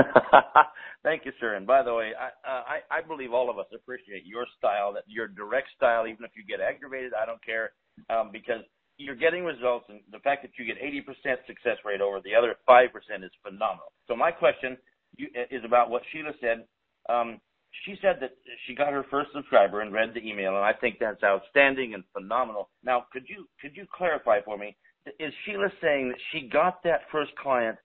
Thank 1.02 1.24
you, 1.24 1.32
sir. 1.40 1.54
And 1.54 1.66
by 1.66 1.82
the 1.82 1.94
way, 1.94 2.12
I, 2.18 2.26
uh, 2.48 2.62
I 2.68 2.98
I 2.98 3.00
believe 3.02 3.32
all 3.32 3.48
of 3.48 3.58
us 3.58 3.66
appreciate 3.74 4.26
your 4.26 4.46
style, 4.58 4.92
that 4.92 5.04
your 5.06 5.28
direct 5.28 5.68
style. 5.76 6.06
Even 6.06 6.24
if 6.24 6.32
you 6.34 6.44
get 6.44 6.60
aggravated, 6.60 7.12
I 7.14 7.24
don't 7.24 7.42
care, 7.44 7.72
um, 8.10 8.30
because 8.30 8.60
you're 9.00 9.16
getting 9.16 9.44
results, 9.44 9.86
and 9.88 10.00
the 10.12 10.18
fact 10.18 10.42
that 10.42 10.52
you 10.58 10.64
get 10.64 10.80
80% 10.80 11.36
success 11.46 11.78
rate 11.84 12.00
over 12.00 12.20
the 12.20 12.34
other 12.34 12.54
five 12.66 12.92
percent 12.92 13.24
is 13.24 13.30
phenomenal. 13.42 13.92
So 14.06 14.14
my 14.14 14.30
question 14.30 14.76
is 15.18 15.64
about 15.64 15.90
what 15.90 16.02
Sheila 16.12 16.32
said. 16.40 16.64
Um, 17.08 17.40
she 17.84 17.96
said 18.02 18.16
that 18.20 18.32
she 18.66 18.74
got 18.74 18.92
her 18.92 19.04
first 19.10 19.30
subscriber 19.32 19.80
and 19.80 19.92
read 19.92 20.12
the 20.12 20.20
email, 20.20 20.56
and 20.56 20.64
I 20.64 20.72
think 20.72 20.96
that's 20.98 21.22
outstanding 21.22 21.94
and 21.94 22.04
phenomenal. 22.12 22.68
Now, 22.84 23.06
could 23.12 23.24
you 23.28 23.46
could 23.60 23.76
you 23.76 23.86
clarify 23.96 24.40
for 24.44 24.58
me? 24.58 24.76
Is 25.18 25.32
Sheila 25.44 25.68
saying 25.80 26.08
that 26.08 26.18
she 26.30 26.48
got 26.48 26.82
that 26.82 27.02
first 27.10 27.30
client 27.36 27.78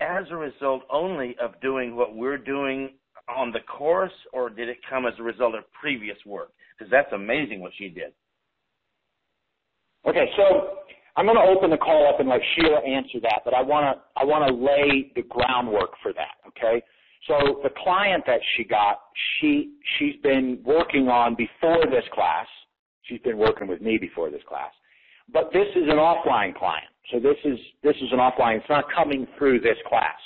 as 0.00 0.24
a 0.30 0.36
result 0.36 0.82
only 0.90 1.36
of 1.42 1.60
doing 1.60 1.96
what 1.96 2.14
we're 2.14 2.38
doing 2.38 2.90
on 3.28 3.50
the 3.50 3.60
course, 3.60 4.12
or 4.32 4.48
did 4.48 4.68
it 4.68 4.78
come 4.88 5.04
as 5.06 5.14
a 5.18 5.22
result 5.22 5.54
of 5.54 5.64
previous 5.72 6.16
work? 6.24 6.50
Because 6.78 6.90
that's 6.90 7.12
amazing 7.12 7.60
what 7.60 7.72
she 7.76 7.88
did. 7.88 8.12
Okay, 10.06 10.26
so 10.36 10.78
I'm 11.16 11.26
going 11.26 11.36
to 11.36 11.42
open 11.42 11.70
the 11.70 11.76
call 11.76 12.08
up 12.08 12.20
and 12.20 12.28
let 12.28 12.40
Sheila 12.54 12.78
answer 12.78 13.18
that, 13.22 13.42
but 13.44 13.54
I 13.54 13.62
want 13.62 13.96
to 13.96 14.20
I 14.20 14.24
want 14.24 14.48
to 14.48 14.54
lay 14.54 15.10
the 15.16 15.22
groundwork 15.22 15.90
for 16.02 16.12
that. 16.12 16.36
Okay, 16.46 16.82
so 17.26 17.60
the 17.62 17.70
client 17.82 18.24
that 18.26 18.40
she 18.56 18.64
got, 18.64 19.00
she 19.40 19.74
she's 19.98 20.14
been 20.22 20.60
working 20.64 21.08
on 21.08 21.34
before 21.34 21.84
this 21.90 22.04
class. 22.14 22.46
She's 23.02 23.20
been 23.20 23.38
working 23.38 23.66
with 23.66 23.80
me 23.80 23.98
before 23.98 24.30
this 24.30 24.42
class, 24.48 24.70
but 25.32 25.50
this 25.52 25.66
is 25.74 25.88
an 25.88 25.96
offline 25.96 26.54
client. 26.54 26.86
So 27.10 27.18
this 27.18 27.36
is 27.44 27.58
this 27.82 27.96
is 27.96 28.12
an 28.12 28.18
offline. 28.18 28.58
It's 28.58 28.70
not 28.70 28.84
coming 28.94 29.26
through 29.36 29.60
this 29.60 29.78
class. 29.88 30.18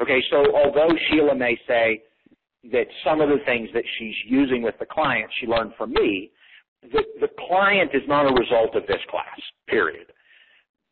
Okay, 0.00 0.22
so 0.30 0.44
although 0.54 0.94
Sheila 1.10 1.34
may 1.34 1.58
say 1.66 2.02
that 2.70 2.86
some 3.04 3.20
of 3.20 3.28
the 3.28 3.38
things 3.44 3.68
that 3.74 3.84
she's 3.98 4.14
using 4.26 4.62
with 4.62 4.74
the 4.78 4.86
client 4.86 5.28
she 5.40 5.46
learned 5.46 5.72
from 5.76 5.92
me, 5.92 6.30
the, 6.82 7.02
the 7.20 7.28
client 7.48 7.90
is 7.94 8.02
not 8.06 8.30
a 8.30 8.34
result 8.34 8.74
of 8.74 8.86
this 8.86 9.00
class. 9.10 9.40
Period. 9.68 10.06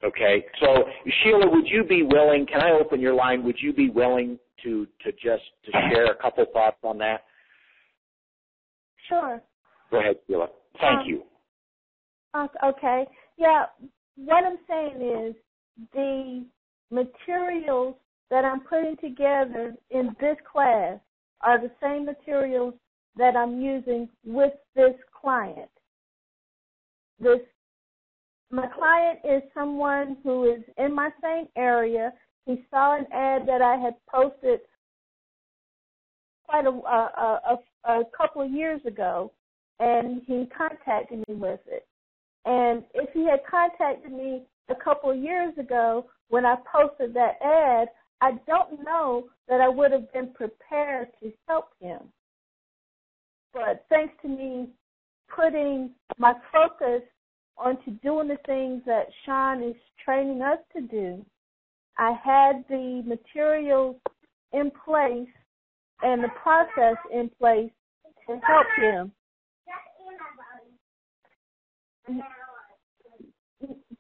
Okay, 0.05 0.45
so 0.61 0.85
Sheila, 1.23 1.51
would 1.51 1.67
you 1.67 1.83
be 1.83 2.03
willing? 2.03 2.47
Can 2.47 2.61
I 2.61 2.73
open 2.73 3.01
your 3.01 3.15
line? 3.15 3.43
Would 3.45 3.57
you 3.61 3.73
be 3.73 3.89
willing 3.89 4.39
to 4.63 4.87
to 5.05 5.13
just 5.13 5.45
to 5.65 5.73
share 5.91 6.13
a 6.13 6.15
couple 6.15 6.45
thoughts 6.53 6.77
on 6.83 6.99
that? 6.99 7.25
Sure. 9.09 9.41
Go 9.91 10.01
ahead, 10.01 10.17
Sheila. 10.27 10.49
Thank 10.81 11.01
um, 11.01 11.07
you. 11.07 11.23
Okay. 12.63 13.07
Yeah, 13.39 13.67
what 14.17 14.45
I'm 14.45 14.59
saying 14.69 15.29
is 15.29 15.35
the 15.93 16.45
materials 16.91 17.97
that 18.31 18.45
I'm 18.45 18.61
putting 18.61 18.97
together 18.97 19.75
in 19.91 20.15
this 20.21 20.37
class 20.51 20.99
are 21.41 21.61
the 21.61 21.71
same 21.83 22.05
materials 22.05 22.75
that 23.17 23.37
I'm 23.37 23.61
using 23.61 24.09
with 24.25 24.53
this 24.75 24.95
client. 25.19 25.71
This 27.19 27.41
my 28.51 28.67
client 28.69 29.21
is 29.25 29.43
someone 29.55 30.19
who 30.23 30.45
is 30.45 30.63
in 30.79 30.95
my 30.95 31.11
same 31.23 31.47
area. 31.57 32.13
He 32.45 32.65
saw 32.71 32.97
an 32.97 33.07
ad 33.13 33.47
that 33.49 33.61
I 33.61 33.77
had 33.77 33.95
posted 34.09 34.61
quite 36.45 36.65
a, 36.65 36.71
a, 36.71 37.41
a, 37.85 38.01
a 38.01 38.05
couple 38.17 38.43
of 38.43 38.51
years 38.51 38.81
ago, 38.87 39.33
and 39.81 40.23
he 40.27 40.47
contacted 40.57 41.25
me 41.29 41.35
with 41.35 41.61
it. 41.67 41.87
And 42.45 42.85
if 42.95 43.11
he 43.13 43.27
had 43.27 43.41
contacted 43.51 44.13
me 44.13 44.45
a 44.69 44.75
couple 44.75 45.11
of 45.11 45.19
years 45.19 45.53
ago 45.59 46.07
when 46.29 46.47
I 46.47 46.57
posted 46.73 47.15
that 47.15 47.39
ad, 47.43 47.89
I 48.21 48.39
don't 48.47 48.85
know 48.85 49.29
that 49.49 49.61
I 49.61 49.69
would 49.69 49.91
have 49.91 50.13
been 50.13 50.33
prepared 50.33 51.09
to 51.21 51.33
help 51.49 51.71
him. 51.81 52.01
But 53.53 53.85
thanks 53.89 54.15
to 54.23 54.29
me 54.29 54.69
putting 55.35 55.91
my 56.19 56.35
focus 56.53 57.03
onto 57.59 57.93
doing 58.03 58.29
the 58.29 58.39
things 58.47 58.83
that 58.87 59.07
Sean 59.25 59.63
is 59.63 59.77
training 60.05 60.43
us 60.43 60.59
to 60.75 60.83
do, 60.83 61.25
I 61.99 62.13
had 62.23 62.65
the 62.69 63.03
materials 63.07 63.97
in 64.53 64.71
place 64.85 65.29
and 66.03 66.23
the 66.23 66.29
process 66.43 66.97
in 67.13 67.31
place 67.39 67.71
to 68.29 68.41
help 68.47 68.67
him 68.79 69.13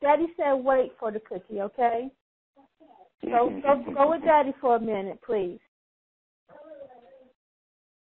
Daddy 0.01 0.27
said 0.37 0.53
wait 0.55 0.93
for 0.99 1.11
the 1.11 1.21
cookie, 1.21 1.61
okay? 1.61 2.11
Go 3.25 3.61
go 3.63 3.85
go 3.95 4.11
with 4.11 4.23
Daddy 4.23 4.55
for 4.61 4.77
a 4.77 4.81
minute, 4.81 5.19
please. 5.25 5.59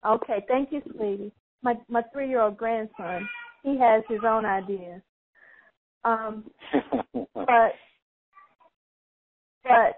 Okay, 0.04 0.44
thank 0.48 0.70
you, 0.70 0.82
sweetie. 0.94 1.32
My 1.64 1.74
my 1.88 2.02
three 2.12 2.28
year 2.28 2.42
old 2.42 2.56
grandson, 2.56 3.28
he 3.62 3.78
has 3.78 4.04
his 4.08 4.20
own 4.24 4.44
ideas. 4.44 5.00
Um, 6.04 6.44
but 7.34 7.72
but 9.64 9.96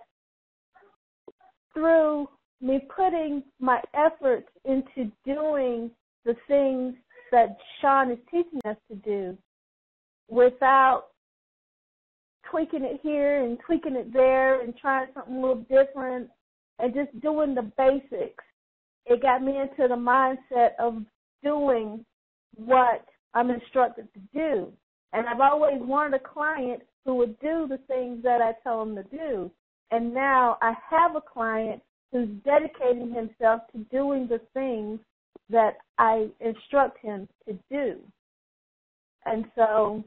through 1.74 2.28
me 2.60 2.80
putting 2.94 3.42
my 3.60 3.80
efforts 3.94 4.48
into 4.64 5.10
doing 5.26 5.90
the 6.24 6.34
things 6.48 6.94
that 7.32 7.56
Sean 7.80 8.10
is 8.10 8.18
teaching 8.30 8.60
us 8.64 8.76
to 8.88 8.96
do 8.96 9.36
without 10.28 11.08
tweaking 12.50 12.84
it 12.84 13.00
here 13.02 13.44
and 13.44 13.58
tweaking 13.66 13.96
it 13.96 14.12
there 14.12 14.62
and 14.62 14.76
trying 14.76 15.08
something 15.14 15.34
a 15.34 15.40
little 15.40 15.66
different 15.68 16.30
and 16.78 16.94
just 16.94 17.20
doing 17.20 17.54
the 17.54 17.70
basics. 17.76 18.44
It 19.06 19.22
got 19.22 19.42
me 19.42 19.58
into 19.58 19.88
the 19.88 19.94
mindset 19.96 20.70
of 20.78 21.02
doing 21.47 22.05
what 22.57 23.05
I'm 23.34 23.51
instructed 23.51 24.09
to 24.14 24.20
do. 24.34 24.72
And 25.12 25.26
I've 25.28 25.40
always 25.40 25.80
wanted 25.80 26.14
a 26.14 26.28
client 26.28 26.82
who 27.05 27.14
would 27.16 27.38
do 27.38 27.66
the 27.68 27.78
things 27.86 28.22
that 28.24 28.40
I 28.42 28.53
tell 28.62 28.84
them 28.84 28.97
to 28.97 29.05
do. 29.05 29.51
And 29.90 30.12
now 30.12 30.59
I 30.61 30.74
have 30.90 31.14
a 31.14 31.20
client 31.20 31.80
who's 32.11 32.28
dedicating 32.44 33.12
himself 33.12 33.62
to 33.72 33.78
doing 33.90 34.26
the 34.26 34.40
things 34.53 34.99
that 35.49 35.74
I 35.99 36.28
instruct 36.40 36.99
him 36.99 37.28
to 37.47 37.57
do. 37.70 38.01
And 39.24 39.44
so, 39.55 40.03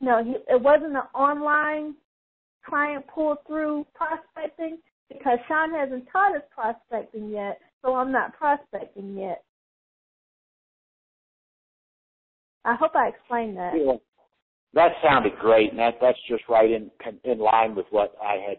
no, 0.00 0.24
he, 0.24 0.36
it 0.48 0.60
wasn't 0.60 0.96
an 0.96 1.08
online 1.14 1.94
client 2.66 3.04
pull 3.14 3.36
through 3.46 3.86
prospecting 3.94 4.78
because 5.08 5.38
Sean 5.46 5.74
hasn't 5.74 6.06
taught 6.10 6.34
us 6.34 6.42
prospecting 6.54 7.30
yet, 7.30 7.60
so 7.82 7.94
I'm 7.94 8.10
not 8.10 8.34
prospecting 8.34 9.16
yet. 9.16 9.44
I 12.64 12.74
hope 12.74 12.92
I 12.94 13.08
explained 13.08 13.56
that. 13.56 13.72
Yeah. 13.76 13.94
That 14.74 14.92
sounded 15.02 15.36
great, 15.38 15.70
and 15.70 15.78
that 15.78 15.94
that's 16.00 16.18
just 16.28 16.42
right 16.48 16.70
in 16.70 16.90
in 17.22 17.38
line 17.38 17.74
with 17.74 17.86
what 17.90 18.14
I 18.20 18.36
had, 18.48 18.56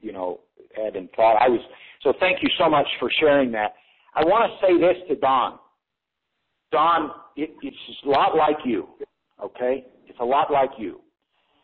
you 0.00 0.12
know, 0.12 0.40
had 0.74 0.96
in 0.96 1.08
thought. 1.14 1.36
I 1.36 1.48
was 1.48 1.60
so. 2.02 2.14
Thank 2.18 2.42
you 2.42 2.48
so 2.58 2.70
much 2.70 2.86
for 2.98 3.10
sharing 3.20 3.52
that. 3.52 3.74
I 4.14 4.24
want 4.24 4.50
to 4.50 4.66
say 4.66 4.80
this 4.80 4.96
to 5.08 5.16
Don. 5.16 5.58
Don, 6.72 7.10
it, 7.36 7.50
it's 7.62 7.76
a 8.04 8.08
lot 8.08 8.34
like 8.34 8.56
you. 8.64 8.88
Okay, 9.42 9.84
it's 10.06 10.18
a 10.20 10.24
lot 10.24 10.50
like 10.50 10.70
you. 10.78 11.00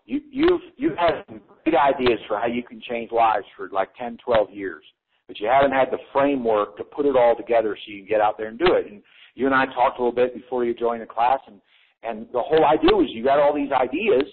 You 0.05 0.21
you've 0.31 0.61
you've 0.77 0.99
had 0.99 1.25
some 1.27 1.41
great 1.65 1.77
ideas 1.77 2.19
for 2.29 2.39
how 2.39 2.47
you 2.47 2.63
can 2.63 2.83
change 2.83 3.11
lives 3.11 3.47
for 3.57 3.71
like 3.71 3.89
10, 3.99 4.19
12 4.23 4.51
years, 4.51 4.85
but 5.27 5.41
you 5.41 5.49
haven't 5.49 5.73
had 5.73 5.91
the 5.91 5.99
framework 6.13 6.77
to 6.77 6.85
put 6.85 7.07
it 7.07 7.17
all 7.17 7.35
together 7.35 7.75
so 7.75 7.93
you 7.93 8.01
can 8.01 8.09
get 8.09 8.21
out 8.21 8.37
there 8.37 8.49
and 8.49 8.59
do 8.59 8.75
it. 8.75 8.91
And 8.91 9.03
you 9.35 9.47
and 9.47 9.55
I 9.55 9.65
talked 9.67 9.99
a 9.99 10.03
little 10.03 10.15
bit 10.15 10.35
before 10.35 10.65
you 10.65 10.75
joined 10.75 11.01
the 11.01 11.07
class, 11.07 11.41
and 11.47 11.61
and 12.05 12.27
the 12.33 12.43
whole 12.43 12.65
idea 12.65 12.91
was 12.91 13.09
you 13.11 13.25
got 13.25 13.39
all 13.39 13.55
these 13.55 13.73
ideas, 13.73 14.25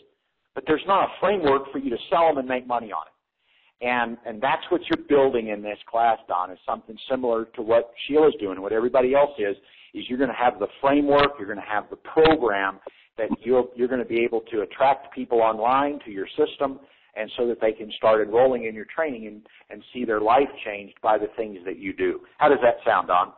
but 0.56 0.64
there's 0.68 0.84
not 0.88 1.06
a 1.06 1.12
framework 1.20 1.72
for 1.72 1.80
you 1.80 1.90
to 1.90 1.98
sell 2.10 2.28
them 2.28 2.38
and 2.38 2.48
make 2.48 2.68
money 2.68 2.92
on 2.92 3.04
it. 3.08 3.86
And 3.86 4.18
and 4.26 4.42
that's 4.42 4.64
what 4.70 4.82
you're 4.90 5.06
building 5.08 5.48
in 5.48 5.62
this 5.62 5.80
class, 5.90 6.20
Don, 6.28 6.52
is 6.52 6.60
something 6.66 6.98
similar 7.10 7.46
to 7.56 7.62
what 7.62 7.92
Sheila's 8.08 8.36
doing 8.40 8.54
and 8.54 8.62
what 8.62 8.74
everybody 8.74 9.16
else 9.16 9.32
is, 9.40 9.56
is 9.94 10.06
you're 10.08 10.20
going 10.20 10.30
to 10.30 10.36
have 10.36 10.60
the 10.60 10.68
framework, 10.80 11.32
you're 11.38 11.48
going 11.48 11.60
to 11.60 11.72
have 11.72 11.90
the 11.90 11.96
program 11.96 12.80
that 13.18 13.30
you're 13.44 13.66
you're 13.76 13.88
going 13.88 14.02
to 14.02 14.08
be 14.08 14.24
able 14.24 14.42
to 14.52 14.62
attract 14.62 15.14
people 15.14 15.42
online 15.42 16.00
to 16.06 16.12
your 16.12 16.28
system 16.38 16.80
and 17.16 17.30
so 17.38 17.48
that 17.48 17.60
they 17.60 17.74
can 17.74 17.92
start 17.98 18.26
enrolling 18.26 18.66
in 18.66 18.76
your 18.76 18.86
training 18.86 19.28
and, 19.28 19.42
and 19.70 19.84
see 19.94 20.06
their 20.06 20.22
life 20.22 20.48
changed 20.66 20.96
by 21.02 21.18
the 21.18 21.28
things 21.36 21.58
that 21.66 21.78
you 21.78 21.94
do. 21.94 22.22
How 22.38 22.48
does 22.48 22.60
that 22.62 22.76
sound, 22.86 23.08
Don? 23.08 23.34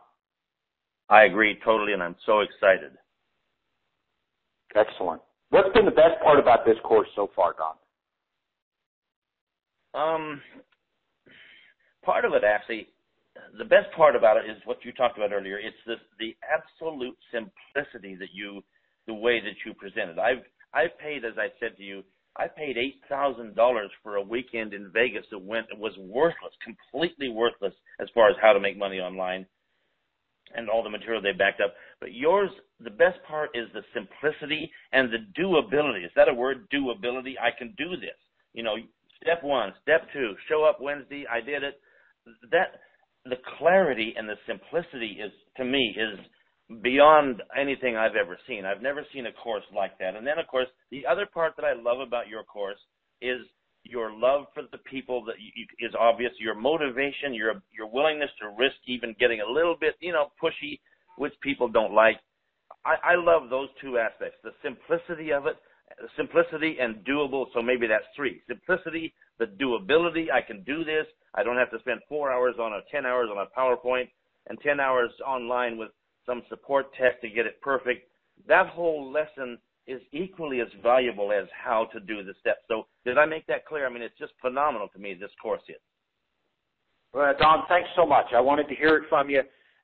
I 1.08 1.24
agree 1.24 1.58
totally 1.64 1.92
and 1.92 2.02
I'm 2.02 2.16
so 2.24 2.40
excited. 2.40 2.92
Excellent. 4.74 5.22
What's 5.50 5.72
been 5.74 5.84
the 5.84 5.92
best 5.92 6.20
part 6.22 6.38
about 6.38 6.64
this 6.64 6.76
course 6.82 7.08
so 7.14 7.30
far, 7.36 7.54
Don? 7.56 7.76
Um, 9.94 10.40
part 12.04 12.24
of 12.24 12.32
it 12.32 12.42
actually, 12.44 12.88
the 13.58 13.64
best 13.64 13.86
part 13.96 14.16
about 14.16 14.36
it 14.36 14.50
is 14.50 14.56
what 14.64 14.78
you 14.84 14.92
talked 14.92 15.16
about 15.16 15.32
earlier. 15.32 15.58
It's 15.58 15.76
the 15.86 15.94
the 16.18 16.34
absolute 16.42 17.16
simplicity 17.30 18.16
that 18.16 18.30
you, 18.32 18.62
the 19.06 19.14
way 19.14 19.40
that 19.40 19.54
you 19.64 19.74
presented. 19.74 20.18
I've 20.18 20.42
I've 20.72 20.98
paid, 20.98 21.24
as 21.24 21.38
I 21.38 21.48
said 21.60 21.76
to 21.76 21.82
you, 21.84 22.02
I 22.36 22.48
paid 22.48 22.76
eight 22.76 23.00
thousand 23.08 23.54
dollars 23.54 23.90
for 24.02 24.16
a 24.16 24.22
weekend 24.22 24.74
in 24.74 24.90
Vegas 24.92 25.24
that 25.30 25.38
went 25.38 25.66
it 25.70 25.78
was 25.78 25.96
worthless, 25.98 26.52
completely 26.64 27.28
worthless 27.28 27.74
as 28.00 28.08
far 28.12 28.28
as 28.28 28.36
how 28.42 28.52
to 28.52 28.60
make 28.60 28.76
money 28.76 28.98
online 28.98 29.46
and 30.54 30.68
all 30.68 30.82
the 30.82 30.90
material 30.90 31.22
they 31.22 31.32
backed 31.32 31.60
up. 31.60 31.74
But 32.00 32.12
yours, 32.12 32.50
the 32.80 32.90
best 32.90 33.18
part 33.26 33.50
is 33.54 33.66
the 33.72 33.82
simplicity 33.92 34.70
and 34.92 35.10
the 35.12 35.24
doability. 35.40 36.04
Is 36.04 36.12
that 36.16 36.28
a 36.28 36.34
word? 36.34 36.68
Doability. 36.70 37.34
I 37.40 37.56
can 37.56 37.74
do 37.76 37.90
this. 37.90 38.18
You 38.52 38.62
know, 38.62 38.76
step 39.22 39.42
one, 39.42 39.72
step 39.82 40.02
two, 40.12 40.34
show 40.48 40.64
up 40.64 40.78
Wednesday. 40.80 41.24
I 41.30 41.40
did 41.40 41.62
it. 41.62 41.80
That 42.50 42.80
the 43.24 43.36
clarity 43.58 44.14
and 44.16 44.28
the 44.28 44.36
simplicity 44.46 45.18
is 45.24 45.32
to 45.56 45.64
me 45.64 45.96
is 45.96 46.18
beyond 46.82 47.42
anything 47.58 47.96
I've 47.96 48.16
ever 48.16 48.38
seen. 48.46 48.64
I've 48.64 48.82
never 48.82 49.04
seen 49.12 49.26
a 49.26 49.32
course 49.32 49.64
like 49.74 49.98
that. 49.98 50.14
And 50.16 50.26
then 50.26 50.38
of 50.38 50.46
course, 50.46 50.68
the 50.90 51.04
other 51.06 51.26
part 51.32 51.54
that 51.56 51.64
I 51.64 51.74
love 51.74 52.00
about 52.00 52.28
your 52.28 52.44
course 52.44 52.78
is 53.20 53.40
your 53.84 54.10
love 54.12 54.46
for 54.54 54.62
the 54.72 54.78
people 54.78 55.24
that 55.26 55.36
you, 55.38 55.66
is 55.78 55.94
obvious, 55.98 56.32
your 56.38 56.54
motivation, 56.54 57.34
your 57.34 57.62
your 57.76 57.86
willingness 57.86 58.30
to 58.40 58.48
risk 58.58 58.76
even 58.86 59.14
getting 59.20 59.40
a 59.40 59.50
little 59.50 59.76
bit, 59.78 59.94
you 60.00 60.12
know, 60.12 60.32
pushy, 60.42 60.80
which 61.16 61.32
people 61.42 61.68
don't 61.68 61.92
like. 61.94 62.16
I, 62.84 63.12
I 63.12 63.14
love 63.16 63.50
those 63.50 63.68
two 63.80 63.98
aspects: 63.98 64.38
the 64.42 64.52
simplicity 64.62 65.32
of 65.32 65.46
it, 65.46 65.56
the 66.00 66.08
simplicity 66.16 66.78
and 66.80 67.04
doable. 67.04 67.46
So 67.54 67.62
maybe 67.62 67.86
that's 67.86 68.04
three: 68.16 68.40
simplicity, 68.48 69.14
the 69.38 69.46
doability. 69.46 70.30
I 70.32 70.40
can 70.40 70.62
do 70.64 70.84
this. 70.84 71.06
I 71.34 71.42
don't 71.42 71.56
have 71.56 71.70
to 71.70 71.78
spend 71.80 72.00
four 72.08 72.32
hours 72.32 72.56
on 72.58 72.72
a 72.72 72.80
ten 72.90 73.06
hours 73.06 73.28
on 73.30 73.38
a 73.38 73.58
PowerPoint 73.58 74.08
and 74.48 74.58
ten 74.62 74.80
hours 74.80 75.10
online 75.26 75.76
with 75.76 75.90
some 76.26 76.42
support 76.48 76.86
tech 76.94 77.20
to 77.20 77.28
get 77.28 77.46
it 77.46 77.60
perfect. 77.60 78.08
That 78.48 78.68
whole 78.68 79.12
lesson 79.12 79.58
is 79.86 80.00
equally 80.12 80.60
as 80.60 80.68
valuable 80.82 81.32
as 81.32 81.46
how 81.52 81.86
to 81.92 82.00
do 82.00 82.22
the 82.22 82.34
steps. 82.40 82.60
So 82.68 82.86
did 83.04 83.18
I 83.18 83.26
make 83.26 83.46
that 83.46 83.66
clear? 83.66 83.86
I 83.86 83.92
mean, 83.92 84.02
it's 84.02 84.18
just 84.18 84.32
phenomenal 84.40 84.88
to 84.88 84.98
me, 84.98 85.14
this 85.14 85.30
course 85.42 85.62
is. 85.68 85.76
Well, 87.12 87.32
Don, 87.38 87.64
thanks 87.68 87.88
so 87.94 88.06
much. 88.06 88.26
I 88.34 88.40
wanted 88.40 88.68
to 88.68 88.74
hear 88.74 88.96
it 88.96 89.04
from 89.08 89.30
you. 89.30 89.42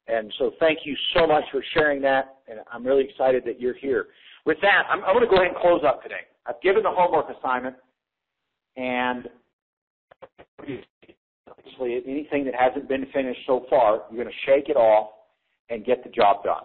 And 0.09 0.32
so 0.38 0.53
thank 0.59 0.80
you 0.84 0.96
so 1.14 1.26
much 1.26 1.44
for 1.53 1.62
sharing 1.74 2.01
that. 2.03 2.38
And 2.48 2.61
I'm 2.72 2.84
really 2.84 3.05
excited 3.05 3.44
that 3.46 3.61
you're 3.61 3.74
here. 3.74 4.07
With 4.46 4.57
that, 4.62 4.84
I'm, 4.90 5.05
I'm 5.05 5.14
going 5.14 5.28
to 5.28 5.30
go 5.30 5.36
ahead 5.36 5.53
and 5.53 5.57
close 5.57 5.82
up 5.86 6.03
today. 6.03 6.26
I've 6.46 6.61
given 6.62 6.82
the 6.82 6.90
homework 6.90 7.26
assignment. 7.38 7.76
And 8.76 9.28
obviously, 10.59 12.03
anything 12.07 12.44
that 12.46 12.55
hasn't 12.59 12.88
been 12.88 13.07
finished 13.12 13.40
so 13.46 13.66
far, 13.68 14.03
you're 14.11 14.24
going 14.24 14.34
to 14.34 14.51
shake 14.51 14.68
it 14.68 14.76
off 14.76 15.11
and 15.68 15.84
get 15.84 16.03
the 16.03 16.11
job 16.11 16.42
done. 16.42 16.64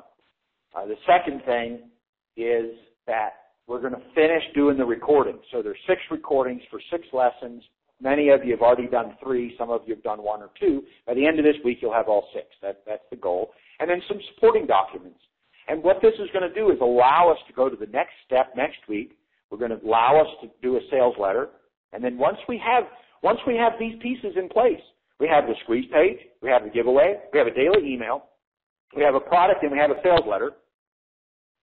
Uh, 0.76 0.86
the 0.88 0.96
second 1.06 1.44
thing 1.46 1.90
is 2.38 2.72
that 3.08 3.34
we're 3.68 3.82
going 3.82 3.94
to 3.94 4.02
finish 4.14 4.44
doing 4.54 4.78
the 4.78 4.86
recording. 4.86 5.40
So 5.52 5.62
there's 5.62 5.78
six 5.88 6.02
recordings 6.12 6.62
for 6.70 6.80
six 6.92 7.08
lessons. 7.14 7.64
Many 8.02 8.30
of 8.30 8.44
you 8.44 8.52
have 8.52 8.62
already 8.62 8.88
done 8.88 9.16
three. 9.24 9.56
Some 9.58 9.70
of 9.70 9.82
you 9.88 9.96
have 9.96 10.04
done 10.04 10.22
one 10.22 10.42
or 10.42 10.50
two. 10.60 10.84
By 11.08 11.14
the 11.14 11.26
end 11.26 11.40
of 11.40 11.46
this 11.46 11.56
week, 11.64 11.80
you'll 11.82 11.94
have 11.94 12.10
all 12.10 12.28
six. 12.34 12.48
That, 12.62 12.84
that's 12.86 13.06
the 13.10 13.16
goal. 13.16 13.52
And 13.80 13.90
then 13.90 14.02
some 14.08 14.20
supporting 14.34 14.68
documents. 14.68 15.20
And 15.68 15.82
what 15.82 16.02
this 16.02 16.14
is 16.16 16.30
going 16.32 16.48
to 16.48 16.54
do 16.54 16.72
is 16.72 16.78
allow 16.82 17.32
us 17.32 17.40
to 17.48 17.54
go 17.54 17.70
to 17.70 17.76
the 17.76 17.88
next 17.88 18.14
step 18.26 18.54
next 18.56 18.78
week. 18.88 19.18
We're 19.50 19.58
going 19.58 19.72
to 19.72 19.84
allow 19.84 20.22
us 20.22 20.28
to 20.42 20.50
do 20.62 20.78
a 20.78 20.80
sales 20.92 21.16
letter. 21.20 21.50
And 21.94 22.04
then 22.04 22.18
once 22.18 22.38
we 22.48 22.62
have, 22.64 22.84
once 23.24 23.40
we 23.48 23.56
have 23.56 23.74
these 23.80 23.96
pieces 24.02 24.34
in 24.36 24.50
place, 24.50 24.82
we 25.20 25.28
have 25.28 25.46
the 25.46 25.54
squeeze 25.64 25.86
page, 25.92 26.18
we 26.42 26.50
have 26.50 26.64
the 26.64 26.70
giveaway, 26.70 27.16
we 27.32 27.40
have 27.40 27.48
a 27.48 27.54
daily 27.54 27.94
email, 27.94 28.26
we 28.96 29.02
have 29.02 29.16
a 29.16 29.20
product, 29.20 29.64
and 29.64 29.72
we 29.72 29.78
have 29.78 29.92
a 29.92 30.02
sales 30.04 30.28
letter. 30.30 30.52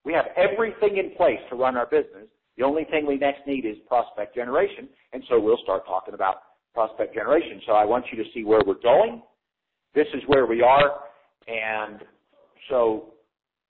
We 0.04 0.12
have 0.12 0.26
everything 0.36 0.98
in 0.98 1.14
place 1.16 1.38
to 1.50 1.56
run 1.56 1.76
our 1.76 1.86
business. 1.86 2.28
The 2.56 2.64
only 2.64 2.84
thing 2.84 3.06
we 3.06 3.16
next 3.16 3.46
need 3.46 3.64
is 3.64 3.76
prospect 3.88 4.34
generation, 4.34 4.88
and 5.12 5.22
so 5.28 5.40
we'll 5.40 5.60
start 5.62 5.86
talking 5.86 6.14
about 6.14 6.36
prospect 6.74 7.14
generation. 7.14 7.60
So 7.66 7.72
I 7.72 7.84
want 7.84 8.04
you 8.12 8.22
to 8.22 8.28
see 8.34 8.44
where 8.44 8.60
we're 8.66 8.80
going. 8.82 9.22
This 9.94 10.06
is 10.14 10.22
where 10.26 10.46
we 10.46 10.62
are, 10.62 11.00
and 11.46 12.00
so 12.68 13.14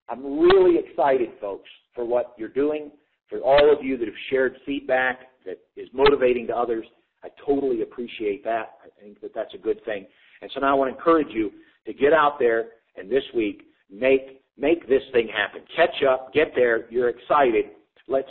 I'm 0.08 0.40
really 0.40 0.78
excited, 0.78 1.30
folks, 1.40 1.68
for 1.94 2.04
what 2.04 2.34
you're 2.36 2.48
doing, 2.48 2.90
for 3.28 3.40
all 3.40 3.72
of 3.72 3.84
you 3.84 3.96
that 3.98 4.06
have 4.06 4.14
shared 4.30 4.56
feedback 4.66 5.20
that 5.46 5.58
is 5.76 5.88
motivating 5.92 6.46
to 6.48 6.56
others. 6.56 6.86
I 7.24 7.28
totally 7.44 7.82
appreciate 7.82 8.44
that. 8.44 8.78
I 8.84 9.00
think 9.00 9.20
that 9.20 9.32
that's 9.34 9.54
a 9.54 9.58
good 9.58 9.84
thing. 9.84 10.06
And 10.42 10.50
so 10.54 10.60
now 10.60 10.72
I 10.72 10.74
want 10.74 10.92
to 10.92 10.96
encourage 10.96 11.30
you 11.30 11.50
to 11.86 11.92
get 11.92 12.12
out 12.12 12.38
there 12.38 12.70
and 12.96 13.10
this 13.10 13.22
week 13.34 13.62
make 13.90 14.41
make 14.58 14.88
this 14.88 15.02
thing 15.12 15.28
happen. 15.28 15.62
Catch 15.76 16.02
up, 16.08 16.32
get 16.32 16.52
there. 16.54 16.90
You're 16.90 17.08
excited. 17.08 17.66
Let's 18.08 18.28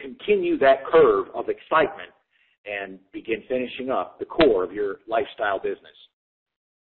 continue 0.00 0.58
that 0.58 0.84
curve 0.86 1.26
of 1.34 1.48
excitement 1.48 2.10
and 2.64 2.98
begin 3.12 3.42
finishing 3.48 3.90
up 3.90 4.18
the 4.18 4.24
core 4.24 4.62
of 4.64 4.72
your 4.72 4.96
lifestyle 5.08 5.58
business. 5.58 5.96